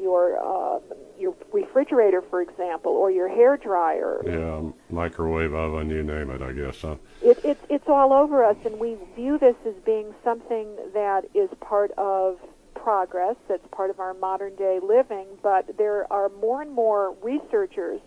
your 0.00 0.38
uh, 0.38 0.80
your 1.18 1.34
refrigerator, 1.52 2.22
for 2.22 2.40
example, 2.40 2.92
or 2.92 3.10
your 3.10 3.28
hair 3.28 3.56
dryer. 3.56 4.22
yeah, 4.26 4.70
microwave 4.88 5.52
oven, 5.52 5.90
you 5.90 6.02
name 6.02 6.30
it, 6.30 6.42
I 6.42 6.52
guess. 6.52 6.80
Huh? 6.80 6.96
It, 7.22 7.38
it's 7.44 7.62
it's 7.68 7.88
all 7.88 8.12
over 8.12 8.44
us, 8.44 8.56
and 8.64 8.78
we 8.78 8.96
view 9.14 9.38
this 9.38 9.56
as 9.66 9.74
being 9.84 10.14
something 10.24 10.68
that 10.94 11.24
is 11.34 11.50
part 11.60 11.90
of 11.98 12.38
progress. 12.74 13.36
That's 13.48 13.66
part 13.70 13.90
of 13.90 14.00
our 14.00 14.14
modern 14.14 14.56
day 14.56 14.80
living. 14.82 15.26
But 15.42 15.76
there 15.76 16.10
are 16.12 16.28
more 16.40 16.62
and 16.62 16.72
more 16.72 17.14
researchers 17.22 18.00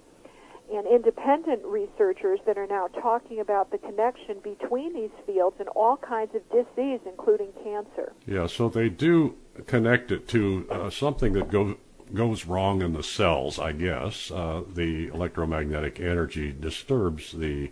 and 0.73 0.87
independent 0.87 1.63
researchers 1.65 2.39
that 2.45 2.57
are 2.57 2.67
now 2.67 2.87
talking 2.87 3.39
about 3.39 3.71
the 3.71 3.77
connection 3.77 4.37
between 4.43 4.93
these 4.93 5.11
fields 5.25 5.57
and 5.59 5.67
all 5.69 5.97
kinds 5.97 6.33
of 6.35 6.41
disease, 6.49 6.99
including 7.05 7.49
cancer. 7.63 8.13
Yeah, 8.25 8.47
so 8.47 8.69
they 8.69 8.89
do 8.89 9.35
connect 9.67 10.11
it 10.11 10.27
to 10.29 10.67
uh, 10.69 10.89
something 10.89 11.33
that 11.33 11.49
go, 11.49 11.77
goes 12.13 12.45
wrong 12.45 12.81
in 12.81 12.93
the 12.93 13.03
cells, 13.03 13.59
I 13.59 13.71
guess. 13.71 14.31
Uh, 14.31 14.63
the 14.67 15.07
electromagnetic 15.07 15.99
energy 15.99 16.51
disturbs 16.51 17.31
the 17.31 17.71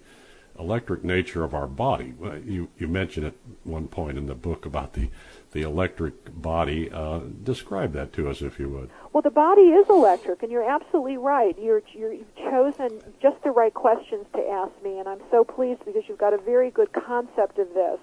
electric 0.59 1.03
nature 1.03 1.43
of 1.43 1.53
our 1.55 1.67
body. 1.67 2.13
You, 2.45 2.69
you 2.77 2.87
mentioned 2.87 3.25
at 3.25 3.33
one 3.63 3.87
point 3.87 4.17
in 4.17 4.27
the 4.27 4.35
book 4.35 4.65
about 4.65 4.93
the, 4.93 5.09
the 5.53 5.61
electric 5.61 6.39
body. 6.39 6.89
Uh, 6.91 7.21
describe 7.43 7.93
that 7.93 8.13
to 8.13 8.29
us, 8.29 8.41
if 8.41 8.59
you 8.59 8.69
would. 8.69 8.89
Well, 9.11 9.23
the 9.23 9.31
body 9.31 9.61
is 9.61 9.89
electric, 9.89 10.43
and 10.43 10.51
you're 10.51 10.69
absolutely 10.69 11.17
right. 11.17 11.57
You're, 11.59 11.81
you're, 11.93 12.13
you've 12.13 12.35
chosen 12.35 13.01
just 13.21 13.41
the 13.43 13.51
right 13.51 13.73
questions 13.73 14.25
to 14.35 14.47
ask 14.49 14.71
me, 14.83 14.99
and 14.99 15.07
I'm 15.07 15.21
so 15.31 15.43
pleased 15.43 15.83
because 15.85 16.03
you've 16.07 16.19
got 16.19 16.33
a 16.33 16.37
very 16.37 16.69
good 16.69 16.93
concept 16.93 17.57
of 17.57 17.73
this. 17.73 17.99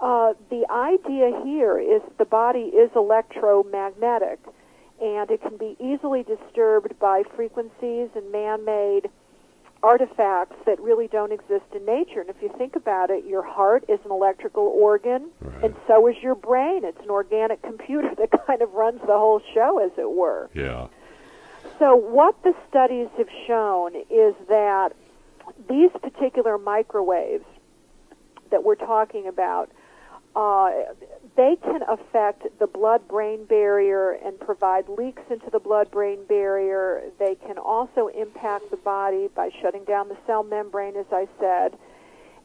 Uh, 0.00 0.34
the 0.50 0.64
idea 0.70 1.40
here 1.44 1.78
is 1.78 2.02
the 2.18 2.24
body 2.24 2.60
is 2.70 2.90
electromagnetic, 2.94 4.38
and 5.02 5.30
it 5.30 5.42
can 5.42 5.56
be 5.56 5.76
easily 5.80 6.22
disturbed 6.22 6.98
by 6.98 7.22
frequencies 7.34 8.08
and 8.14 8.30
man-made 8.30 9.10
artifacts 9.82 10.56
that 10.66 10.80
really 10.80 11.06
don't 11.08 11.32
exist 11.32 11.64
in 11.74 11.84
nature. 11.84 12.20
And 12.20 12.28
if 12.30 12.36
you 12.42 12.52
think 12.58 12.74
about 12.74 13.10
it, 13.10 13.24
your 13.24 13.42
heart 13.42 13.84
is 13.88 13.98
an 14.04 14.10
electrical 14.10 14.64
organ, 14.64 15.30
Right. 15.40 15.64
and 15.64 15.74
so 15.86 16.06
is 16.08 16.16
your 16.22 16.34
brain. 16.34 16.84
It's 16.84 17.00
an 17.02 17.10
organic 17.10 17.62
computer 17.62 18.12
that 18.18 18.30
kind 18.46 18.62
of 18.62 18.72
runs 18.74 19.00
the 19.00 19.16
whole 19.18 19.40
show, 19.54 19.78
as 19.78 19.92
it 19.96 20.10
were. 20.10 20.50
Yeah. 20.54 20.88
So, 21.78 21.94
what 21.94 22.40
the 22.42 22.54
studies 22.68 23.08
have 23.18 23.28
shown 23.46 23.94
is 24.10 24.34
that 24.48 24.92
these 25.68 25.90
particular 26.02 26.58
microwaves 26.58 27.44
that 28.50 28.64
we're 28.64 28.74
talking 28.74 29.26
about, 29.28 29.70
uh, 30.38 30.70
they 31.36 31.56
can 31.64 31.80
affect 31.88 32.46
the 32.60 32.66
blood-brain 32.68 33.44
barrier 33.46 34.12
and 34.24 34.38
provide 34.38 34.88
leaks 34.88 35.22
into 35.30 35.50
the 35.50 35.58
blood-brain 35.58 36.20
barrier. 36.28 37.02
They 37.18 37.34
can 37.34 37.58
also 37.58 38.06
impact 38.06 38.70
the 38.70 38.76
body 38.76 39.28
by 39.34 39.50
shutting 39.60 39.82
down 39.84 40.08
the 40.08 40.16
cell 40.28 40.44
membrane, 40.44 40.96
as 40.96 41.06
I 41.10 41.26
said. 41.40 41.76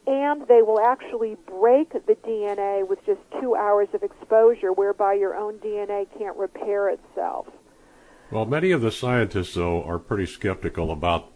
And 0.08 0.48
they 0.48 0.64
will 0.64 0.80
actually 0.80 1.38
break 1.46 1.94
the 1.94 2.16
DNA 2.16 2.88
with 2.88 2.98
just 3.06 3.22
two 3.40 3.56
hours 3.56 3.90
of 3.94 4.02
exposure, 4.02 4.74
whereby 4.74 5.14
your 5.14 5.36
own 5.36 5.60
DNA 5.60 6.08
can't 6.18 6.36
repair 6.36 6.90
itself. 6.90 7.46
Well, 8.32 8.46
many 8.46 8.72
of 8.72 8.82
the 8.82 8.92
scientists, 8.92 9.54
though, 9.54 9.84
are 9.84 10.00
pretty 10.00 10.26
skeptical 10.26 10.92
about 10.92 11.32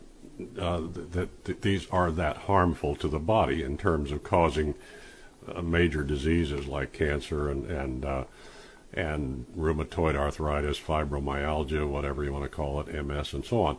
uh, 0.59 0.79
th- 0.79 1.09
that 1.11 1.45
th- 1.45 1.61
these 1.61 1.87
are 1.91 2.09
that 2.11 2.37
harmful 2.37 2.95
to 2.95 3.07
the 3.07 3.19
body 3.19 3.61
in 3.61 3.77
terms 3.77 4.11
of 4.11 4.23
causing 4.23 4.73
major 5.63 6.03
diseases 6.03 6.67
like 6.67 6.93
cancer 6.93 7.49
and 7.49 7.65
and 7.69 8.05
uh, 8.05 8.23
and 8.93 9.45
rheumatoid 9.55 10.15
arthritis, 10.15 10.79
fibromyalgia, 10.79 11.87
whatever 11.87 12.23
you 12.23 12.31
want 12.31 12.43
to 12.45 12.49
call 12.49 12.79
it, 12.79 13.05
MS, 13.05 13.33
and 13.33 13.45
so 13.45 13.61
on. 13.61 13.77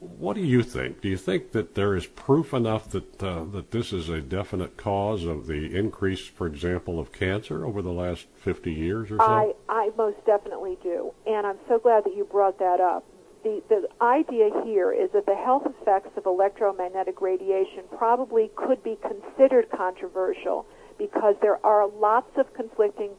What 0.00 0.34
do 0.34 0.42
you 0.42 0.62
think? 0.62 1.00
Do 1.00 1.08
you 1.08 1.16
think 1.16 1.50
that 1.52 1.74
there 1.74 1.96
is 1.96 2.06
proof 2.06 2.54
enough 2.54 2.88
that 2.90 3.22
uh, 3.22 3.44
that 3.52 3.72
this 3.72 3.92
is 3.92 4.08
a 4.08 4.20
definite 4.20 4.76
cause 4.76 5.24
of 5.24 5.48
the 5.48 5.76
increase, 5.76 6.26
for 6.26 6.46
example, 6.46 7.00
of 7.00 7.12
cancer 7.12 7.64
over 7.64 7.82
the 7.82 7.92
last 7.92 8.26
50 8.36 8.72
years 8.72 9.10
or 9.10 9.18
so? 9.18 9.24
I, 9.24 9.52
I 9.68 9.90
most 9.96 10.24
definitely 10.24 10.78
do, 10.82 11.12
and 11.26 11.46
I'm 11.46 11.58
so 11.66 11.80
glad 11.80 12.04
that 12.04 12.16
you 12.16 12.24
brought 12.24 12.60
that 12.60 12.80
up. 12.80 13.04
The, 13.42 13.62
the 13.68 13.88
idea 14.00 14.50
here 14.64 14.92
is 14.92 15.10
that 15.12 15.26
the 15.26 15.34
health 15.34 15.66
effects 15.66 16.10
of 16.16 16.26
electromagnetic 16.26 17.20
radiation 17.20 17.84
probably 17.96 18.50
could 18.54 18.82
be 18.82 18.98
considered 19.02 19.68
controversial 19.70 20.66
because 20.98 21.36
there 21.40 21.64
are 21.64 21.88
lots 21.88 22.30
of 22.36 22.52
conflicting 22.54 23.10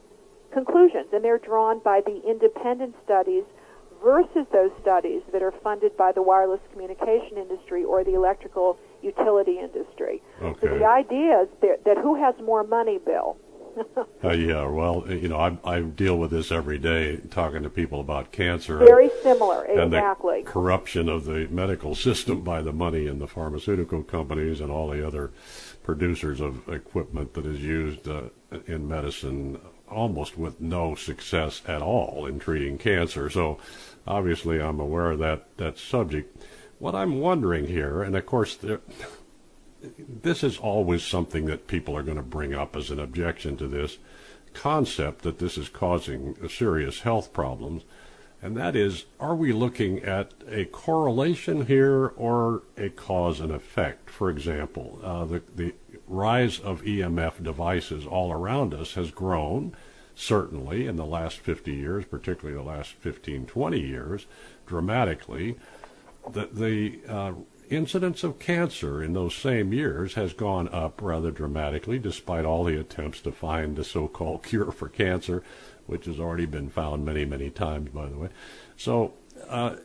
conclusions, 0.52 1.06
and 1.12 1.24
they're 1.24 1.38
drawn 1.38 1.80
by 1.80 2.00
the 2.04 2.20
independent 2.28 2.94
studies 3.04 3.44
versus 4.02 4.46
those 4.52 4.70
studies 4.80 5.22
that 5.32 5.42
are 5.42 5.52
funded 5.62 5.96
by 5.96 6.12
the 6.12 6.22
wireless 6.22 6.60
communication 6.72 7.36
industry 7.36 7.84
or 7.84 8.02
the 8.02 8.14
electrical 8.14 8.78
utility 9.02 9.58
industry. 9.58 10.22
So 10.40 10.54
the 10.60 10.86
idea 10.86 11.42
is 11.42 11.48
that, 11.60 11.84
that 11.84 11.98
who 11.98 12.14
has 12.14 12.34
more 12.42 12.64
money, 12.64 12.98
Bill? 12.98 13.36
Uh, 14.22 14.32
yeah, 14.32 14.66
well, 14.66 15.04
you 15.08 15.28
know, 15.28 15.38
I, 15.38 15.56
I 15.64 15.80
deal 15.80 16.18
with 16.18 16.30
this 16.30 16.52
every 16.52 16.76
day, 16.76 17.16
talking 17.30 17.62
to 17.62 17.70
people 17.70 18.00
about 18.00 18.32
cancer. 18.32 18.76
Very 18.76 19.10
similar, 19.22 19.62
and 19.62 19.94
exactly. 19.94 20.42
the 20.42 20.50
corruption 20.50 21.08
of 21.08 21.24
the 21.24 21.48
medical 21.50 21.94
system 21.94 22.42
by 22.42 22.60
the 22.60 22.72
money 22.72 23.06
in 23.06 23.18
the 23.18 23.26
pharmaceutical 23.26 24.02
companies 24.02 24.60
and 24.60 24.70
all 24.70 24.90
the 24.90 25.06
other 25.06 25.30
producers 25.90 26.40
of 26.40 26.68
equipment 26.68 27.34
that 27.34 27.44
is 27.44 27.60
used 27.60 28.06
uh, 28.06 28.22
in 28.68 28.86
medicine 28.86 29.60
almost 29.88 30.38
with 30.38 30.60
no 30.60 30.94
success 30.94 31.62
at 31.66 31.82
all 31.82 32.26
in 32.26 32.38
treating 32.38 32.78
cancer. 32.78 33.28
So 33.28 33.58
obviously 34.06 34.60
I'm 34.60 34.78
aware 34.78 35.10
of 35.10 35.18
that, 35.18 35.56
that 35.56 35.78
subject. 35.78 36.40
What 36.78 36.94
I'm 36.94 37.18
wondering 37.18 37.66
here, 37.66 38.04
and 38.04 38.14
of 38.14 38.24
course 38.24 38.54
there, 38.54 38.80
this 40.22 40.44
is 40.44 40.58
always 40.58 41.02
something 41.02 41.46
that 41.46 41.66
people 41.66 41.96
are 41.96 42.04
going 42.04 42.16
to 42.18 42.22
bring 42.22 42.54
up 42.54 42.76
as 42.76 42.90
an 42.90 43.00
objection 43.00 43.56
to 43.56 43.66
this 43.66 43.98
concept 44.54 45.22
that 45.22 45.40
this 45.40 45.58
is 45.58 45.68
causing 45.68 46.36
serious 46.48 47.00
health 47.00 47.32
problems. 47.32 47.82
And 48.42 48.56
that 48.56 48.74
is, 48.74 49.04
are 49.18 49.34
we 49.34 49.52
looking 49.52 50.02
at 50.02 50.32
a 50.48 50.64
correlation 50.66 51.66
here 51.66 52.12
or 52.16 52.62
a 52.76 52.88
cause 52.88 53.38
and 53.38 53.52
effect? 53.52 54.08
For 54.08 54.30
example, 54.30 54.98
uh, 55.02 55.26
the, 55.26 55.42
the 55.54 55.74
rise 56.10 56.58
of 56.58 56.82
EMF 56.82 57.42
devices 57.42 58.04
all 58.06 58.32
around 58.32 58.74
us 58.74 58.94
has 58.94 59.10
grown, 59.12 59.74
certainly 60.14 60.86
in 60.86 60.96
the 60.96 61.06
last 61.06 61.38
50 61.38 61.72
years, 61.72 62.04
particularly 62.04 62.60
the 62.60 62.68
last 62.68 62.90
15, 62.94 63.46
20 63.46 63.80
years, 63.80 64.26
dramatically. 64.66 65.56
The, 66.30 66.48
the 66.52 67.00
uh, 67.08 67.32
incidence 67.70 68.24
of 68.24 68.40
cancer 68.40 69.02
in 69.02 69.12
those 69.12 69.34
same 69.34 69.72
years 69.72 70.14
has 70.14 70.32
gone 70.32 70.68
up 70.68 71.00
rather 71.00 71.30
dramatically, 71.30 71.98
despite 71.98 72.44
all 72.44 72.64
the 72.64 72.78
attempts 72.78 73.20
to 73.20 73.32
find 73.32 73.76
the 73.76 73.84
so 73.84 74.08
called 74.08 74.42
cure 74.44 74.72
for 74.72 74.88
cancer, 74.88 75.42
which 75.86 76.06
has 76.06 76.18
already 76.18 76.46
been 76.46 76.68
found 76.68 77.04
many, 77.04 77.24
many 77.24 77.50
times, 77.50 77.90
by 77.90 78.08
the 78.08 78.18
way. 78.18 78.28
So, 78.76 79.14
uh, 79.48 79.76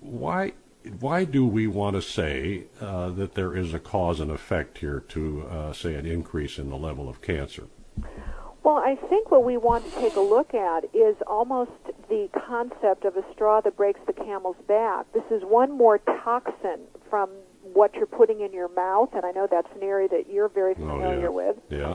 why, 0.00 0.52
why 1.00 1.24
do 1.24 1.46
we 1.46 1.66
want 1.66 1.96
to 1.96 2.02
say 2.02 2.64
uh, 2.80 3.10
that 3.10 3.34
there 3.34 3.56
is 3.56 3.74
a 3.74 3.78
cause 3.78 4.20
and 4.20 4.30
effect 4.30 4.78
here 4.78 5.00
to, 5.08 5.46
uh, 5.46 5.72
say, 5.72 5.94
an 5.94 6.06
increase 6.06 6.58
in 6.58 6.70
the 6.70 6.76
level 6.76 7.08
of 7.08 7.20
cancer? 7.22 7.64
Well, 8.64 8.76
I 8.76 8.96
think 9.08 9.30
what 9.30 9.44
we 9.44 9.56
want 9.56 9.84
to 9.84 9.90
take 10.00 10.16
a 10.16 10.20
look 10.20 10.52
at 10.54 10.84
is 10.94 11.16
almost 11.26 11.70
the 12.08 12.28
concept 12.46 13.04
of 13.04 13.16
a 13.16 13.24
straw 13.32 13.60
that 13.60 13.76
breaks 13.76 14.00
the 14.06 14.12
camel's 14.12 14.56
back. 14.66 15.10
This 15.12 15.24
is 15.30 15.42
one 15.42 15.70
more 15.72 15.98
toxin 15.98 16.80
from 17.08 17.30
what 17.72 17.94
you're 17.94 18.06
putting 18.06 18.40
in 18.40 18.52
your 18.52 18.68
mouth, 18.68 19.10
and 19.14 19.24
I 19.24 19.30
know 19.30 19.46
that's 19.50 19.68
an 19.74 19.82
area 19.82 20.08
that 20.08 20.30
you're 20.30 20.48
very 20.48 20.74
familiar 20.74 21.28
oh, 21.28 21.40
yeah. 21.40 21.48
with, 21.48 21.56
Yeah. 21.70 21.94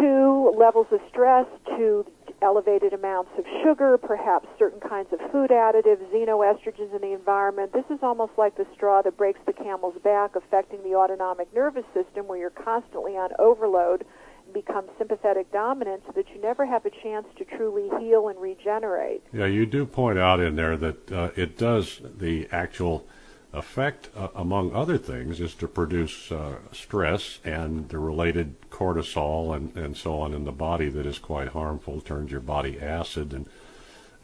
to 0.00 0.54
levels 0.56 0.86
of 0.92 1.00
stress, 1.08 1.46
to 1.66 2.06
elevated 2.42 2.92
amounts 2.92 3.30
of 3.38 3.44
sugar, 3.62 3.96
perhaps 3.96 4.48
certain 4.58 4.80
kinds 4.80 5.12
of 5.12 5.20
food 5.30 5.50
additives, 5.50 6.02
xenoestrogens 6.12 6.94
in 6.94 7.00
the 7.00 7.12
environment. 7.12 7.72
This 7.72 7.84
is 7.90 8.00
almost 8.02 8.32
like 8.36 8.56
the 8.56 8.66
straw 8.74 9.02
that 9.02 9.16
breaks 9.16 9.40
the 9.46 9.52
camel's 9.52 10.00
back, 10.02 10.36
affecting 10.36 10.82
the 10.82 10.94
autonomic 10.94 11.52
nervous 11.54 11.84
system, 11.94 12.26
where 12.26 12.38
you're 12.38 12.50
constantly 12.50 13.12
on 13.12 13.30
overload 13.38 14.04
become 14.52 14.86
sympathetic 14.98 15.50
dominant 15.52 16.02
so 16.06 16.12
that 16.14 16.28
you 16.28 16.40
never 16.40 16.66
have 16.66 16.84
a 16.84 16.90
chance 16.90 17.26
to 17.38 17.44
truly 17.44 17.88
heal 18.00 18.28
and 18.28 18.38
regenerate. 18.40 19.22
Yeah, 19.32 19.46
you 19.46 19.66
do 19.66 19.86
point 19.86 20.18
out 20.18 20.40
in 20.40 20.56
there 20.56 20.76
that 20.76 21.12
uh, 21.12 21.30
it 21.36 21.56
does 21.56 22.00
the 22.18 22.48
actual 22.52 23.06
effect, 23.52 24.08
uh, 24.16 24.28
among 24.34 24.74
other 24.74 24.98
things, 24.98 25.40
is 25.40 25.54
to 25.54 25.68
produce 25.68 26.32
uh, 26.32 26.56
stress 26.72 27.38
and 27.44 27.88
the 27.88 27.98
related 27.98 28.54
cortisol 28.70 29.54
and, 29.54 29.76
and 29.76 29.96
so 29.96 30.18
on 30.20 30.32
in 30.32 30.44
the 30.44 30.52
body 30.52 30.88
that 30.88 31.06
is 31.06 31.18
quite 31.18 31.48
harmful, 31.48 32.00
turns 32.00 32.30
your 32.30 32.40
body 32.40 32.80
acid 32.80 33.32
and 33.32 33.48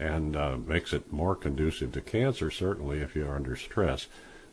and 0.00 0.36
uh, 0.36 0.56
makes 0.64 0.92
it 0.92 1.12
more 1.12 1.34
conducive 1.34 1.90
to 1.90 2.00
cancer, 2.00 2.52
certainly 2.52 3.00
if 3.00 3.16
you're 3.16 3.34
under 3.34 3.56
stress. 3.56 4.06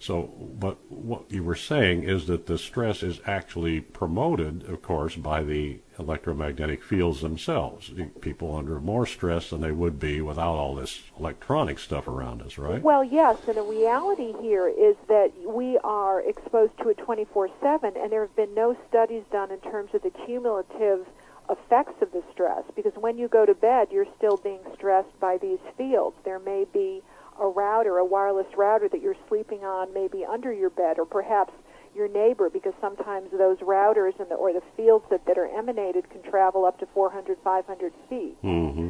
So, 0.06 0.30
but 0.60 0.78
what 0.92 1.32
you 1.32 1.44
were 1.44 1.56
saying 1.56 2.04
is 2.04 2.28
that 2.28 2.46
the 2.46 2.60
stress 2.60 3.02
is 3.02 3.20
actually 3.26 3.82
promoted, 3.82 4.70
of 4.70 4.84
course, 4.84 5.16
by 5.16 5.42
the 5.42 5.80
electromagnetic 5.98 6.84
fields 6.84 7.22
themselves. 7.22 7.92
People 8.22 8.56
under 8.56 8.80
more 8.80 9.08
stress 9.08 9.50
than 9.50 9.62
they 9.62 9.72
would 9.72 10.00
be 10.00 10.22
without 10.22 10.58
all 10.58 10.76
this 10.76 11.02
electronic 11.20 11.80
stuff 11.80 12.08
around 12.08 12.44
us, 12.44 12.60
right? 12.60 12.84
Well, 12.84 13.04
yes, 13.04 13.40
and 13.48 13.58
the 13.58 13.64
reality 13.64 14.36
here 14.40 14.68
is 14.68 14.96
that 15.08 15.32
we 15.44 15.80
are 15.80 16.22
exposed 16.22 16.78
to 16.84 16.90
it 16.90 17.00
24 17.00 17.50
7, 17.60 17.94
and 17.98 18.12
there 18.12 18.22
have 18.22 18.36
been 18.36 18.54
no 18.54 18.78
studies 18.88 19.24
done 19.32 19.50
in 19.50 19.60
terms 19.62 19.90
of 19.96 20.04
the 20.04 20.12
cumulative 20.12 21.08
effects 21.50 22.00
of 22.04 22.12
the 22.12 22.22
stress, 22.32 22.64
because 22.76 22.94
when 22.94 23.18
you 23.18 23.28
go 23.28 23.44
to 23.44 23.56
bed, 23.56 23.88
you're 23.90 24.14
still 24.18 24.38
being 24.38 24.62
stressed 24.76 25.20
by 25.20 25.40
these 25.40 25.60
fields. 25.76 26.16
There 26.24 26.38
may 26.38 26.68
be 26.72 27.02
a 27.40 27.48
router, 27.48 27.98
a 27.98 28.06
wireless 28.06 28.48
router 28.56 28.88
that 28.90 29.02
you're 29.02 29.16
sleeping 29.28 29.64
on, 29.64 29.94
maybe 29.94 30.24
under 30.26 30.54
your 30.54 30.70
bed, 30.70 30.98
or 31.00 31.06
perhaps 31.06 31.54
your 31.96 32.08
neighbor, 32.08 32.50
because 32.50 32.74
sometimes 32.82 33.30
those 33.32 33.58
routers 33.60 34.20
and 34.20 34.30
the, 34.30 34.36
or 34.36 34.52
the 34.54 34.62
fields 34.76 35.06
that, 35.10 35.26
that 35.26 35.38
are 35.38 35.48
emanated 35.48 36.10
can 36.10 36.22
travel 36.24 36.66
up 36.66 36.80
to 36.80 36.86
400, 36.94 37.38
500 37.44 37.94
feet. 38.10 38.36
hmm 38.42 38.90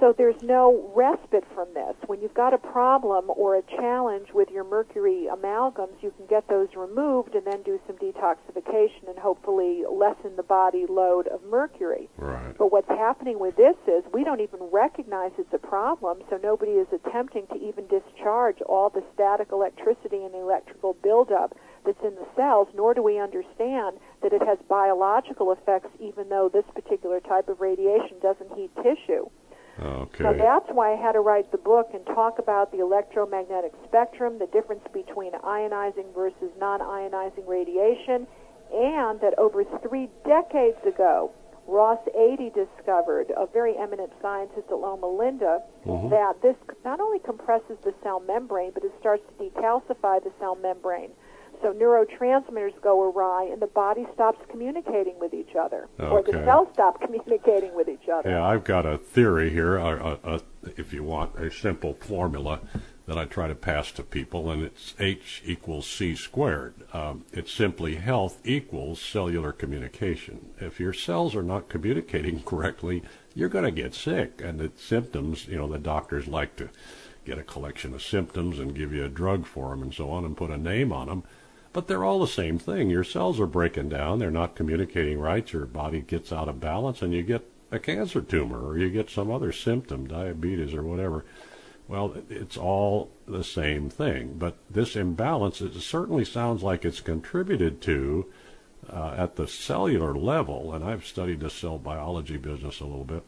So 0.00 0.12
there's 0.16 0.42
no 0.42 0.90
respite 0.96 1.44
from 1.54 1.72
this. 1.74 1.94
When 2.06 2.20
you've 2.20 2.34
got 2.34 2.52
a 2.52 2.58
problem 2.58 3.26
or 3.28 3.56
a 3.56 3.62
challenge 3.62 4.28
with 4.34 4.50
your 4.50 4.64
mercury 4.64 5.28
amalgams, 5.30 6.02
you 6.02 6.12
can 6.16 6.26
get 6.26 6.48
those 6.48 6.68
removed 6.74 7.36
and 7.36 7.46
then 7.46 7.62
do 7.62 7.78
some 7.86 7.96
detoxification 7.96 9.08
and 9.08 9.18
hopefully 9.18 9.84
lessen 9.88 10.34
the 10.36 10.42
body 10.42 10.86
load 10.88 11.28
of 11.28 11.40
mercury. 11.44 12.08
Right. 12.16 12.56
But 12.58 12.72
what's 12.72 12.88
happening 12.88 13.38
with 13.38 13.56
this 13.56 13.76
is 13.86 14.02
we 14.12 14.24
don't 14.24 14.40
even 14.40 14.60
recognize 14.72 15.30
it's 15.38 15.54
a 15.54 15.58
problem, 15.58 16.18
so 16.28 16.36
nobody 16.42 16.72
is 16.72 16.88
attempting 16.92 17.46
to 17.48 17.56
even 17.56 17.86
discharge 17.86 18.60
all 18.62 18.90
the 18.90 19.04
static 19.14 19.48
electricity 19.52 20.24
and 20.24 20.34
electrical 20.34 20.96
buildup 21.02 21.54
that's 21.84 22.02
in 22.02 22.14
the 22.16 22.26
cells, 22.34 22.68
nor 22.74 22.94
do 22.94 23.02
we 23.02 23.18
understand 23.20 23.98
that 24.22 24.32
it 24.32 24.42
has 24.42 24.58
biological 24.68 25.52
effects 25.52 25.90
even 26.00 26.28
though 26.28 26.48
this 26.48 26.64
particular 26.74 27.20
type 27.20 27.48
of 27.48 27.60
radiation 27.60 28.18
doesn't 28.20 28.52
heat 28.56 28.70
tissue. 28.82 29.28
Okay. 29.80 30.22
So 30.22 30.34
that's 30.34 30.68
why 30.70 30.92
I 30.92 30.96
had 30.96 31.12
to 31.12 31.20
write 31.20 31.50
the 31.50 31.58
book 31.58 31.90
and 31.94 32.04
talk 32.06 32.38
about 32.38 32.72
the 32.72 32.80
electromagnetic 32.80 33.72
spectrum, 33.84 34.38
the 34.38 34.46
difference 34.46 34.86
between 34.92 35.32
ionizing 35.32 36.14
versus 36.14 36.50
non-ionizing 36.58 37.46
radiation, 37.46 38.26
and 38.72 39.20
that 39.20 39.34
over 39.38 39.64
three 39.86 40.08
decades 40.24 40.78
ago, 40.86 41.30
Ross 41.66 41.98
Adey 42.16 42.52
discovered, 42.52 43.32
a 43.36 43.46
very 43.46 43.76
eminent 43.78 44.12
scientist 44.20 44.66
at 44.68 44.76
Loma 44.78 45.06
Linda, 45.06 45.62
Mhm. 45.86 46.10
that 46.10 46.40
this 46.42 46.56
not 46.84 47.00
only 47.00 47.20
compresses 47.20 47.78
the 47.82 47.94
cell 48.02 48.20
membrane, 48.20 48.72
but 48.72 48.84
it 48.84 48.92
starts 48.98 49.22
to 49.26 49.44
decalcify 49.44 50.22
the 50.22 50.32
cell 50.40 50.56
membrane. 50.56 51.12
So 51.62 51.72
neurotransmitters 51.72 52.80
go 52.82 53.08
awry, 53.08 53.48
and 53.52 53.62
the 53.62 53.68
body 53.68 54.04
stops 54.14 54.40
communicating 54.50 55.18
with 55.20 55.32
each 55.32 55.54
other, 55.54 55.88
or 55.98 56.22
the 56.22 56.32
cells 56.32 56.68
stop 56.72 57.00
communicating 57.00 57.72
with 57.74 57.88
each 57.88 58.08
other. 58.12 58.30
Yeah, 58.30 58.44
I've 58.44 58.64
got 58.64 58.84
a 58.84 58.98
theory 58.98 59.50
here, 59.50 59.76
a, 59.76 60.18
a, 60.24 60.34
a, 60.34 60.40
if 60.76 60.92
you 60.92 61.04
want, 61.04 61.38
a 61.38 61.52
simple 61.52 61.94
formula 61.94 62.60
that 63.06 63.16
I 63.16 63.26
try 63.26 63.46
to 63.46 63.54
pass 63.54 63.92
to 63.92 64.02
people, 64.02 64.50
and 64.50 64.62
it's 64.62 64.94
H 64.98 65.42
equals 65.44 65.86
C 65.86 66.16
squared. 66.16 66.74
Um, 66.92 67.24
it's 67.32 67.52
simply 67.52 67.96
health 67.96 68.40
equals 68.44 69.00
cellular 69.00 69.52
communication. 69.52 70.50
If 70.60 70.80
your 70.80 70.92
cells 70.92 71.36
are 71.36 71.42
not 71.42 71.68
communicating 71.68 72.40
correctly, 72.44 73.02
you're 73.34 73.48
going 73.48 73.64
to 73.64 73.70
get 73.70 73.94
sick. 73.94 74.40
And 74.42 74.58
the 74.58 74.72
symptoms, 74.76 75.46
you 75.46 75.56
know, 75.56 75.68
the 75.68 75.78
doctors 75.78 76.26
like 76.26 76.56
to 76.56 76.70
get 77.24 77.38
a 77.38 77.42
collection 77.42 77.94
of 77.94 78.02
symptoms 78.02 78.58
and 78.58 78.74
give 78.74 78.92
you 78.92 79.04
a 79.04 79.08
drug 79.08 79.46
for 79.46 79.70
them 79.70 79.82
and 79.82 79.94
so 79.94 80.10
on 80.10 80.24
and 80.24 80.36
put 80.36 80.50
a 80.50 80.56
name 80.56 80.92
on 80.92 81.06
them. 81.08 81.22
But 81.72 81.86
they're 81.86 82.04
all 82.04 82.20
the 82.20 82.26
same 82.26 82.58
thing. 82.58 82.90
Your 82.90 83.04
cells 83.04 83.40
are 83.40 83.46
breaking 83.46 83.88
down. 83.88 84.18
They're 84.18 84.30
not 84.30 84.56
communicating 84.56 85.18
right. 85.18 85.50
Your 85.52 85.66
body 85.66 86.00
gets 86.00 86.32
out 86.32 86.48
of 86.48 86.60
balance 86.60 87.00
and 87.00 87.14
you 87.14 87.22
get 87.22 87.48
a 87.70 87.78
cancer 87.78 88.20
tumor 88.20 88.66
or 88.66 88.76
you 88.76 88.90
get 88.90 89.08
some 89.08 89.30
other 89.30 89.52
symptom, 89.52 90.06
diabetes 90.06 90.74
or 90.74 90.82
whatever. 90.82 91.24
Well, 91.88 92.14
it's 92.28 92.56
all 92.56 93.10
the 93.26 93.44
same 93.44 93.88
thing. 93.88 94.34
But 94.38 94.56
this 94.70 94.96
imbalance, 94.96 95.60
it 95.60 95.74
certainly 95.80 96.24
sounds 96.24 96.62
like 96.62 96.84
it's 96.84 97.00
contributed 97.00 97.80
to 97.82 98.26
uh, 98.90 99.14
at 99.16 99.36
the 99.36 99.46
cellular 99.46 100.14
level, 100.14 100.72
and 100.74 100.84
I've 100.84 101.06
studied 101.06 101.40
the 101.40 101.50
cell 101.50 101.78
biology 101.78 102.36
business 102.36 102.80
a 102.80 102.84
little 102.84 103.04
bit, 103.04 103.22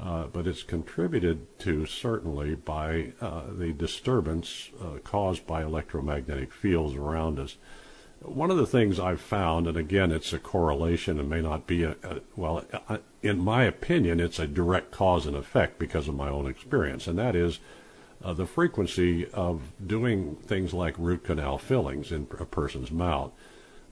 uh, 0.00 0.24
but 0.24 0.46
it's 0.46 0.62
contributed 0.62 1.58
to 1.58 1.84
certainly 1.86 2.54
by 2.54 3.12
uh, 3.20 3.42
the 3.50 3.72
disturbance 3.72 4.70
uh, 4.80 4.98
caused 5.02 5.46
by 5.46 5.62
electromagnetic 5.62 6.52
fields 6.52 6.94
around 6.94 7.38
us. 7.38 7.56
One 8.20 8.50
of 8.50 8.56
the 8.56 8.66
things 8.66 8.98
I've 8.98 9.20
found, 9.20 9.66
and 9.66 9.76
again, 9.76 10.10
it's 10.10 10.32
a 10.32 10.38
correlation 10.38 11.18
and 11.20 11.28
may 11.28 11.40
not 11.40 11.66
be 11.66 11.84
a, 11.84 11.96
a 12.02 12.20
well, 12.36 12.64
I- 12.88 13.00
in 13.22 13.38
my 13.40 13.64
opinion, 13.64 14.20
it's 14.20 14.38
a 14.38 14.46
direct 14.46 14.90
cause 14.92 15.26
and 15.26 15.36
effect 15.36 15.78
because 15.78 16.08
of 16.08 16.14
my 16.14 16.28
own 16.28 16.46
experience, 16.46 17.06
and 17.06 17.18
that 17.18 17.34
is 17.34 17.58
uh, 18.22 18.32
the 18.32 18.46
frequency 18.46 19.26
of 19.30 19.62
doing 19.84 20.36
things 20.36 20.72
like 20.72 20.94
root 20.98 21.24
canal 21.24 21.58
fillings 21.58 22.10
in 22.12 22.26
a 22.38 22.44
person's 22.44 22.90
mouth. 22.90 23.32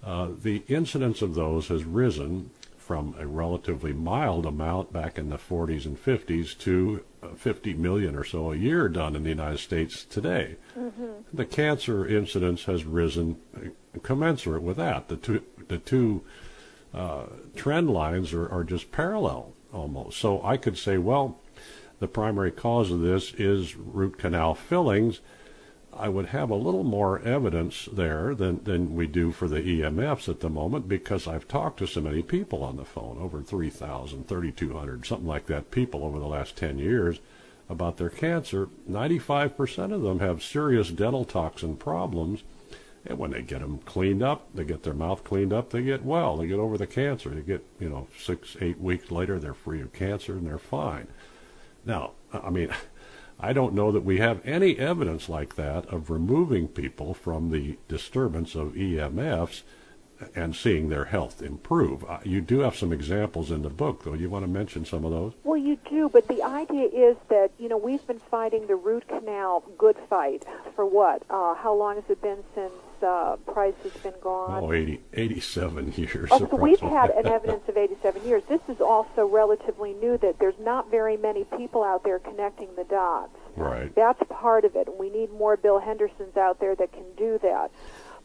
Uh, 0.05 0.29
the 0.41 0.63
incidence 0.69 1.23
of 1.23 1.35
those 1.35 1.69
has 1.69 1.85
risen 1.85 2.51
from 2.87 3.17
a 3.19 3.27
relatively 3.27 3.93
mild 3.93 4.47
amount 4.47 4.93
back 4.93 5.19
in 5.19 5.29
the 5.29 5.37
40s 5.37 5.87
and 5.87 5.99
50s 5.99 6.57
to 6.57 7.03
uh, 7.21 7.35
50 7.35 7.75
million 7.75 8.15
or 8.15 8.23
so 8.23 8.53
a 8.53 8.57
year 8.57 8.89
done 8.89 9.17
in 9.17 9.25
the 9.25 9.29
United 9.29 9.59
States 9.59 10.05
today. 10.05 10.55
The 11.33 11.45
cancer 11.45 12.07
incidence 12.07 12.63
has 12.67 12.85
risen 12.85 13.39
uh, 13.57 13.99
commensurate 14.05 14.63
with 14.63 14.77
that. 14.77 15.09
The 15.09 15.17
two, 15.17 15.43
the 15.67 15.79
two 15.79 16.23
uh, 16.95 17.25
trend 17.57 17.91
lines 17.91 18.33
are, 18.33 18.49
are 18.49 18.63
just 18.63 18.93
parallel 18.93 19.53
almost. 19.73 20.19
So 20.19 20.41
I 20.45 20.57
could 20.57 20.79
say, 20.79 20.97
well, 20.97 21.41
the 21.99 22.07
primary 22.07 22.53
cause 22.53 22.93
of 22.93 23.01
this 23.01 23.35
is 23.35 23.75
root 23.75 24.17
canal 24.17 24.55
fillings. 24.55 25.19
I 25.99 26.09
would 26.09 26.27
have 26.27 26.51
a 26.51 26.57
little 26.57 26.85
more 26.85 27.21
evidence 27.21 27.89
there 27.91 28.35
than, 28.35 28.63
than 28.65 28.95
we 28.95 29.07
do 29.07 29.33
for 29.33 29.49
the 29.49 29.61
EMFs 29.61 30.29
at 30.29 30.41
the 30.41 30.51
moment 30.51 30.89
because 30.89 31.27
I've 31.27 31.49
talked 31.49 31.79
to 31.79 31.87
so 31.87 32.01
many 32.01 32.23
people 32.23 32.63
on 32.63 32.77
the 32.77 32.85
phone, 32.85 33.19
over 33.21 33.43
3,000, 33.43 34.29
3,200, 34.29 35.07
something 35.07 35.27
like 35.27 35.47
that, 35.47 35.71
people 35.71 36.05
over 36.05 36.19
the 36.19 36.27
last 36.27 36.57
10 36.57 36.79
years 36.79 37.21
about 37.69 37.97
their 37.97 38.11
cancer. 38.11 38.69
95% 38.91 39.93
of 39.93 40.03
them 40.03 40.21
have 40.21 40.43
serious 40.43 40.91
dental 40.91 41.25
toxin 41.25 41.77
problems. 41.77 42.43
And 43.05 43.19
when 43.19 43.31
they 43.31 43.43
get 43.43 43.61
them 43.61 43.79
cleaned 43.79 44.23
up, 44.23 44.49
they 44.55 44.65
get 44.65 44.83
their 44.83 44.95
mouth 44.95 45.23
cleaned 45.23 45.53
up, 45.53 45.71
they 45.71 45.83
get 45.83 46.05
well, 46.05 46.37
they 46.37 46.49
get 46.49 46.59
over 46.59 46.77
the 46.77 46.89
cancer. 46.89 47.31
They 47.31 47.43
get, 47.43 47.65
you 47.79 47.89
know, 47.89 48.09
six, 48.19 48.57
eight 48.61 48.81
weeks 48.81 49.11
later, 49.11 49.39
they're 49.39 49.55
free 49.55 49.81
of 49.81 49.93
cancer 49.93 50.33
and 50.33 50.47
they're 50.47 50.59
fine. 50.59 51.07
Now, 51.85 52.13
I 52.33 52.51
mean, 52.51 52.71
I 53.39 53.53
don't 53.53 53.75
know 53.75 53.93
that 53.93 54.05
we 54.05 54.19
have 54.19 54.41
any 54.47 54.79
evidence 54.79 55.29
like 55.29 55.57
that 55.57 55.87
of 55.87 56.11
removing 56.11 56.69
people 56.69 57.13
from 57.13 57.51
the 57.51 57.77
disturbance 57.87 58.55
of 58.55 58.73
EMFs 58.73 59.63
and 60.35 60.55
seeing 60.57 60.89
their 60.89 61.05
health 61.07 61.43
improve. 61.43 62.05
Uh, 62.05 62.19
You 62.25 62.41
do 62.41 62.61
have 62.61 62.77
some 62.77 62.93
examples 62.93 63.51
in 63.51 63.63
the 63.63 63.71
book, 63.71 64.05
though. 64.05 64.15
You 64.15 64.31
want 64.31 64.45
to 64.45 64.51
mention 64.51 64.85
some 64.85 65.05
of 65.05 65.11
those? 65.11 65.33
Well, 65.45 65.57
you 65.59 65.77
do, 65.89 66.09
but 66.09 66.29
the 66.29 66.43
idea 66.43 66.89
is 66.89 67.17
that 67.29 67.51
you 67.59 67.69
know 67.69 67.77
we've 67.77 68.07
been 68.07 68.21
fighting 68.31 68.67
the 68.67 68.77
root 68.77 69.07
canal 69.09 69.63
good 69.79 69.97
fight 70.09 70.45
for 70.75 70.87
what? 70.87 71.23
Uh, 71.31 71.55
how 71.55 71.75
long 71.75 71.97
has 71.97 72.05
it 72.09 72.21
been 72.23 72.39
since 72.55 72.73
uh, 73.03 73.37
Price 73.47 73.75
has 73.83 73.93
been 74.03 74.15
gone? 74.23 74.65
Oh, 74.65 74.73
80, 74.73 75.01
87 75.13 75.93
years. 75.97 76.29
Oh, 76.33 76.47
so 76.51 76.57
we've 76.57 76.81
had 76.81 77.11
an 77.11 77.27
evidence 77.37 77.69
of 77.69 77.77
87 77.77 78.25
years. 78.27 78.43
This 78.49 78.61
is 78.69 78.81
also 78.81 79.27
relatively 79.27 79.93
new 79.95 80.17
that 80.19 80.39
there's 80.39 80.59
not 80.59 80.91
very 80.91 81.17
many 81.17 81.45
people 81.57 81.85
out 81.85 82.05
there 82.05 82.19
connecting 82.19 82.69
the 82.77 82.85
dots. 82.85 83.37
Right. 83.55 83.95
That's 83.95 84.21
part 84.29 84.65
of 84.65 84.77
it. 84.77 84.89
We 84.99 85.09
need 85.11 85.31
more 85.33 85.57
Bill 85.57 85.79
Hendersons 85.79 86.37
out 86.37 86.61
there 86.61 86.75
that 86.75 86.93
can 86.93 87.05
do 87.17 87.39
that. 87.43 87.71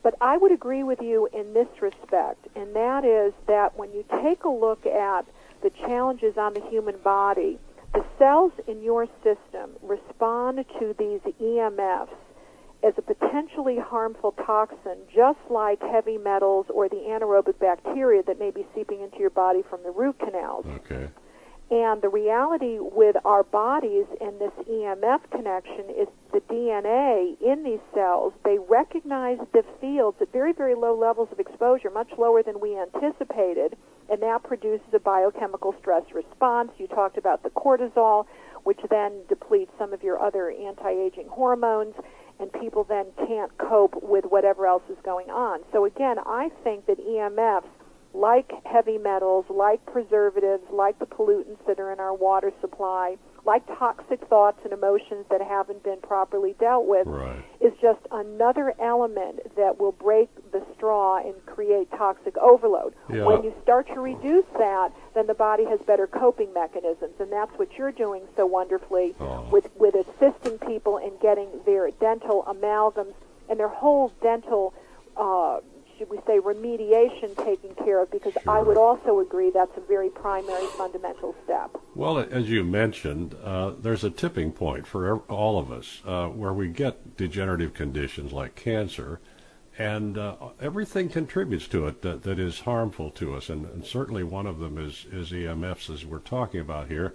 But 0.03 0.15
I 0.19 0.37
would 0.37 0.51
agree 0.51 0.83
with 0.83 1.01
you 1.01 1.27
in 1.31 1.53
this 1.53 1.67
respect, 1.79 2.47
and 2.55 2.75
that 2.75 3.05
is 3.05 3.33
that 3.47 3.77
when 3.77 3.91
you 3.93 4.03
take 4.23 4.43
a 4.43 4.49
look 4.49 4.85
at 4.85 5.25
the 5.61 5.69
challenges 5.69 6.37
on 6.37 6.53
the 6.53 6.61
human 6.69 6.97
body, 7.03 7.59
the 7.93 8.03
cells 8.17 8.51
in 8.67 8.81
your 8.81 9.07
system 9.23 9.71
respond 9.81 10.65
to 10.79 10.95
these 10.97 11.19
EMFs 11.39 12.15
as 12.83 12.93
a 12.97 13.01
potentially 13.01 13.77
harmful 13.77 14.31
toxin, 14.43 14.97
just 15.13 15.39
like 15.49 15.79
heavy 15.81 16.17
metals 16.17 16.65
or 16.69 16.89
the 16.89 16.95
anaerobic 16.95 17.59
bacteria 17.59 18.23
that 18.23 18.39
may 18.39 18.49
be 18.49 18.65
seeping 18.73 19.01
into 19.01 19.19
your 19.19 19.29
body 19.29 19.61
from 19.69 19.83
the 19.83 19.91
root 19.91 20.17
canals. 20.19 20.65
Okay. 20.65 21.09
And 21.71 22.01
the 22.01 22.09
reality 22.09 22.79
with 22.79 23.15
our 23.23 23.43
bodies 23.43 24.05
and 24.19 24.41
this 24.41 24.51
EMF 24.69 25.21
connection 25.31 25.85
is 25.89 26.09
the 26.33 26.41
DNA 26.41 27.39
in 27.41 27.63
these 27.63 27.79
cells, 27.93 28.33
they 28.43 28.57
recognize 28.59 29.37
the 29.53 29.63
fields 29.79 30.17
at 30.19 30.33
very, 30.33 30.51
very 30.51 30.75
low 30.75 30.93
levels 30.93 31.29
of 31.31 31.39
exposure, 31.39 31.89
much 31.89 32.11
lower 32.17 32.43
than 32.43 32.59
we 32.59 32.77
anticipated, 32.77 33.77
and 34.09 34.21
that 34.21 34.43
produces 34.43 34.93
a 34.93 34.99
biochemical 34.99 35.73
stress 35.79 36.03
response. 36.13 36.71
You 36.77 36.87
talked 36.87 37.17
about 37.17 37.41
the 37.43 37.49
cortisol, 37.51 38.25
which 38.63 38.79
then 38.89 39.21
depletes 39.29 39.71
some 39.79 39.93
of 39.93 40.03
your 40.03 40.21
other 40.21 40.51
anti-aging 40.51 41.29
hormones, 41.29 41.95
and 42.41 42.51
people 42.51 42.83
then 42.83 43.05
can't 43.15 43.57
cope 43.57 43.95
with 44.03 44.25
whatever 44.25 44.67
else 44.67 44.83
is 44.89 44.97
going 45.05 45.29
on. 45.29 45.61
So 45.71 45.85
again, 45.85 46.17
I 46.19 46.49
think 46.65 46.85
that 46.87 46.99
EMFs 46.99 47.63
like 48.13 48.51
heavy 48.65 48.97
metals, 48.97 49.45
like 49.49 49.85
preservatives, 49.85 50.63
like 50.71 50.99
the 50.99 51.05
pollutants 51.05 51.65
that 51.67 51.79
are 51.79 51.91
in 51.93 51.99
our 51.99 52.13
water 52.13 52.51
supply, 52.59 53.15
like 53.45 53.65
toxic 53.79 54.19
thoughts 54.27 54.59
and 54.63 54.73
emotions 54.73 55.25
that 55.31 55.41
haven't 55.41 55.81
been 55.83 55.99
properly 56.01 56.53
dealt 56.59 56.85
with, 56.85 57.07
Right. 57.07 57.43
is 57.59 57.73
just 57.81 57.99
another 58.11 58.75
element 58.79 59.55
that 59.55 59.79
will 59.79 59.93
break 59.93 60.29
the 60.51 60.61
straw 60.75 61.17
and 61.17 61.33
create 61.45 61.89
toxic 61.91 62.37
overload. 62.37 62.93
Yeah. 63.09 63.25
When 63.25 63.43
you 63.43 63.53
start 63.63 63.87
to 63.87 63.99
reduce 64.01 64.45
that, 64.59 64.91
then 65.15 65.25
the 65.27 65.33
body 65.33 65.65
has 65.65 65.79
better 65.87 66.05
coping 66.05 66.53
mechanisms, 66.53 67.13
and 67.19 67.31
that's 67.31 67.57
what 67.57 67.77
you're 67.77 67.91
doing 67.91 68.23
so 68.35 68.45
wonderfully 68.45 69.15
Oh. 69.19 69.47
with, 69.51 69.69
with 69.77 69.95
assisting 69.95 70.59
people 70.59 70.97
in 70.97 71.11
getting 71.21 71.47
their 71.65 71.89
dental 71.91 72.43
amalgams 72.43 73.13
and 73.49 73.59
their 73.59 73.69
whole 73.69 74.11
dental 74.21 74.73
uh, 75.17 75.59
should 76.01 76.09
we 76.09 76.17
say, 76.25 76.39
remediation 76.39 77.37
taken 77.45 77.75
care 77.75 78.01
of 78.01 78.09
because 78.09 78.33
I 78.47 78.59
would 78.59 78.77
also 78.77 79.19
agree 79.19 79.51
that's 79.51 79.77
a 79.77 79.81
very 79.81 80.09
primary 80.09 80.65
fundamental 80.75 81.35
step. 81.43 81.77
Well, 81.93 82.17
as 82.17 82.49
you 82.49 82.63
mentioned, 82.63 83.35
uh, 83.43 83.73
there's 83.79 84.03
a 84.03 84.09
tipping 84.09 84.51
point 84.51 84.87
for 84.87 85.19
all 85.29 85.59
of 85.59 85.71
us 85.71 86.01
uh, 86.03 86.25
where 86.29 86.53
we 86.53 86.69
get 86.69 87.17
degenerative 87.17 87.75
conditions 87.75 88.33
like 88.33 88.55
cancer, 88.55 89.19
and 89.77 90.17
uh, 90.17 90.35
everything 90.59 91.07
contributes 91.07 91.67
to 91.67 91.85
it 91.85 92.01
that, 92.01 92.23
that 92.23 92.39
is 92.39 92.61
harmful 92.61 93.11
to 93.11 93.35
us, 93.35 93.49
and, 93.49 93.67
and 93.67 93.85
certainly 93.85 94.23
one 94.23 94.47
of 94.47 94.57
them 94.57 94.79
is, 94.79 95.05
is 95.11 95.29
EMFs, 95.29 95.93
as 95.93 96.03
we're 96.03 96.17
talking 96.17 96.61
about 96.61 96.87
here. 96.87 97.13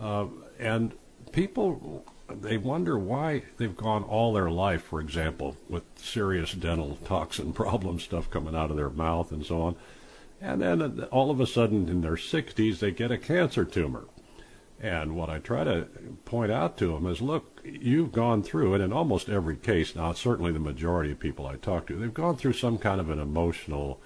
Uh, 0.00 0.26
and 0.60 0.94
people, 1.32 2.04
they 2.28 2.56
wonder 2.56 2.98
why 2.98 3.42
they've 3.56 3.76
gone 3.76 4.02
all 4.04 4.32
their 4.32 4.50
life, 4.50 4.82
for 4.82 5.00
example, 5.00 5.56
with 5.68 5.84
serious 5.96 6.52
dental 6.52 6.98
toxin 7.04 7.52
problem 7.54 8.00
stuff 8.00 8.30
coming 8.30 8.54
out 8.54 8.70
of 8.70 8.76
their 8.76 8.90
mouth 8.90 9.32
and 9.32 9.44
so 9.44 9.62
on. 9.62 9.76
And 10.40 10.60
then 10.60 11.04
all 11.12 11.30
of 11.30 11.40
a 11.40 11.46
sudden 11.46 11.88
in 11.88 12.00
their 12.00 12.16
60s, 12.16 12.80
they 12.80 12.90
get 12.90 13.12
a 13.12 13.18
cancer 13.18 13.64
tumor. 13.64 14.04
And 14.80 15.14
what 15.14 15.30
I 15.30 15.38
try 15.38 15.62
to 15.62 15.86
point 16.24 16.50
out 16.50 16.76
to 16.78 16.88
them 16.88 17.06
is, 17.06 17.22
look, 17.22 17.60
you've 17.64 18.10
gone 18.10 18.42
through 18.42 18.74
it 18.74 18.80
in 18.80 18.92
almost 18.92 19.28
every 19.28 19.54
case. 19.54 19.94
Now, 19.94 20.12
certainly 20.12 20.50
the 20.50 20.58
majority 20.58 21.12
of 21.12 21.20
people 21.20 21.46
I 21.46 21.54
talk 21.54 21.86
to, 21.86 21.94
they've 21.94 22.12
gone 22.12 22.36
through 22.36 22.54
some 22.54 22.78
kind 22.78 23.00
of 23.00 23.08
an 23.08 23.20
emotional 23.20 24.00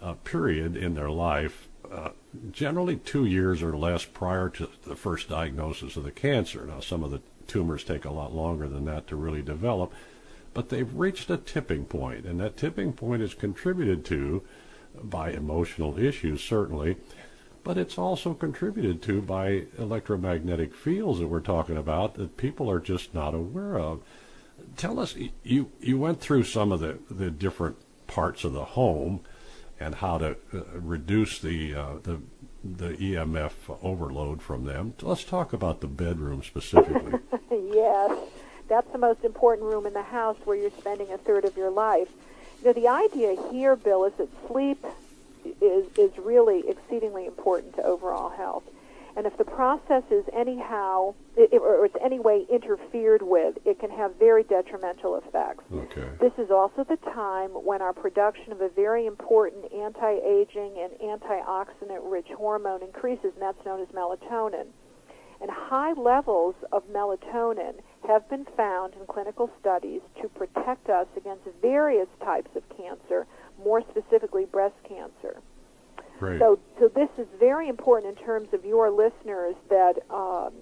uh, 0.00 0.14
period 0.24 0.74
in 0.74 0.94
their 0.94 1.10
life, 1.10 1.68
uh, 1.90 2.10
generally 2.50 2.96
two 2.96 3.26
years 3.26 3.62
or 3.62 3.76
less 3.76 4.06
prior 4.06 4.48
to 4.48 4.70
the 4.86 4.96
first 4.96 5.28
diagnosis 5.28 5.96
of 5.96 6.04
the 6.04 6.10
cancer. 6.10 6.64
Now, 6.64 6.80
some 6.80 7.04
of 7.04 7.10
the 7.10 7.20
tumors 7.46 7.84
take 7.84 8.04
a 8.04 8.12
lot 8.12 8.34
longer 8.34 8.68
than 8.68 8.84
that 8.86 9.06
to 9.08 9.16
really 9.16 9.42
develop, 9.42 9.92
but 10.54 10.68
they've 10.68 10.94
reached 10.94 11.30
a 11.30 11.36
tipping 11.36 11.84
point, 11.84 12.24
and 12.24 12.40
that 12.40 12.56
tipping 12.56 12.92
point 12.92 13.22
is 13.22 13.34
contributed 13.34 14.04
to 14.06 14.42
by 15.02 15.30
emotional 15.30 15.98
issues, 15.98 16.42
certainly 16.42 16.96
but 17.64 17.78
it's 17.78 17.98
also 17.98 18.34
contributed 18.34 19.02
to 19.02 19.22
by 19.22 19.64
electromagnetic 19.78 20.74
fields 20.74 21.20
that 21.20 21.28
we're 21.28 21.40
talking 21.40 21.76
about 21.76 22.14
that 22.14 22.36
people 22.36 22.70
are 22.70 22.80
just 22.80 23.14
not 23.14 23.34
aware 23.34 23.78
of. 23.78 24.02
Tell 24.76 24.98
us, 24.98 25.16
you 25.42 25.70
you 25.80 25.98
went 25.98 26.20
through 26.20 26.44
some 26.44 26.72
of 26.72 26.80
the, 26.80 26.98
the 27.10 27.30
different 27.30 27.76
parts 28.06 28.44
of 28.44 28.52
the 28.52 28.64
home 28.64 29.20
and 29.78 29.96
how 29.96 30.18
to 30.18 30.36
uh, 30.54 30.60
reduce 30.74 31.38
the 31.38 31.74
uh, 31.74 31.94
the 32.02 32.20
the 32.64 32.90
EMF 32.90 33.52
overload 33.82 34.42
from 34.42 34.64
them. 34.64 34.94
Let's 35.02 35.24
talk 35.24 35.52
about 35.52 35.80
the 35.80 35.88
bedroom 35.88 36.42
specifically. 36.42 37.18
yes, 37.50 38.16
that's 38.68 38.90
the 38.92 38.98
most 38.98 39.24
important 39.24 39.68
room 39.68 39.86
in 39.86 39.92
the 39.92 40.02
house 40.02 40.36
where 40.44 40.56
you're 40.56 40.70
spending 40.70 41.10
a 41.12 41.18
third 41.18 41.44
of 41.44 41.56
your 41.56 41.70
life. 41.70 42.08
You 42.60 42.66
know, 42.68 42.72
the 42.74 42.88
idea 42.88 43.36
here, 43.50 43.74
Bill, 43.74 44.04
is 44.04 44.12
that 44.14 44.28
sleep 44.46 44.84
is 45.60 45.86
is 45.98 46.16
really 46.18 46.68
exceedingly 46.68 47.26
important 47.26 47.74
to 47.74 47.82
overall 47.82 48.30
health. 48.30 48.62
And 49.14 49.26
if 49.26 49.36
the 49.36 49.44
process 49.44 50.02
is 50.10 50.24
anyhow, 50.32 51.14
it, 51.36 51.52
or 51.60 51.84
it's 51.84 51.96
any 52.02 52.18
way 52.18 52.46
interfered 52.50 53.20
with, 53.20 53.56
it 53.66 53.78
can 53.78 53.90
have 53.90 54.16
very 54.18 54.42
detrimental 54.44 55.16
effects. 55.16 55.64
Okay. 55.70 56.08
This 56.18 56.32
is 56.38 56.50
also 56.50 56.84
the 56.88 56.96
time 57.12 57.50
when 57.50 57.82
our 57.82 57.92
production 57.92 58.52
of 58.52 58.62
a 58.62 58.70
very 58.70 59.04
important 59.06 59.70
anti-aging 59.72 60.78
and 60.78 61.20
antioxidant-rich 61.20 62.28
hormone 62.36 62.82
increases, 62.82 63.32
and 63.34 63.42
that's 63.42 63.64
known 63.66 63.82
as 63.82 63.88
melatonin. 63.88 64.66
And 65.42 65.50
high 65.50 65.92
levels 65.92 66.54
of 66.70 66.84
melatonin 66.88 67.74
have 68.06 68.28
been 68.30 68.46
found 68.56 68.94
in 68.94 69.06
clinical 69.06 69.50
studies 69.60 70.00
to 70.22 70.28
protect 70.28 70.88
us 70.88 71.06
against 71.16 71.42
various 71.60 72.08
types 72.24 72.50
of 72.56 72.62
cancer, 72.76 73.26
more 73.62 73.82
specifically 73.90 74.46
breast 74.46 74.76
cancer. 74.88 75.42
Great. 76.22 76.38
So, 76.38 76.58
so 76.78 76.86
this 76.86 77.08
is 77.18 77.26
very 77.40 77.68
important 77.68 78.16
in 78.16 78.24
terms 78.24 78.48
of 78.52 78.64
your 78.64 78.90
listeners 78.92 79.56
that 79.70 79.94
um, 80.08 80.52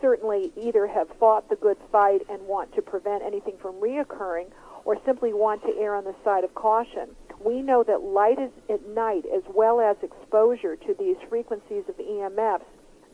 certainly 0.00 0.52
either 0.56 0.86
have 0.86 1.08
fought 1.20 1.50
the 1.50 1.56
good 1.56 1.76
fight 1.92 2.22
and 2.30 2.40
want 2.46 2.74
to 2.74 2.80
prevent 2.80 3.22
anything 3.22 3.56
from 3.60 3.74
reoccurring, 3.74 4.46
or 4.86 4.96
simply 5.04 5.34
want 5.34 5.60
to 5.64 5.76
err 5.78 5.94
on 5.94 6.04
the 6.04 6.14
side 6.24 6.44
of 6.44 6.54
caution. 6.54 7.10
We 7.44 7.60
know 7.60 7.82
that 7.82 8.00
light 8.00 8.38
is, 8.38 8.50
at 8.70 8.86
night, 8.88 9.24
as 9.36 9.42
well 9.54 9.82
as 9.82 9.96
exposure 10.02 10.76
to 10.76 10.94
these 10.98 11.16
frequencies 11.28 11.84
of 11.86 11.98
EMFs, 11.98 12.64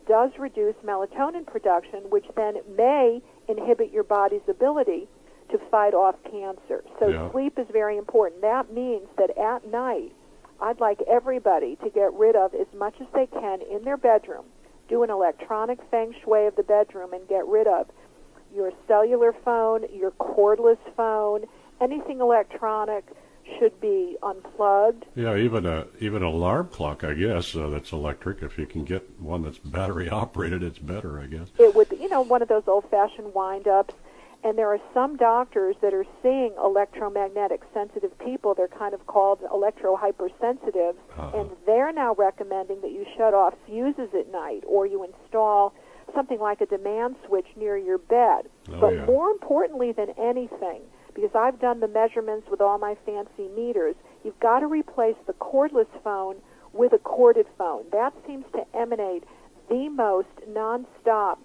does 0.06 0.30
reduce 0.38 0.76
melatonin 0.84 1.46
production, 1.46 2.08
which 2.10 2.26
then 2.36 2.58
may 2.76 3.20
inhibit 3.48 3.90
your 3.90 4.04
body's 4.04 4.46
ability 4.48 5.08
to 5.50 5.58
fight 5.68 5.94
off 5.94 6.14
cancer. 6.30 6.84
So 7.00 7.08
Yeah. 7.08 7.30
sleep 7.32 7.58
is 7.58 7.66
very 7.72 7.96
important. 7.96 8.40
That 8.42 8.72
means 8.72 9.08
that 9.16 9.36
at 9.36 9.66
night, 9.66 10.12
I'd 10.60 10.80
like 10.80 11.00
everybody 11.08 11.76
to 11.76 11.90
get 11.90 12.12
rid 12.12 12.36
of 12.36 12.54
as 12.54 12.66
much 12.76 12.94
as 13.00 13.06
they 13.14 13.26
can 13.26 13.60
in 13.62 13.84
their 13.84 13.96
bedroom. 13.96 14.44
Do 14.88 15.02
an 15.02 15.10
electronic 15.10 15.78
feng 15.90 16.14
shui 16.22 16.46
of 16.46 16.56
the 16.56 16.62
bedroom 16.62 17.12
and 17.12 17.26
get 17.28 17.46
rid 17.46 17.66
of 17.66 17.86
your 18.54 18.72
cellular 18.86 19.32
phone, 19.44 19.84
your 19.94 20.10
cordless 20.12 20.78
phone, 20.96 21.44
anything 21.80 22.20
electronic 22.20 23.04
should 23.58 23.80
be 23.80 24.16
unplugged. 24.22 25.06
Yeah, 25.14 25.36
even 25.36 25.66
a 25.66 25.86
even 25.98 26.22
an 26.22 26.28
alarm 26.28 26.68
clock, 26.68 27.02
I 27.04 27.14
guess, 27.14 27.56
uh, 27.56 27.68
that's 27.68 27.92
electric. 27.92 28.42
If 28.42 28.58
you 28.58 28.66
can 28.66 28.84
get 28.84 29.20
one 29.20 29.42
that's 29.42 29.58
battery 29.58 30.08
operated, 30.10 30.62
it's 30.62 30.78
better, 30.78 31.20
I 31.20 31.26
guess. 31.26 31.48
It 31.58 31.74
would, 31.74 31.88
be, 31.88 31.96
you 31.96 32.08
know, 32.08 32.20
one 32.20 32.42
of 32.42 32.48
those 32.48 32.64
old-fashioned 32.66 33.34
wind-ups. 33.34 33.94
And 34.42 34.56
there 34.56 34.68
are 34.68 34.80
some 34.94 35.16
doctors 35.16 35.76
that 35.82 35.92
are 35.92 36.06
seeing 36.22 36.54
electromagnetic 36.56 37.60
sensitive 37.74 38.18
people. 38.18 38.54
They're 38.54 38.68
kind 38.68 38.94
of 38.94 39.06
called 39.06 39.40
electro 39.52 39.96
hypersensitives, 39.96 40.96
Uh-huh. 41.18 41.38
and 41.38 41.50
they're 41.66 41.92
now 41.92 42.14
recommending 42.14 42.80
that 42.80 42.90
you 42.92 43.04
shut 43.16 43.34
off 43.34 43.54
fuses 43.66 44.08
at 44.14 44.30
night 44.32 44.64
or 44.66 44.86
you 44.86 45.04
install 45.04 45.74
something 46.14 46.40
like 46.40 46.60
a 46.60 46.66
demand 46.66 47.16
switch 47.26 47.46
near 47.56 47.76
your 47.76 47.98
bed. 47.98 48.48
Oh, 48.72 48.80
but 48.80 48.94
yeah. 48.94 49.04
more 49.04 49.30
importantly 49.30 49.92
than 49.92 50.10
anything, 50.18 50.80
because 51.14 51.34
I've 51.34 51.60
done 51.60 51.80
the 51.80 51.88
measurements 51.88 52.48
with 52.50 52.60
all 52.60 52.78
my 52.78 52.96
fancy 53.06 53.48
meters, 53.54 53.94
you've 54.24 54.40
got 54.40 54.60
to 54.60 54.66
replace 54.66 55.16
the 55.26 55.34
cordless 55.34 55.86
phone 56.02 56.36
with 56.72 56.92
a 56.94 56.98
corded 56.98 57.46
phone. 57.58 57.84
That 57.92 58.14
seems 58.26 58.44
to 58.52 58.64
emanate 58.74 59.24
the 59.68 59.88
most 59.90 60.28
nonstop 60.48 61.36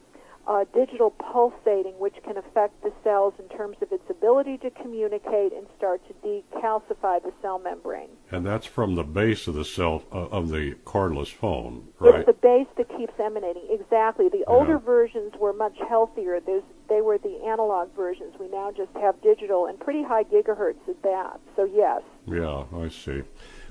uh, 0.48 0.64
digital 0.74 1.10
pulsating, 1.12 1.94
which 1.98 2.16
can 2.24 2.38
affect 2.38 2.82
the 2.84 2.92
cells 3.04 3.34
in 3.40 3.48
terms 3.58 3.78
of 3.82 3.92
its 3.92 4.04
ability 4.10 4.58
to 4.60 4.70
communicate 4.70 5.54
and 5.54 5.66
start 5.78 6.02
to 6.08 6.14
decalcify 6.28 7.22
the 7.24 7.34
cell 7.42 7.60
membrane. 7.60 8.10
And 8.32 8.46
that's 8.46 8.66
from 8.66 8.96
the 8.96 9.04
base 9.04 9.48
of 9.48 9.56
the 9.56 9.66
cell 9.66 10.04
uh, 10.12 10.28
of 10.28 10.50
the 10.50 10.76
cordless 10.86 11.32
phone, 11.34 11.88
right? 12.00 12.16
It's 12.20 12.28
the 12.28 12.34
base 12.34 12.68
that 12.78 12.90
keeps 12.98 13.14
emanating. 13.20 13.68
Exactly. 13.70 14.30
The 14.30 14.44
older 14.46 14.74
Yeah. 14.74 14.78
versions 14.80 15.34
were 15.40 15.54
much 15.54 15.78
healthier. 15.90 16.40
There's, 16.40 16.64
they 16.90 17.02
were 17.02 17.18
the 17.18 17.44
analog 17.46 17.94
versions. 17.96 18.36
We 18.40 18.48
now 18.50 18.72
just 18.76 18.92
have 19.02 19.20
digital 19.22 19.66
and 19.66 19.80
pretty 19.80 20.04
high 20.04 20.24
gigahertz 20.26 20.88
at 20.88 21.02
that. 21.02 21.40
So 21.56 21.66
yes. 21.66 22.02
Yeah, 22.28 22.66
I 22.76 22.90
see. 22.90 23.24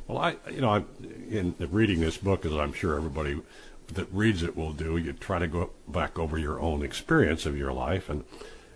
Well, 0.07 0.18
I, 0.18 0.37
you 0.51 0.61
know, 0.61 0.70
I'm 0.70 0.87
in 1.31 1.55
reading 1.70 2.01
this 2.01 2.18
book, 2.18 2.45
as 2.45 2.53
I'm 2.53 2.72
sure 2.75 2.97
everybody 2.97 3.41
that 3.89 4.09
reads 4.12 4.43
it 4.43 4.57
will 4.57 4.72
do, 4.72 4.97
you 4.97 5.12
try 5.12 5.39
to 5.39 5.47
go 5.47 5.70
back 5.87 6.18
over 6.18 6.39
your 6.39 6.61
own 6.61 6.82
experience 6.82 7.47
of 7.47 7.57
your 7.57 7.72
life, 7.72 8.09
and 8.09 8.24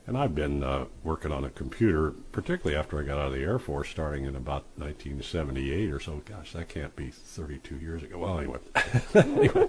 and 0.09 0.16
I've 0.16 0.34
been 0.34 0.64
uh, 0.64 0.86
working 1.04 1.32
on 1.32 1.44
a 1.44 1.50
computer, 1.50 2.14
particularly 2.32 2.74
after 2.74 2.98
I 2.98 3.02
got 3.02 3.18
out 3.18 3.26
of 3.26 3.34
the 3.34 3.42
Air 3.42 3.59
Force, 3.59 3.90
starting 3.90 4.24
in 4.24 4.36
about 4.36 4.64
1978 4.76 5.92
or 5.92 6.00
so. 6.00 6.22
Gosh, 6.24 6.54
that 6.54 6.70
can't 6.70 6.96
be 6.96 7.11
32 7.11 7.76
years 7.76 8.02
ago. 8.02 8.16
Well, 8.16 8.38
anyway, 8.38 8.59
anyway, 9.14 9.68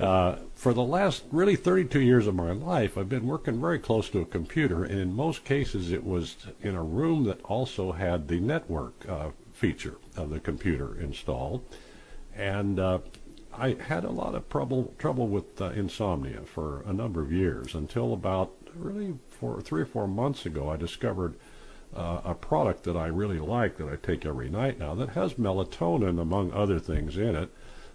uh, 0.00 0.38
for 0.56 0.74
the 0.74 0.82
last 0.82 1.22
really 1.30 1.54
32 1.54 2.00
years 2.00 2.26
of 2.26 2.34
my 2.34 2.50
life, 2.50 2.98
I've 2.98 3.08
been 3.08 3.28
working 3.28 3.60
very 3.60 3.78
close 3.78 4.10
to 4.10 4.18
a 4.22 4.24
computer, 4.24 4.82
and 4.82 4.98
in 4.98 5.14
most 5.14 5.44
cases, 5.44 5.92
it 5.92 6.02
was 6.02 6.36
in 6.60 6.74
a 6.74 6.82
room 6.82 7.22
that 7.26 7.40
also 7.42 7.92
had 7.92 8.26
the 8.26 8.40
network 8.40 9.08
uh, 9.08 9.28
feature 9.52 9.98
of 10.16 10.30
the 10.30 10.40
computer 10.40 11.00
installed, 11.00 11.64
and 12.34 12.80
uh, 12.80 12.98
I 13.56 13.76
had 13.80 14.04
a 14.04 14.10
lot 14.10 14.34
of 14.34 14.48
trouble 14.48 14.92
trouble 14.98 15.28
with 15.28 15.60
uh, 15.60 15.70
insomnia 15.70 16.42
for 16.42 16.82
a 16.82 16.92
number 16.92 17.22
of 17.22 17.32
years 17.32 17.74
until 17.74 18.12
about 18.12 18.52
really 18.74 19.14
for 19.30 19.60
three 19.60 19.82
or 19.82 19.86
four 19.86 20.08
months 20.08 20.46
ago, 20.46 20.70
I 20.70 20.76
discovered 20.76 21.34
uh, 21.94 22.20
a 22.24 22.34
product 22.34 22.84
that 22.84 22.96
I 22.96 23.06
really 23.06 23.38
like 23.38 23.76
that 23.76 23.88
I 23.88 23.96
take 23.96 24.26
every 24.26 24.48
night 24.48 24.78
now 24.78 24.94
that 24.96 25.10
has 25.10 25.34
melatonin 25.34 26.20
among 26.20 26.52
other 26.52 26.78
things 26.78 27.16
in 27.16 27.36
it 27.36 27.50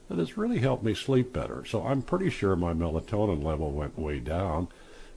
that 0.07 0.17
has 0.17 0.37
really 0.37 0.59
helped 0.59 0.83
me 0.83 0.93
sleep 0.93 1.33
better. 1.33 1.63
So 1.65 1.85
I'm 1.85 2.01
pretty 2.01 2.29
sure 2.29 2.55
my 2.55 2.73
melatonin 2.73 3.43
level 3.43 3.71
went 3.71 3.99
way 3.99 4.19
down. 4.19 4.69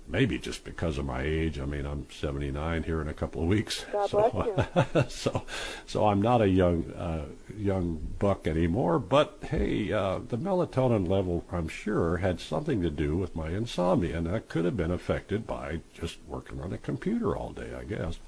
Maybe 0.08 0.38
just 0.38 0.64
because 0.64 0.98
of 0.98 1.06
my 1.06 1.22
age. 1.22 1.58
I 1.58 1.64
mean, 1.64 1.86
I'm 1.86 2.06
79 2.10 2.82
here 2.82 3.00
in 3.00 3.08
a 3.08 3.14
couple 3.14 3.42
of 3.42 3.48
weeks. 3.48 3.86
God 3.92 4.10
so, 4.10 4.30
bless 4.74 5.14
so, 5.14 5.42
so 5.86 6.06
I'm 6.06 6.20
not 6.20 6.42
a 6.42 6.48
young 6.48 6.92
uh, 6.92 7.24
young 7.56 8.14
buck 8.18 8.46
anymore. 8.46 8.98
But 8.98 9.38
hey, 9.42 9.92
uh, 9.92 10.20
the 10.28 10.36
melatonin 10.36 11.08
level, 11.08 11.44
I'm 11.50 11.68
sure, 11.68 12.18
had 12.18 12.40
something 12.40 12.82
to 12.82 12.90
do 12.90 13.16
with 13.16 13.36
my 13.36 13.50
insomnia, 13.50 14.18
and 14.18 14.26
that 14.26 14.48
could 14.48 14.64
have 14.64 14.76
been 14.76 14.90
affected 14.90 15.46
by 15.46 15.80
just 15.94 16.18
working 16.26 16.60
on 16.60 16.72
a 16.72 16.78
computer 16.78 17.36
all 17.36 17.52
day, 17.52 17.72
I 17.74 17.84
guess. 17.84 18.18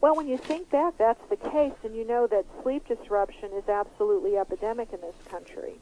Well, 0.00 0.14
when 0.14 0.28
you 0.28 0.38
think 0.38 0.70
that 0.70 0.96
that's 0.96 1.28
the 1.28 1.36
case, 1.36 1.74
and 1.82 1.94
you 1.94 2.06
know 2.06 2.26
that 2.28 2.46
sleep 2.62 2.86
disruption 2.86 3.50
is 3.52 3.68
absolutely 3.68 4.36
epidemic 4.36 4.92
in 4.92 5.00
this 5.00 5.16
country. 5.28 5.74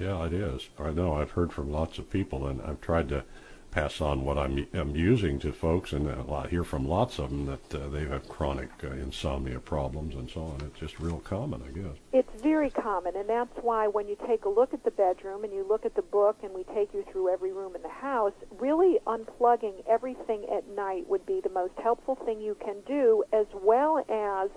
Yeah, 0.00 0.24
it 0.24 0.32
is. 0.32 0.68
I 0.78 0.90
know. 0.90 1.14
I've 1.14 1.32
heard 1.32 1.52
from 1.52 1.70
lots 1.70 1.98
of 1.98 2.10
people, 2.10 2.46
and 2.46 2.62
I've 2.62 2.80
tried 2.80 3.08
to 3.10 3.24
pass 3.70 4.00
on 4.00 4.24
what 4.24 4.38
I'm, 4.38 4.66
I'm 4.72 4.96
using 4.96 5.38
to 5.40 5.52
folks, 5.52 5.92
and 5.92 6.08
I 6.08 6.48
hear 6.48 6.64
from 6.64 6.88
lots 6.88 7.18
of 7.18 7.30
them 7.30 7.46
that 7.46 7.74
uh, 7.74 7.88
they 7.88 8.06
have 8.06 8.28
chronic 8.28 8.70
uh, 8.82 8.88
insomnia 8.92 9.60
problems 9.60 10.14
and 10.14 10.30
so 10.30 10.42
on. 10.42 10.60
It's 10.64 10.78
just 10.78 10.98
real 10.98 11.18
common, 11.20 11.62
I 11.62 11.70
guess. 11.70 11.96
It's 12.12 12.42
very 12.42 12.70
common, 12.70 13.16
and 13.16 13.28
that's 13.28 13.56
why 13.62 13.86
when 13.86 14.08
you 14.08 14.16
take 14.26 14.44
a 14.44 14.48
look 14.48 14.72
at 14.72 14.84
the 14.84 14.90
bedroom 14.90 15.44
and 15.44 15.52
you 15.52 15.66
look 15.68 15.84
at 15.84 15.94
the 15.94 16.02
book 16.02 16.36
and 16.42 16.52
we 16.54 16.64
take 16.74 16.92
you 16.94 17.04
through 17.12 17.30
every 17.32 17.52
room 17.52 17.76
in 17.76 17.82
the 17.82 17.88
house, 17.88 18.32
really 18.58 18.98
unplugging 19.06 19.82
everything 19.88 20.46
at 20.54 20.68
night 20.68 21.08
would 21.08 21.24
be 21.26 21.40
the 21.42 21.50
most 21.50 21.74
helpful 21.82 22.16
thing 22.24 22.40
you 22.40 22.56
can 22.64 22.76
do, 22.86 23.22
as 23.32 23.46
well 23.54 23.98
as 24.08 24.50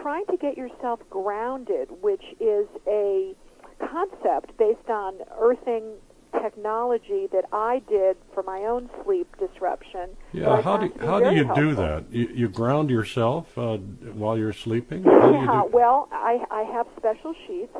trying 0.00 0.24
to 0.26 0.36
get 0.36 0.56
yourself 0.56 1.00
grounded, 1.10 1.88
which 2.00 2.24
is 2.40 2.66
a 2.86 3.34
concept 3.80 4.56
based 4.58 4.88
on 4.88 5.14
earthing 5.38 5.94
technology 6.32 7.26
that 7.32 7.44
I 7.52 7.82
did 7.88 8.16
for 8.34 8.42
my 8.42 8.60
own 8.60 8.88
sleep 9.04 9.28
disruption. 9.38 10.10
Yeah, 10.32 10.60
how 10.62 10.76
do 10.76 10.92
how 11.00 11.20
do 11.20 11.34
you 11.34 11.44
helpful. 11.44 11.64
do 11.70 11.74
that? 11.76 12.04
You, 12.10 12.28
you 12.34 12.48
ground 12.48 12.90
yourself 12.90 13.56
uh, 13.58 13.76
while 14.14 14.36
you're 14.38 14.52
sleeping? 14.52 15.04
How 15.04 15.30
you 15.32 15.38
Yeah, 15.46 15.62
do- 15.62 15.70
well, 15.72 16.08
I 16.12 16.44
I 16.50 16.62
have 16.62 16.86
special 16.96 17.34
sheets. 17.46 17.76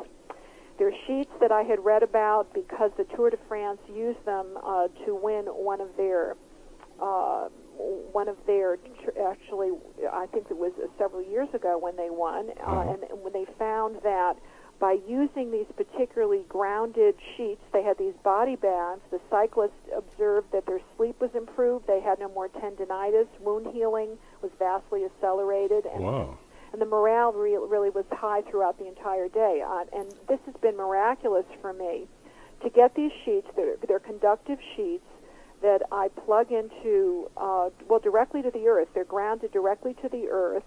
They're 0.77 0.93
sheets 1.05 1.29
that 1.39 1.51
I 1.51 1.61
had 1.61 1.83
read 1.85 2.01
about 2.01 2.53
because 2.53 2.91
the 2.97 3.03
Tour 3.15 3.29
de 3.29 3.37
France 3.47 3.79
used 3.93 4.23
them 4.25 4.57
uh, 4.63 4.87
to 5.05 5.13
win 5.15 5.45
one 5.45 5.79
of 5.79 5.89
their 5.95 6.35
uh, 7.01 7.49
one 8.11 8.27
of 8.27 8.37
their 8.47 8.77
actually 9.29 9.71
I 10.11 10.25
think 10.27 10.47
it 10.49 10.57
was 10.57 10.71
several 10.97 11.21
years 11.23 11.49
ago 11.53 11.77
when 11.77 11.95
they 11.97 12.09
won, 12.09 12.49
uh, 12.49 12.63
Uh-huh. 12.63 12.93
and 13.11 13.21
when 13.23 13.33
they 13.33 13.45
found 13.59 13.97
that 14.03 14.35
by 14.81 14.97
using 15.07 15.51
these 15.51 15.67
particularly 15.77 16.43
grounded 16.49 17.13
sheets, 17.37 17.61
they 17.71 17.83
had 17.83 17.99
these 17.99 18.15
body 18.23 18.55
bands. 18.55 19.01
The 19.11 19.21
cyclists 19.29 19.77
observed 19.95 20.51
that 20.53 20.65
their 20.65 20.81
sleep 20.97 21.21
was 21.21 21.29
improved. 21.35 21.85
They 21.85 22.01
had 22.01 22.19
no 22.19 22.27
more 22.29 22.49
tendinitis. 22.49 23.27
Wound 23.39 23.67
healing 23.73 24.17
was 24.41 24.51
vastly 24.57 25.05
accelerated, 25.05 25.85
and 25.85 26.03
Wow. 26.03 26.37
and 26.73 26.81
the 26.81 26.87
morale 26.87 27.31
re- 27.31 27.55
really 27.57 27.91
was 27.91 28.05
high 28.11 28.41
throughout 28.41 28.79
the 28.79 28.87
entire 28.87 29.29
day. 29.29 29.61
Uh, 29.61 29.85
and 29.93 30.11
this 30.27 30.39
has 30.47 30.55
been 30.61 30.75
miraculous 30.75 31.45
for 31.61 31.73
me 31.73 32.07
to 32.63 32.69
get 32.69 32.95
these 32.95 33.11
sheets. 33.23 33.47
They're, 33.55 33.75
they're 33.87 33.99
conductive 33.99 34.57
sheets 34.75 35.05
that 35.61 35.83
I 35.91 36.07
plug 36.07 36.51
into, 36.51 37.29
uh, 37.37 37.69
well, 37.87 37.99
directly 37.99 38.41
to 38.41 38.49
the 38.49 38.67
earth. 38.67 38.87
They're 38.95 39.03
grounded 39.03 39.51
directly 39.51 39.93
to 40.01 40.09
the 40.09 40.27
earth, 40.31 40.63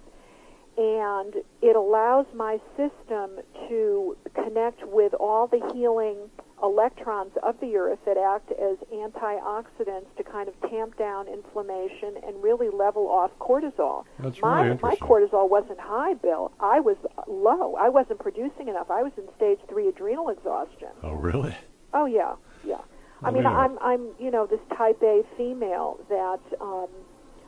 and 0.76 1.34
it 1.62 1.76
allows 1.76 2.26
my 2.34 2.58
system 2.76 3.38
to 3.68 4.16
connect 4.34 4.86
with 4.86 5.14
all 5.14 5.46
the 5.46 5.60
healing 5.72 6.16
electrons 6.62 7.32
of 7.42 7.54
the 7.60 7.76
earth 7.76 7.98
that 8.06 8.16
act 8.16 8.50
as 8.52 8.78
antioxidants 8.92 10.06
to 10.16 10.24
kind 10.24 10.48
of 10.48 10.54
tamp 10.70 10.96
down 10.96 11.28
inflammation 11.28 12.14
and 12.26 12.42
really 12.42 12.70
level 12.70 13.08
off 13.08 13.30
cortisol. 13.38 14.04
That's 14.18 14.40
my, 14.40 14.62
really 14.62 14.78
my 14.82 14.96
cortisol 14.96 15.48
wasn't 15.48 15.80
high, 15.80 16.14
Bill. 16.14 16.52
I 16.60 16.80
was 16.80 16.96
low. 17.26 17.74
I 17.74 17.88
wasn't 17.88 18.20
producing 18.20 18.68
enough. 18.68 18.90
I 18.90 19.02
was 19.02 19.12
in 19.16 19.24
stage 19.36 19.58
three 19.68 19.88
adrenal 19.88 20.30
exhaustion. 20.30 20.88
Oh, 21.02 21.12
really? 21.12 21.54
Oh 21.92 22.06
yeah, 22.06 22.34
yeah. 22.64 22.78
I 23.22 23.30
mean. 23.30 23.46
I'm 23.46 23.78
I'm 23.80 24.08
you 24.18 24.30
know 24.30 24.46
this 24.46 24.60
type 24.76 25.00
A 25.02 25.22
female 25.36 25.98
that 26.08 26.40
um, 26.60 26.88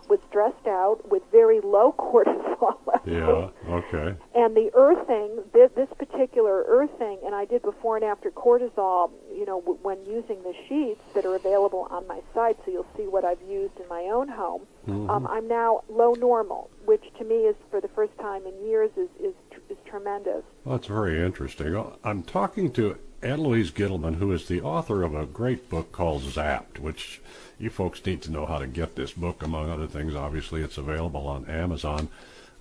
was 0.09 0.21
dressed 0.31 0.67
out 0.67 1.01
with 1.11 1.23
very 1.33 1.61
low 1.61 1.93
cortisol 1.99 2.79
levels. 2.87 3.07
Yeah. 3.07 3.73
Okay. 3.73 4.15
And 4.35 4.57
the 4.57 4.71
earthing, 4.75 5.43
this, 5.53 5.71
this 5.75 5.89
particular 5.99 6.65
earthing, 6.67 7.19
and 7.25 7.35
I 7.35 7.45
did 7.45 7.63
before 7.63 7.97
and 7.97 8.05
after 8.05 8.31
cortisol, 8.31 9.11
you 9.35 9.47
know, 9.47 9.61
w- 9.61 9.79
when 9.83 10.05
using 10.05 10.43
the 10.43 10.55
sheets 10.69 11.01
that 11.15 11.25
are 11.25 11.35
available 11.35 11.89
on 11.91 12.07
my 12.07 12.21
site, 12.35 12.57
so 12.65 12.71
you'll 12.71 12.87
see 12.97 13.07
what 13.07 13.25
I've 13.25 13.43
used 13.49 13.79
in 13.81 13.89
my 13.89 14.03
own 14.03 14.29
home. 14.29 14.63
Mm-hmm. 14.87 15.11
Um, 15.11 15.27
I'm 15.27 15.49
now 15.49 15.83
low 15.89 16.15
normal, 16.15 16.71
which 16.85 17.05
to 17.19 17.25
me 17.25 17.37
is, 17.47 17.57
for 17.71 17.81
the 17.81 17.89
first 17.89 18.17
time 18.19 18.47
in 18.47 18.67
years, 18.67 18.91
is 18.97 19.09
is, 19.21 19.35
tr- 19.51 19.61
is 19.71 19.77
tremendous. 19.85 20.43
Well, 20.65 20.77
that's 20.77 20.87
very 20.89 21.25
interesting. 21.25 21.77
I'm 22.05 22.23
talking 22.23 22.73
to 22.73 22.97
Ann 23.23 23.41
Louise 23.43 23.71
Gittleman, 23.71 24.17
who 24.17 24.31
is 24.33 24.47
the 24.47 24.61
author 24.61 25.03
of 25.03 25.15
a 25.15 25.27
great 25.27 25.69
book 25.69 25.91
called 25.91 26.23
Zapped, 26.23 26.79
which 26.79 27.21
you 27.59 27.71
folks 27.71 28.05
need 28.05 28.21
to 28.23 28.31
know 28.31 28.47
how 28.47 28.59
to 28.59 28.67
get 28.67 28.97
this 28.97 29.13
book, 29.13 29.43
among 29.43 29.71
other 29.71 29.87
things. 29.87 30.15
Obviously, 30.15 30.63
it's 30.63 30.79
available 30.79 31.27
on 31.27 31.47
Amazon 31.47 32.09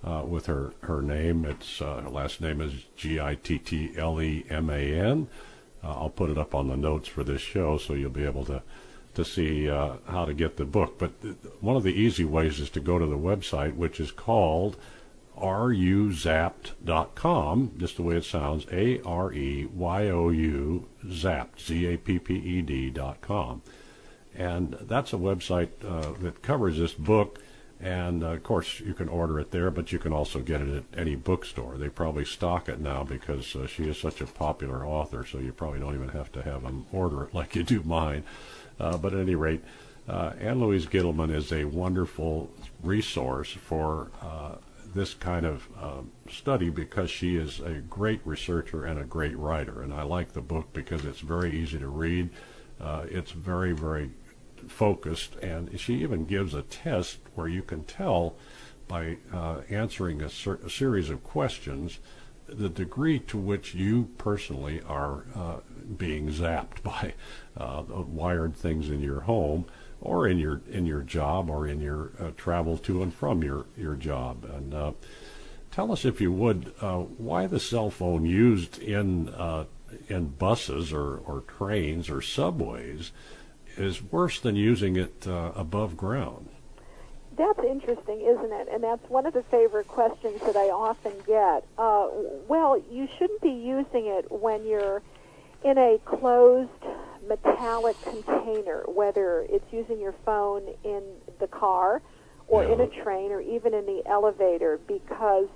uh, 0.04 0.22
with 0.26 0.46
her, 0.46 0.72
her 0.80 1.02
name. 1.02 1.44
Its 1.44 1.82
uh, 1.82 2.00
her 2.02 2.08
last 2.08 2.40
name 2.40 2.60
is 2.60 2.72
G 2.96 3.20
I 3.20 3.34
T 3.34 3.58
T 3.58 3.92
L 3.96 4.20
E 4.20 4.44
M 4.48 4.70
A 4.70 4.78
N. 4.78 5.28
Uh, 5.82 6.00
I'll 6.00 6.10
put 6.10 6.30
it 6.30 6.38
up 6.38 6.54
on 6.54 6.68
the 6.68 6.76
notes 6.76 7.08
for 7.08 7.24
this 7.24 7.42
show 7.42 7.78
so 7.78 7.94
you'll 7.94 8.10
be 8.10 8.24
able 8.24 8.44
to 8.46 8.62
to 9.14 9.24
see 9.24 9.68
uh, 9.68 9.94
how 10.06 10.26
to 10.26 10.34
get 10.34 10.56
the 10.56 10.64
book. 10.64 10.98
But 10.98 11.10
one 11.60 11.76
of 11.76 11.82
the 11.82 11.94
easy 11.94 12.24
ways 12.24 12.60
is 12.60 12.70
to 12.70 12.80
go 12.80 12.98
to 12.98 13.06
the 13.06 13.18
website, 13.18 13.74
which 13.74 13.98
is 13.98 14.12
called 14.12 14.76
areyouzapped.com, 15.38 17.72
just 17.78 17.96
the 17.96 18.02
way 18.02 18.16
it 18.16 18.24
sounds, 18.24 18.66
A 18.72 19.00
R 19.02 19.32
E 19.32 19.66
Y 19.66 20.08
O 20.08 20.30
U 20.30 20.88
zapped, 21.06 21.60
Z 21.60 21.86
A 21.86 21.98
P 21.98 22.18
P 22.18 22.34
E 22.34 22.62
D 22.62 22.90
dot 22.90 23.20
com. 23.20 23.62
And 24.36 24.76
that's 24.82 25.12
a 25.12 25.16
website 25.16 25.70
uh, 25.84 26.12
that 26.20 26.42
covers 26.42 26.78
this 26.78 26.92
book. 26.92 27.40
And 27.80 28.22
uh, 28.22 28.28
of 28.28 28.42
course, 28.42 28.80
you 28.80 28.94
can 28.94 29.08
order 29.08 29.38
it 29.38 29.50
there, 29.50 29.70
but 29.70 29.92
you 29.92 29.98
can 29.98 30.12
also 30.12 30.40
get 30.40 30.62
it 30.62 30.74
at 30.76 30.98
any 30.98 31.14
bookstore. 31.14 31.76
They 31.76 31.88
probably 31.88 32.24
stock 32.24 32.68
it 32.68 32.80
now 32.80 33.04
because 33.04 33.54
uh, 33.54 33.66
she 33.66 33.84
is 33.84 33.98
such 33.98 34.20
a 34.20 34.26
popular 34.26 34.86
author, 34.86 35.26
so 35.26 35.38
you 35.38 35.52
probably 35.52 35.80
don't 35.80 35.94
even 35.94 36.08
have 36.10 36.32
to 36.32 36.42
have 36.42 36.62
them 36.62 36.86
order 36.92 37.24
it 37.24 37.34
like 37.34 37.54
you 37.54 37.62
do 37.62 37.82
mine. 37.82 38.24
Uh, 38.80 38.96
but 38.96 39.12
at 39.12 39.20
any 39.20 39.34
rate, 39.34 39.62
uh, 40.08 40.32
Ann 40.40 40.60
Louise 40.60 40.86
Gittleman 40.86 41.34
is 41.34 41.52
a 41.52 41.64
wonderful 41.64 42.50
resource 42.82 43.50
for 43.50 44.10
uh, 44.22 44.54
this 44.94 45.14
kind 45.14 45.44
of 45.44 45.68
um, 45.82 46.10
study 46.30 46.70
because 46.70 47.10
she 47.10 47.36
is 47.36 47.60
a 47.60 47.74
great 47.74 48.20
researcher 48.24 48.84
and 48.84 48.98
a 48.98 49.04
great 49.04 49.36
writer. 49.36 49.82
And 49.82 49.92
I 49.92 50.02
like 50.02 50.32
the 50.32 50.40
book 50.40 50.72
because 50.72 51.04
it's 51.04 51.20
very 51.20 51.52
easy 51.52 51.78
to 51.78 51.88
read. 51.88 52.30
Uh, 52.80 53.04
it's 53.10 53.32
very, 53.32 53.72
very 53.72 54.10
focused, 54.68 55.36
and 55.36 55.78
she 55.78 55.94
even 56.02 56.24
gives 56.24 56.54
a 56.54 56.62
test 56.62 57.18
where 57.34 57.48
you 57.48 57.62
can 57.62 57.84
tell 57.84 58.36
by 58.88 59.18
uh, 59.32 59.60
answering 59.68 60.22
a, 60.22 60.28
cer- 60.28 60.60
a 60.64 60.70
series 60.70 61.10
of 61.10 61.24
questions 61.24 61.98
the 62.48 62.68
degree 62.68 63.18
to 63.18 63.36
which 63.36 63.74
you 63.74 64.08
personally 64.18 64.80
are 64.86 65.24
uh, 65.34 65.56
being 65.96 66.28
zapped 66.28 66.82
by 66.82 67.14
uh, 67.56 67.82
wired 67.88 68.54
things 68.54 68.88
in 68.88 69.00
your 69.00 69.20
home 69.20 69.64
or 70.00 70.28
in 70.28 70.38
your 70.38 70.60
in 70.70 70.86
your 70.86 71.02
job 71.02 71.50
or 71.50 71.66
in 71.66 71.80
your 71.80 72.12
uh, 72.20 72.30
travel 72.36 72.76
to 72.76 73.02
and 73.02 73.12
from 73.12 73.42
your 73.42 73.66
your 73.76 73.94
job. 73.94 74.44
And 74.44 74.74
uh, 74.74 74.92
tell 75.70 75.90
us 75.90 76.04
if 76.04 76.20
you 76.20 76.30
would 76.32 76.72
uh, 76.80 76.98
why 76.98 77.46
the 77.46 77.58
cell 77.58 77.90
phone 77.90 78.24
used 78.24 78.78
in 78.78 79.34
in 80.08 80.28
buses 80.28 80.92
or, 80.92 81.18
or 81.18 81.42
trains 81.42 82.10
or 82.10 82.20
subways 82.20 83.12
is 83.76 84.02
worse 84.02 84.40
than 84.40 84.56
using 84.56 84.96
it 84.96 85.26
uh, 85.26 85.52
above 85.54 85.96
ground 85.96 86.48
That's 87.36 87.58
interesting, 87.60 88.22
isn't 88.22 88.52
it? 88.52 88.68
And 88.72 88.82
that's 88.82 89.08
one 89.10 89.26
of 89.26 89.34
the 89.34 89.42
favorite 89.50 89.88
questions 89.88 90.40
that 90.40 90.56
I 90.56 90.70
often 90.70 91.12
get. 91.26 91.66
Uh, 91.76 92.08
well, 92.48 92.82
you 92.90 93.08
shouldn't 93.18 93.42
be 93.42 93.50
using 93.50 94.06
it 94.06 94.30
when 94.30 94.64
you're 94.66 95.02
in 95.62 95.76
a 95.76 95.98
closed 96.04 96.70
metallic 97.28 97.96
container, 98.02 98.84
whether 98.86 99.46
it's 99.50 99.70
using 99.72 100.00
your 100.00 100.14
phone 100.24 100.62
in 100.84 101.02
the 101.40 101.46
car 101.46 102.00
or 102.48 102.62
in 102.64 102.80
a 102.80 102.86
train 103.02 103.32
or 103.32 103.40
even 103.40 103.74
in 103.74 103.84
the 103.86 104.02
elevator, 104.06 104.78
because 104.86 105.48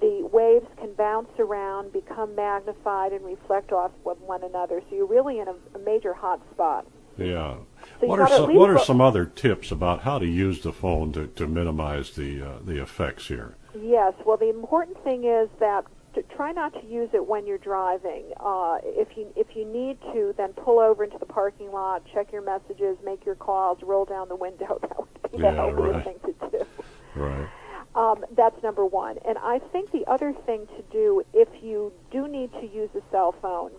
the 0.00 0.26
waves 0.32 0.66
can 0.78 0.94
bounce 0.94 1.28
around, 1.38 1.92
become 1.92 2.34
magnified, 2.34 3.12
and 3.12 3.24
reflect 3.24 3.72
off 3.72 3.90
of 4.06 4.20
one 4.22 4.42
another. 4.44 4.80
So 4.88 4.96
you're 4.96 5.06
really 5.06 5.40
in 5.40 5.48
a, 5.48 5.54
a 5.74 5.78
major 5.80 6.14
hot 6.14 6.40
spot. 6.52 6.86
Yeah. 7.20 7.56
So 8.00 8.06
what 8.06 8.20
are 8.20 8.28
some 8.28 8.54
What 8.54 8.70
are 8.70 8.78
some 8.78 9.00
other 9.00 9.24
tips 9.26 9.70
about 9.70 10.02
how 10.02 10.18
to 10.18 10.26
use 10.26 10.60
the 10.62 10.72
phone 10.72 11.12
to, 11.12 11.26
to 11.28 11.46
minimize 11.46 12.10
the 12.10 12.42
uh, 12.42 12.58
the 12.64 12.82
effects 12.82 13.28
here? 13.28 13.56
Yes. 13.80 14.14
Well, 14.24 14.36
the 14.36 14.48
important 14.50 15.02
thing 15.04 15.24
is 15.24 15.48
that 15.60 15.84
to 16.14 16.22
try 16.22 16.50
not 16.50 16.72
to 16.74 16.84
use 16.86 17.10
it 17.12 17.24
when 17.26 17.46
you're 17.46 17.58
driving. 17.58 18.24
Uh, 18.38 18.78
if 18.82 19.16
you 19.16 19.32
if 19.36 19.54
you 19.54 19.64
need 19.64 20.00
to, 20.12 20.34
then 20.36 20.52
pull 20.54 20.80
over 20.80 21.04
into 21.04 21.18
the 21.18 21.26
parking 21.26 21.70
lot, 21.70 22.02
check 22.12 22.32
your 22.32 22.42
messages, 22.42 22.96
make 23.04 23.24
your 23.24 23.36
calls, 23.36 23.78
roll 23.82 24.04
down 24.04 24.28
the 24.28 24.36
window. 24.36 24.80
That 24.88 24.98
would 24.98 25.32
be 25.32 25.38
the 25.38 25.44
Yeah, 25.44 25.54
healthiest 25.54 25.94
right. 25.94 26.04
thing 26.04 26.34
to 26.40 26.50
do. 26.58 26.66
Right. 27.14 27.48
Um, 27.94 28.24
that's 28.36 28.60
number 28.62 28.84
one. 28.86 29.18
And 29.26 29.36
I 29.38 29.58
think 29.72 29.90
the 29.92 30.04
other 30.06 30.32
thing 30.46 30.66
to 30.76 30.82
do, 30.90 31.22
if 31.34 31.48
you 31.62 31.92
do 32.10 32.26
need 32.28 32.52
to 32.52 32.66
use 32.66 32.88
a 32.96 33.02
cell 33.10 33.32
phone, 33.42 33.70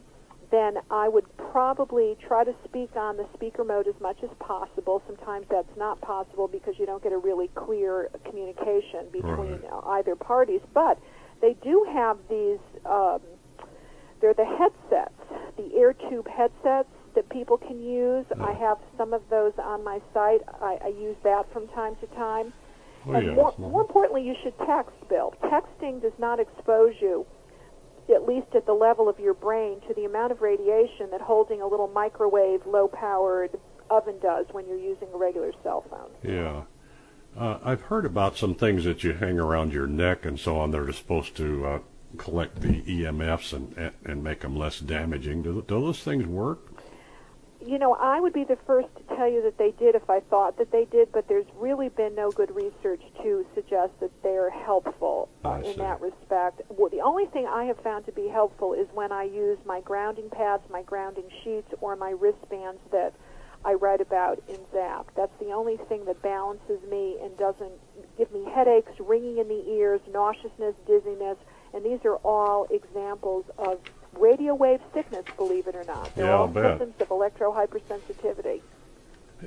then 0.51 0.77
I 0.91 1.07
would 1.07 1.25
probably 1.37 2.17
try 2.27 2.43
to 2.43 2.53
speak 2.65 2.95
on 2.95 3.17
the 3.17 3.25
speaker 3.33 3.63
mode 3.63 3.87
as 3.87 3.99
much 4.01 4.17
as 4.21 4.29
possible. 4.39 5.01
Sometimes 5.07 5.45
that's 5.49 5.77
not 5.77 5.99
possible 6.01 6.47
because 6.47 6.75
you 6.77 6.85
don't 6.85 7.01
get 7.01 7.13
a 7.13 7.17
really 7.17 7.47
clear 7.55 8.09
communication 8.25 9.07
between 9.11 9.61
Right. 9.61 9.83
either 9.99 10.15
parties. 10.15 10.61
But 10.73 10.97
they 11.41 11.53
do 11.63 11.85
have 11.91 12.17
these, 12.29 12.59
um, 12.85 13.21
they're 14.19 14.33
the 14.33 14.45
headsets, 14.45 15.15
the 15.57 15.73
air 15.75 15.93
tube 15.93 16.27
headsets 16.27 16.89
that 17.15 17.27
people 17.29 17.57
can 17.57 17.81
use. 17.81 18.25
I 18.39 18.53
have 18.53 18.77
some 18.97 19.13
of 19.13 19.21
those 19.29 19.53
on 19.57 19.83
my 19.83 20.01
site. 20.13 20.41
I, 20.61 20.77
I 20.83 20.87
use 20.87 21.17
that 21.23 21.51
from 21.51 21.67
time 21.69 21.95
to 21.97 22.07
time. 22.07 22.53
Oh, 23.07 23.13
and 23.13 23.25
yes. 23.25 23.35
more, 23.35 23.53
more 23.57 23.81
importantly, 23.81 24.23
you 24.23 24.35
should 24.43 24.57
text, 24.59 24.93
Bill. 25.09 25.33
Texting 25.43 26.01
does 26.01 26.13
not 26.19 26.39
expose 26.39 26.93
you, 27.01 27.25
at 28.11 28.27
least 28.27 28.47
at 28.55 28.65
the 28.65 28.73
level 28.73 29.09
of 29.09 29.19
your 29.19 29.33
brain, 29.33 29.79
to 29.87 29.93
the 29.93 30.05
amount 30.05 30.31
of 30.31 30.41
radiation 30.41 31.09
that 31.11 31.21
holding 31.21 31.61
a 31.61 31.67
little 31.67 31.87
microwave, 31.87 32.65
low-powered 32.65 33.59
oven 33.89 34.15
does 34.21 34.45
when 34.51 34.67
you're 34.67 34.77
using 34.77 35.07
a 35.13 35.17
regular 35.17 35.51
cell 35.63 35.83
phone. 35.89 36.09
Yeah. 36.23 36.63
Uh, 37.37 37.59
I've 37.63 37.81
heard 37.81 38.05
about 38.05 38.37
some 38.37 38.55
things 38.55 38.83
that 38.83 39.03
you 39.03 39.13
hang 39.13 39.39
around 39.39 39.73
your 39.73 39.87
neck 39.87 40.25
and 40.25 40.39
so 40.39 40.57
on. 40.57 40.71
They're 40.71 40.91
supposed 40.91 41.35
to 41.37 41.65
uh, 41.65 41.79
collect 42.17 42.61
the 42.61 42.81
EMFs 42.81 43.53
and, 43.53 43.77
and 43.77 43.93
and 44.03 44.23
make 44.23 44.41
them 44.41 44.55
less 44.55 44.79
damaging. 44.79 45.43
Do, 45.43 45.63
do 45.65 45.81
those 45.81 46.03
things 46.03 46.25
work? 46.25 46.70
You 47.65 47.77
know, 47.77 47.93
I 47.93 48.19
would 48.19 48.33
be 48.33 48.43
the 48.43 48.57
first 48.65 48.87
to 48.97 49.15
tell 49.15 49.29
you 49.29 49.41
that 49.43 49.57
they 49.57 49.71
did 49.71 49.95
if 49.95 50.09
I 50.09 50.19
thought 50.19 50.57
that 50.57 50.71
they 50.71 50.85
did, 50.85 51.11
but 51.11 51.27
there's 51.27 51.45
really 51.55 51.89
been 51.89 52.15
no 52.15 52.31
good 52.31 52.53
research 52.55 53.01
to 53.23 53.45
suggest 53.53 53.91
that 53.99 54.11
they're 54.23 54.49
helpful 54.49 55.29
uh, 55.45 55.61
in 55.63 55.77
that 55.77 56.01
respect. 56.01 56.61
Well, 56.69 56.89
the 56.89 57.01
only 57.01 57.25
thing 57.27 57.45
I 57.45 57.65
have 57.65 57.79
found 57.79 58.05
to 58.05 58.11
be 58.11 58.27
helpful 58.27 58.73
is 58.73 58.87
when 58.93 59.11
I 59.11 59.23
use 59.23 59.57
my 59.65 59.81
grounding 59.81 60.29
pads, 60.29 60.63
my 60.69 60.81
grounding 60.81 61.29
sheets, 61.43 61.67
or 61.81 61.95
my 61.95 62.11
wristbands 62.11 62.81
that 62.91 63.13
I 63.63 63.73
write 63.73 64.01
about 64.01 64.41
in 64.47 64.57
ZAP. 64.73 65.11
That's 65.15 65.37
the 65.39 65.51
only 65.51 65.77
thing 65.87 66.05
that 66.05 66.21
balances 66.21 66.79
me 66.89 67.17
and 67.21 67.37
doesn't 67.37 67.73
give 68.17 68.31
me 68.31 68.45
headaches, 68.51 68.91
ringing 68.99 69.37
in 69.37 69.47
the 69.47 69.63
ears, 69.69 70.01
nauseousness, 70.11 70.73
dizziness, 70.87 71.37
and 71.73 71.85
these 71.85 71.99
are 72.05 72.15
all 72.17 72.67
examples 72.71 73.45
of 73.57 73.79
radio 74.17 74.53
wave 74.53 74.81
sickness, 74.93 75.25
believe 75.37 75.67
it 75.67 75.75
or 75.75 75.83
not. 75.85 76.13
They're 76.15 76.25
yeah, 76.25 76.37
all 76.37 76.47
bet. 76.47 76.79
symptoms 76.79 76.93
of 76.99 77.09
electrohypersensitivity. 77.09 78.61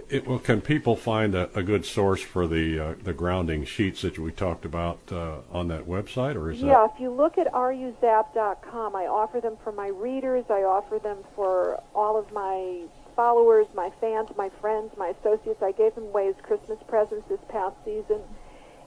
It, 0.09 0.27
well, 0.27 0.41
can 0.41 0.61
people 0.61 0.97
find 0.97 1.35
a, 1.37 1.57
a 1.57 1.63
good 1.63 1.87
source 1.87 2.21
for 2.21 2.49
the 2.49 2.79
uh, 2.81 2.95
the 3.03 3.13
grounding 3.13 3.65
sheets 3.65 4.03
that 4.03 4.19
we 4.19 4.33
talked 4.33 4.65
about 4.65 4.99
uh, 5.13 5.37
on 5.53 5.69
that 5.69 5.87
website, 5.87 6.35
or 6.35 6.51
is 6.51 6.61
yeah, 6.61 6.73
that? 6.73 6.95
if 6.95 7.01
you 7.01 7.11
look 7.11 7.39
at 7.39 7.53
areyouzapped.com, 7.53 8.97
I 8.97 9.07
offer 9.07 9.41
them 9.41 9.57
for 9.63 9.71
my 9.71 9.89
readers. 9.89 10.47
I 10.51 10.63
offer 10.63 10.99
them 10.99 11.19
for 11.37 11.81
all 11.95 12.19
of 12.19 12.33
my 12.33 12.83
followers, 13.15 13.67
my 13.75 13.91
fans, 14.01 14.31
my 14.37 14.51
friends, 14.61 14.91
my 14.99 15.15
associates. 15.21 15.63
I 15.63 15.71
gave 15.71 15.95
them 15.95 16.05
away 16.05 16.29
as 16.29 16.35
Christmas 16.43 16.79
presents 16.89 17.29
this 17.29 17.41
past 17.49 17.77
season. 17.85 18.21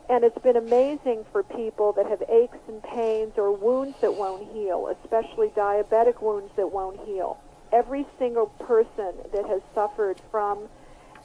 And 0.09 0.23
it's 0.23 0.37
been 0.39 0.55
amazing 0.55 1.25
for 1.31 1.43
people 1.43 1.91
that 1.93 2.05
have 2.05 2.23
aches 2.29 2.57
and 2.69 2.81
pains 2.81 3.33
or 3.37 3.51
wounds 3.51 3.97
that 4.01 4.13
won't 4.13 4.51
heal, 4.53 4.87
especially 5.03 5.49
diabetic 5.49 6.21
wounds 6.21 6.51
that 6.55 6.71
won't 6.71 6.99
heal. 7.05 7.37
Every 7.73 8.05
single 8.17 8.47
person 8.47 9.13
that 9.33 9.45
has 9.45 9.61
suffered 9.75 10.21
from 10.31 10.69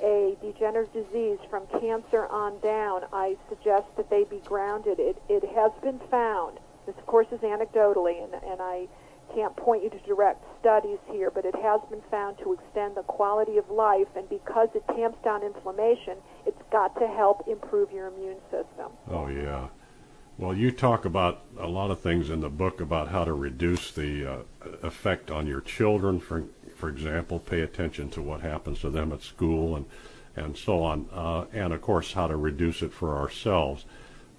a 0.03 0.37
degenerative 0.43 0.93
disease, 0.93 1.39
from 1.49 1.67
cancer 1.81 2.27
on 2.27 2.59
down, 2.59 3.05
I 3.13 3.37
suggest 3.49 3.87
that 3.97 4.11
they 4.11 4.25
be 4.25 4.39
grounded. 4.45 4.99
It, 4.99 5.23
it 5.29 5.45
has 5.55 5.71
been 5.81 6.01
found. 6.11 6.59
This, 6.85 6.97
of 6.99 7.07
course, 7.07 7.29
is 7.31 7.39
anecdotally, 7.41 8.25
and, 8.25 8.35
and 8.35 8.61
I 8.61 8.89
can't 9.35 9.57
point 9.57 9.83
you 9.83 9.91
to 9.91 9.99
direct 10.01 10.45
studies 10.61 10.99
here, 11.11 11.31
but 11.31 11.45
it 11.45 11.55
has 11.55 11.81
been 11.91 12.03
found 12.11 12.39
to 12.39 12.53
extend 12.53 12.97
the 12.97 13.03
quality 13.03 13.59
of 13.59 13.69
life, 13.71 14.09
and 14.17 14.29
because 14.29 14.69
it 14.75 14.85
tamps 14.95 15.19
down 15.25 15.43
inflammation, 15.43 16.19
it's 16.47 16.61
got 16.71 16.99
to 16.99 17.07
help 17.07 17.47
improve 17.49 17.91
your 17.93 18.09
immune 18.09 18.39
system. 18.51 18.93
Oh 19.11 19.29
yeah. 19.29 19.69
Well, 20.39 20.55
you 20.55 20.71
talk 20.71 21.05
about 21.05 21.43
a 21.59 21.69
lot 21.69 21.91
of 21.91 22.01
things 22.01 22.31
in 22.31 22.41
the 22.41 22.49
book 22.49 22.81
about 22.81 23.09
how 23.09 23.25
to 23.25 23.35
reduce 23.35 23.93
the 23.93 24.27
uh, 24.27 24.37
effect 24.83 25.31
on 25.31 25.47
your 25.47 25.61
children. 25.61 26.21
For 26.21 26.45
for 26.75 26.89
example, 26.89 27.39
pay 27.39 27.61
attention 27.61 28.11
to 28.11 28.23
what 28.23 28.41
happens 28.41 28.81
to 28.81 28.91
them 28.91 29.13
at 29.13 29.23
school 29.23 29.77
and 29.77 29.87
and 30.35 30.57
so 30.57 30.83
on, 30.83 31.09
uh, 31.13 31.45
and 31.53 31.73
of 31.73 31.83
course 31.83 32.15
how 32.15 32.27
to 32.27 32.37
reduce 32.37 32.83
it 32.83 32.93
for 32.93 33.17
ourselves. 33.17 33.85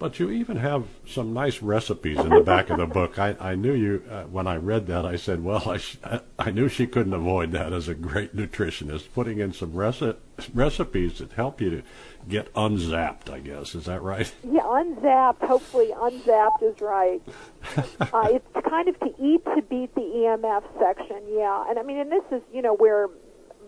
But 0.04 0.20
you 0.20 0.32
even 0.32 0.58
have 0.58 0.84
some 1.08 1.34
nice 1.34 1.62
recipes 1.62 2.20
in 2.20 2.28
the 2.28 2.42
back 2.42 2.70
of 2.70 2.78
the 2.78 2.86
book. 2.86 3.18
I, 3.18 3.38
I 3.40 3.56
knew 3.56 3.72
you 3.72 4.04
uh, 4.12 4.24
when 4.24 4.48
I 4.48 4.58
read 4.58 4.86
that. 4.88 5.06
I 5.06 5.16
said, 5.16 5.42
"Well, 5.42 5.64
I, 5.66 5.78
sh- 5.78 5.96
I 6.38 6.52
knew 6.52 6.68
she 6.68 6.88
couldn't 6.88 7.14
avoid 7.14 7.54
that 7.54 7.72
as 7.72 7.88
a 7.88 7.96
great 7.96 8.36
nutritionist, 8.36 9.14
putting 9.14 9.40
in 9.40 9.54
some 9.54 9.72
reci- 9.72 10.18
recipes 10.54 11.20
that 11.20 11.32
help 11.32 11.62
you 11.62 11.70
to 11.70 11.84
get 12.28 12.50
unzapped." 12.54 13.30
I 13.30 13.40
guess 13.40 13.76
is 13.76 13.86
that 13.86 14.02
right? 14.02 14.30
Yeah, 14.44 14.64
unzapped. 14.66 15.42
Hopefully, 15.42 15.94
unzapped 15.98 16.62
is 16.64 16.82
right. 16.82 17.22
uh, 17.78 18.28
it's 18.30 18.68
kind 18.70 18.90
of 18.90 19.00
to 19.00 19.14
eat 19.18 19.46
to 19.56 19.62
beat 19.62 19.96
the 19.96 20.02
EMF 20.02 20.64
section. 20.82 21.22
Yeah, 21.32 21.64
and 21.70 21.80
I 21.80 21.84
mean, 21.84 22.00
and 22.00 22.12
this 22.12 22.26
is 22.30 22.42
you 22.52 22.62
know 22.62 22.76
where 22.76 23.08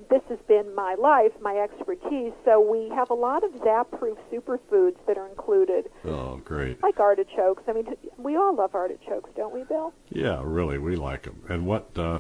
this 0.10 0.22
has 0.30 0.40
been 0.48 0.74
my 0.76 0.96
life, 0.96 1.32
my 1.42 1.58
expertise. 1.58 2.34
So 2.44 2.60
we 2.60 2.90
have 2.90 3.10
a 3.10 3.14
lot 3.14 3.44
of 3.44 3.52
zap-proof 3.64 4.18
superfoods 4.32 4.98
that 5.08 5.18
are 5.18 5.28
included. 5.28 5.86
Oh, 6.04 6.42
great! 6.44 6.82
Like 6.84 7.00
artichokes. 7.00 7.64
I 7.68 7.74
mean, 7.74 7.88
we 8.18 8.36
all 8.36 8.56
love 8.56 8.76
artichokes, 8.76 9.30
don't 9.36 9.54
we, 9.54 9.64
Bill? 9.64 9.94
Yeah, 10.10 10.42
really, 10.44 10.78
we 10.78 10.96
like 10.96 11.24
them. 11.24 11.44
And 11.50 11.66
what 11.66 11.98
uh, 11.98 12.20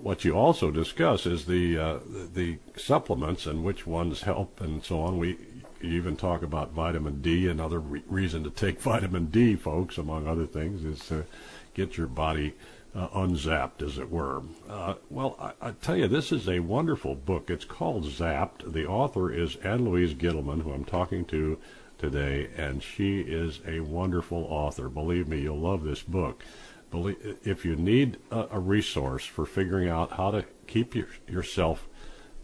what 0.00 0.24
you 0.24 0.32
also 0.32 0.70
discuss 0.70 1.26
is 1.26 1.46
the 1.46 1.78
uh, 1.78 1.98
the 2.34 2.58
supplements 2.76 3.46
and 3.46 3.64
which 3.64 3.86
ones 3.86 4.22
help 4.22 4.60
and 4.60 4.84
so 4.84 5.00
on. 5.00 5.18
We 5.18 5.38
even 5.80 6.16
talk 6.16 6.42
about 6.42 6.72
vitamin 6.72 7.20
D. 7.20 7.48
Another 7.48 7.80
re- 7.80 8.02
reason 8.06 8.44
to 8.44 8.50
take 8.50 8.80
vitamin 8.80 9.26
D, 9.26 9.56
folks, 9.56 9.98
among 9.98 10.26
other 10.26 10.46
things, 10.46 10.84
is 10.84 11.06
to 11.08 11.24
get 11.74 11.96
your 11.96 12.06
body 12.06 12.54
uh, 12.94 13.08
unzapped, 13.14 13.82
as 13.82 13.98
it 13.98 14.10
were. 14.10 14.42
Uh, 14.68 14.94
well, 15.08 15.36
I, 15.40 15.68
I, 15.68 15.70
tell 15.72 15.96
you, 15.96 16.08
this 16.08 16.30
is 16.30 16.48
a 16.48 16.60
wonderful 16.60 17.14
book. 17.14 17.48
It's 17.48 17.64
called 17.64 18.04
Zapped. 18.04 18.72
The 18.72 18.86
author 18.86 19.32
is 19.32 19.56
Ann 19.56 19.84
Louise 19.84 20.14
Gittleman, 20.14 20.62
who 20.62 20.72
I'm 20.72 20.84
talking 20.84 21.24
to 21.26 21.58
today, 21.98 22.50
and 22.56 22.82
she 22.82 23.20
is 23.20 23.60
a 23.66 23.80
wonderful 23.80 24.44
author. 24.44 24.88
Believe 24.88 25.28
me, 25.28 25.40
you'll 25.40 25.58
love 25.58 25.84
this 25.84 26.02
book. 26.02 26.42
Believe, 26.90 27.38
if 27.42 27.64
you 27.64 27.76
need 27.76 28.18
a, 28.30 28.48
a 28.52 28.60
resource 28.60 29.24
for 29.24 29.46
figuring 29.46 29.88
out 29.88 30.12
how 30.12 30.30
to 30.30 30.44
keep 30.66 30.94
your, 30.94 31.08
yourself 31.26 31.88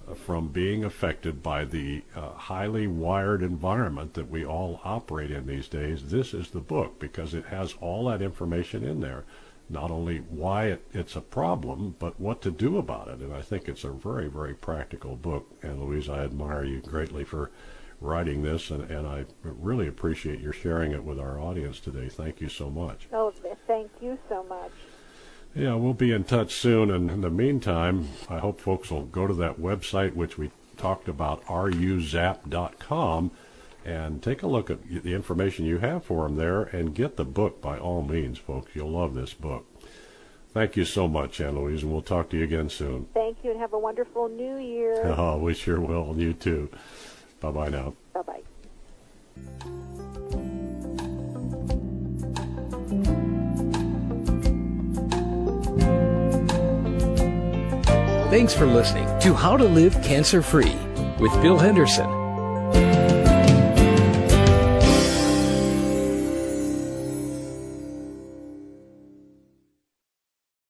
uh, 0.08 0.14
from 0.14 0.48
being 0.48 0.82
affected 0.84 1.42
by 1.42 1.66
the 1.66 2.02
uh, 2.16 2.30
highly 2.30 2.86
wired 2.86 3.42
environment 3.42 4.14
that 4.14 4.30
we 4.30 4.46
all 4.46 4.80
operate 4.82 5.30
in 5.30 5.46
these 5.46 5.68
days, 5.68 6.08
this 6.08 6.32
is 6.32 6.48
the 6.50 6.60
book 6.60 6.98
because 6.98 7.34
it 7.34 7.44
has 7.46 7.74
all 7.82 8.06
that 8.06 8.22
information 8.22 8.82
in 8.82 9.00
there 9.00 9.24
not 9.70 9.90
only 9.90 10.18
why 10.18 10.66
it, 10.66 10.86
it's 10.92 11.16
a 11.16 11.20
problem, 11.20 11.96
but 11.98 12.18
what 12.18 12.40
to 12.42 12.50
do 12.50 12.78
about 12.78 13.08
it. 13.08 13.20
And 13.20 13.32
I 13.32 13.42
think 13.42 13.68
it's 13.68 13.84
a 13.84 13.90
very, 13.90 14.28
very 14.28 14.54
practical 14.54 15.16
book. 15.16 15.46
Ann 15.62 15.80
Louise, 15.80 16.08
I 16.08 16.24
admire 16.24 16.64
you 16.64 16.80
greatly 16.80 17.24
for 17.24 17.50
writing 18.00 18.42
this, 18.42 18.70
and, 18.70 18.90
and 18.90 19.06
I 19.06 19.26
really 19.42 19.88
appreciate 19.88 20.40
your 20.40 20.52
sharing 20.52 20.92
it 20.92 21.04
with 21.04 21.18
our 21.18 21.38
audience 21.40 21.80
today. 21.80 22.08
Thank 22.08 22.40
you 22.40 22.48
so 22.48 22.70
much. 22.70 23.08
Oh, 23.12 23.32
thank 23.66 23.90
you 24.00 24.18
so 24.28 24.42
much. 24.44 24.70
Yeah, 25.54 25.74
we'll 25.74 25.94
be 25.94 26.12
in 26.12 26.24
touch 26.24 26.54
soon. 26.54 26.90
And 26.90 27.10
in 27.10 27.20
the 27.20 27.30
meantime, 27.30 28.08
I 28.28 28.38
hope 28.38 28.60
folks 28.60 28.90
will 28.90 29.06
go 29.06 29.26
to 29.26 29.34
that 29.34 29.58
website, 29.58 30.14
which 30.14 30.38
we 30.38 30.50
talked 30.76 31.08
about, 31.08 31.44
areyouzapped.com 31.46 33.32
and 33.88 34.22
take 34.22 34.42
a 34.42 34.46
look 34.46 34.68
at 34.68 34.86
the 35.02 35.14
information 35.14 35.64
you 35.64 35.78
have 35.78 36.04
for 36.04 36.24
them 36.24 36.36
there 36.36 36.62
and 36.62 36.94
get 36.94 37.16
the 37.16 37.24
book 37.24 37.62
by 37.62 37.78
all 37.78 38.02
means, 38.02 38.38
folks. 38.38 38.70
You'll 38.74 38.90
love 38.90 39.14
this 39.14 39.32
book. 39.32 39.64
Thank 40.52 40.76
you 40.76 40.84
so 40.84 41.08
much, 41.08 41.40
Ann 41.40 41.56
Louise, 41.56 41.82
and 41.82 41.92
we'll 41.92 42.02
talk 42.02 42.28
to 42.30 42.36
you 42.36 42.44
again 42.44 42.68
soon. 42.68 43.06
Thank 43.14 43.38
you, 43.42 43.50
and 43.50 43.60
have 43.60 43.72
a 43.72 43.78
wonderful 43.78 44.28
new 44.28 44.58
year. 44.58 45.06
Oh, 45.18 45.38
we 45.38 45.54
sure 45.54 45.80
will. 45.80 46.10
And 46.10 46.20
you 46.20 46.34
too. 46.34 46.68
Bye 47.40 47.50
bye 47.50 47.68
now. 47.68 47.94
Bye 48.12 48.22
bye. 48.22 48.42
Thanks 58.30 58.52
for 58.52 58.66
listening 58.66 59.06
to 59.20 59.32
How 59.32 59.56
to 59.56 59.64
Live 59.64 59.94
Cancer 60.02 60.42
Free 60.42 60.76
with 61.18 61.32
Bill 61.40 61.58
Henderson. 61.58 62.17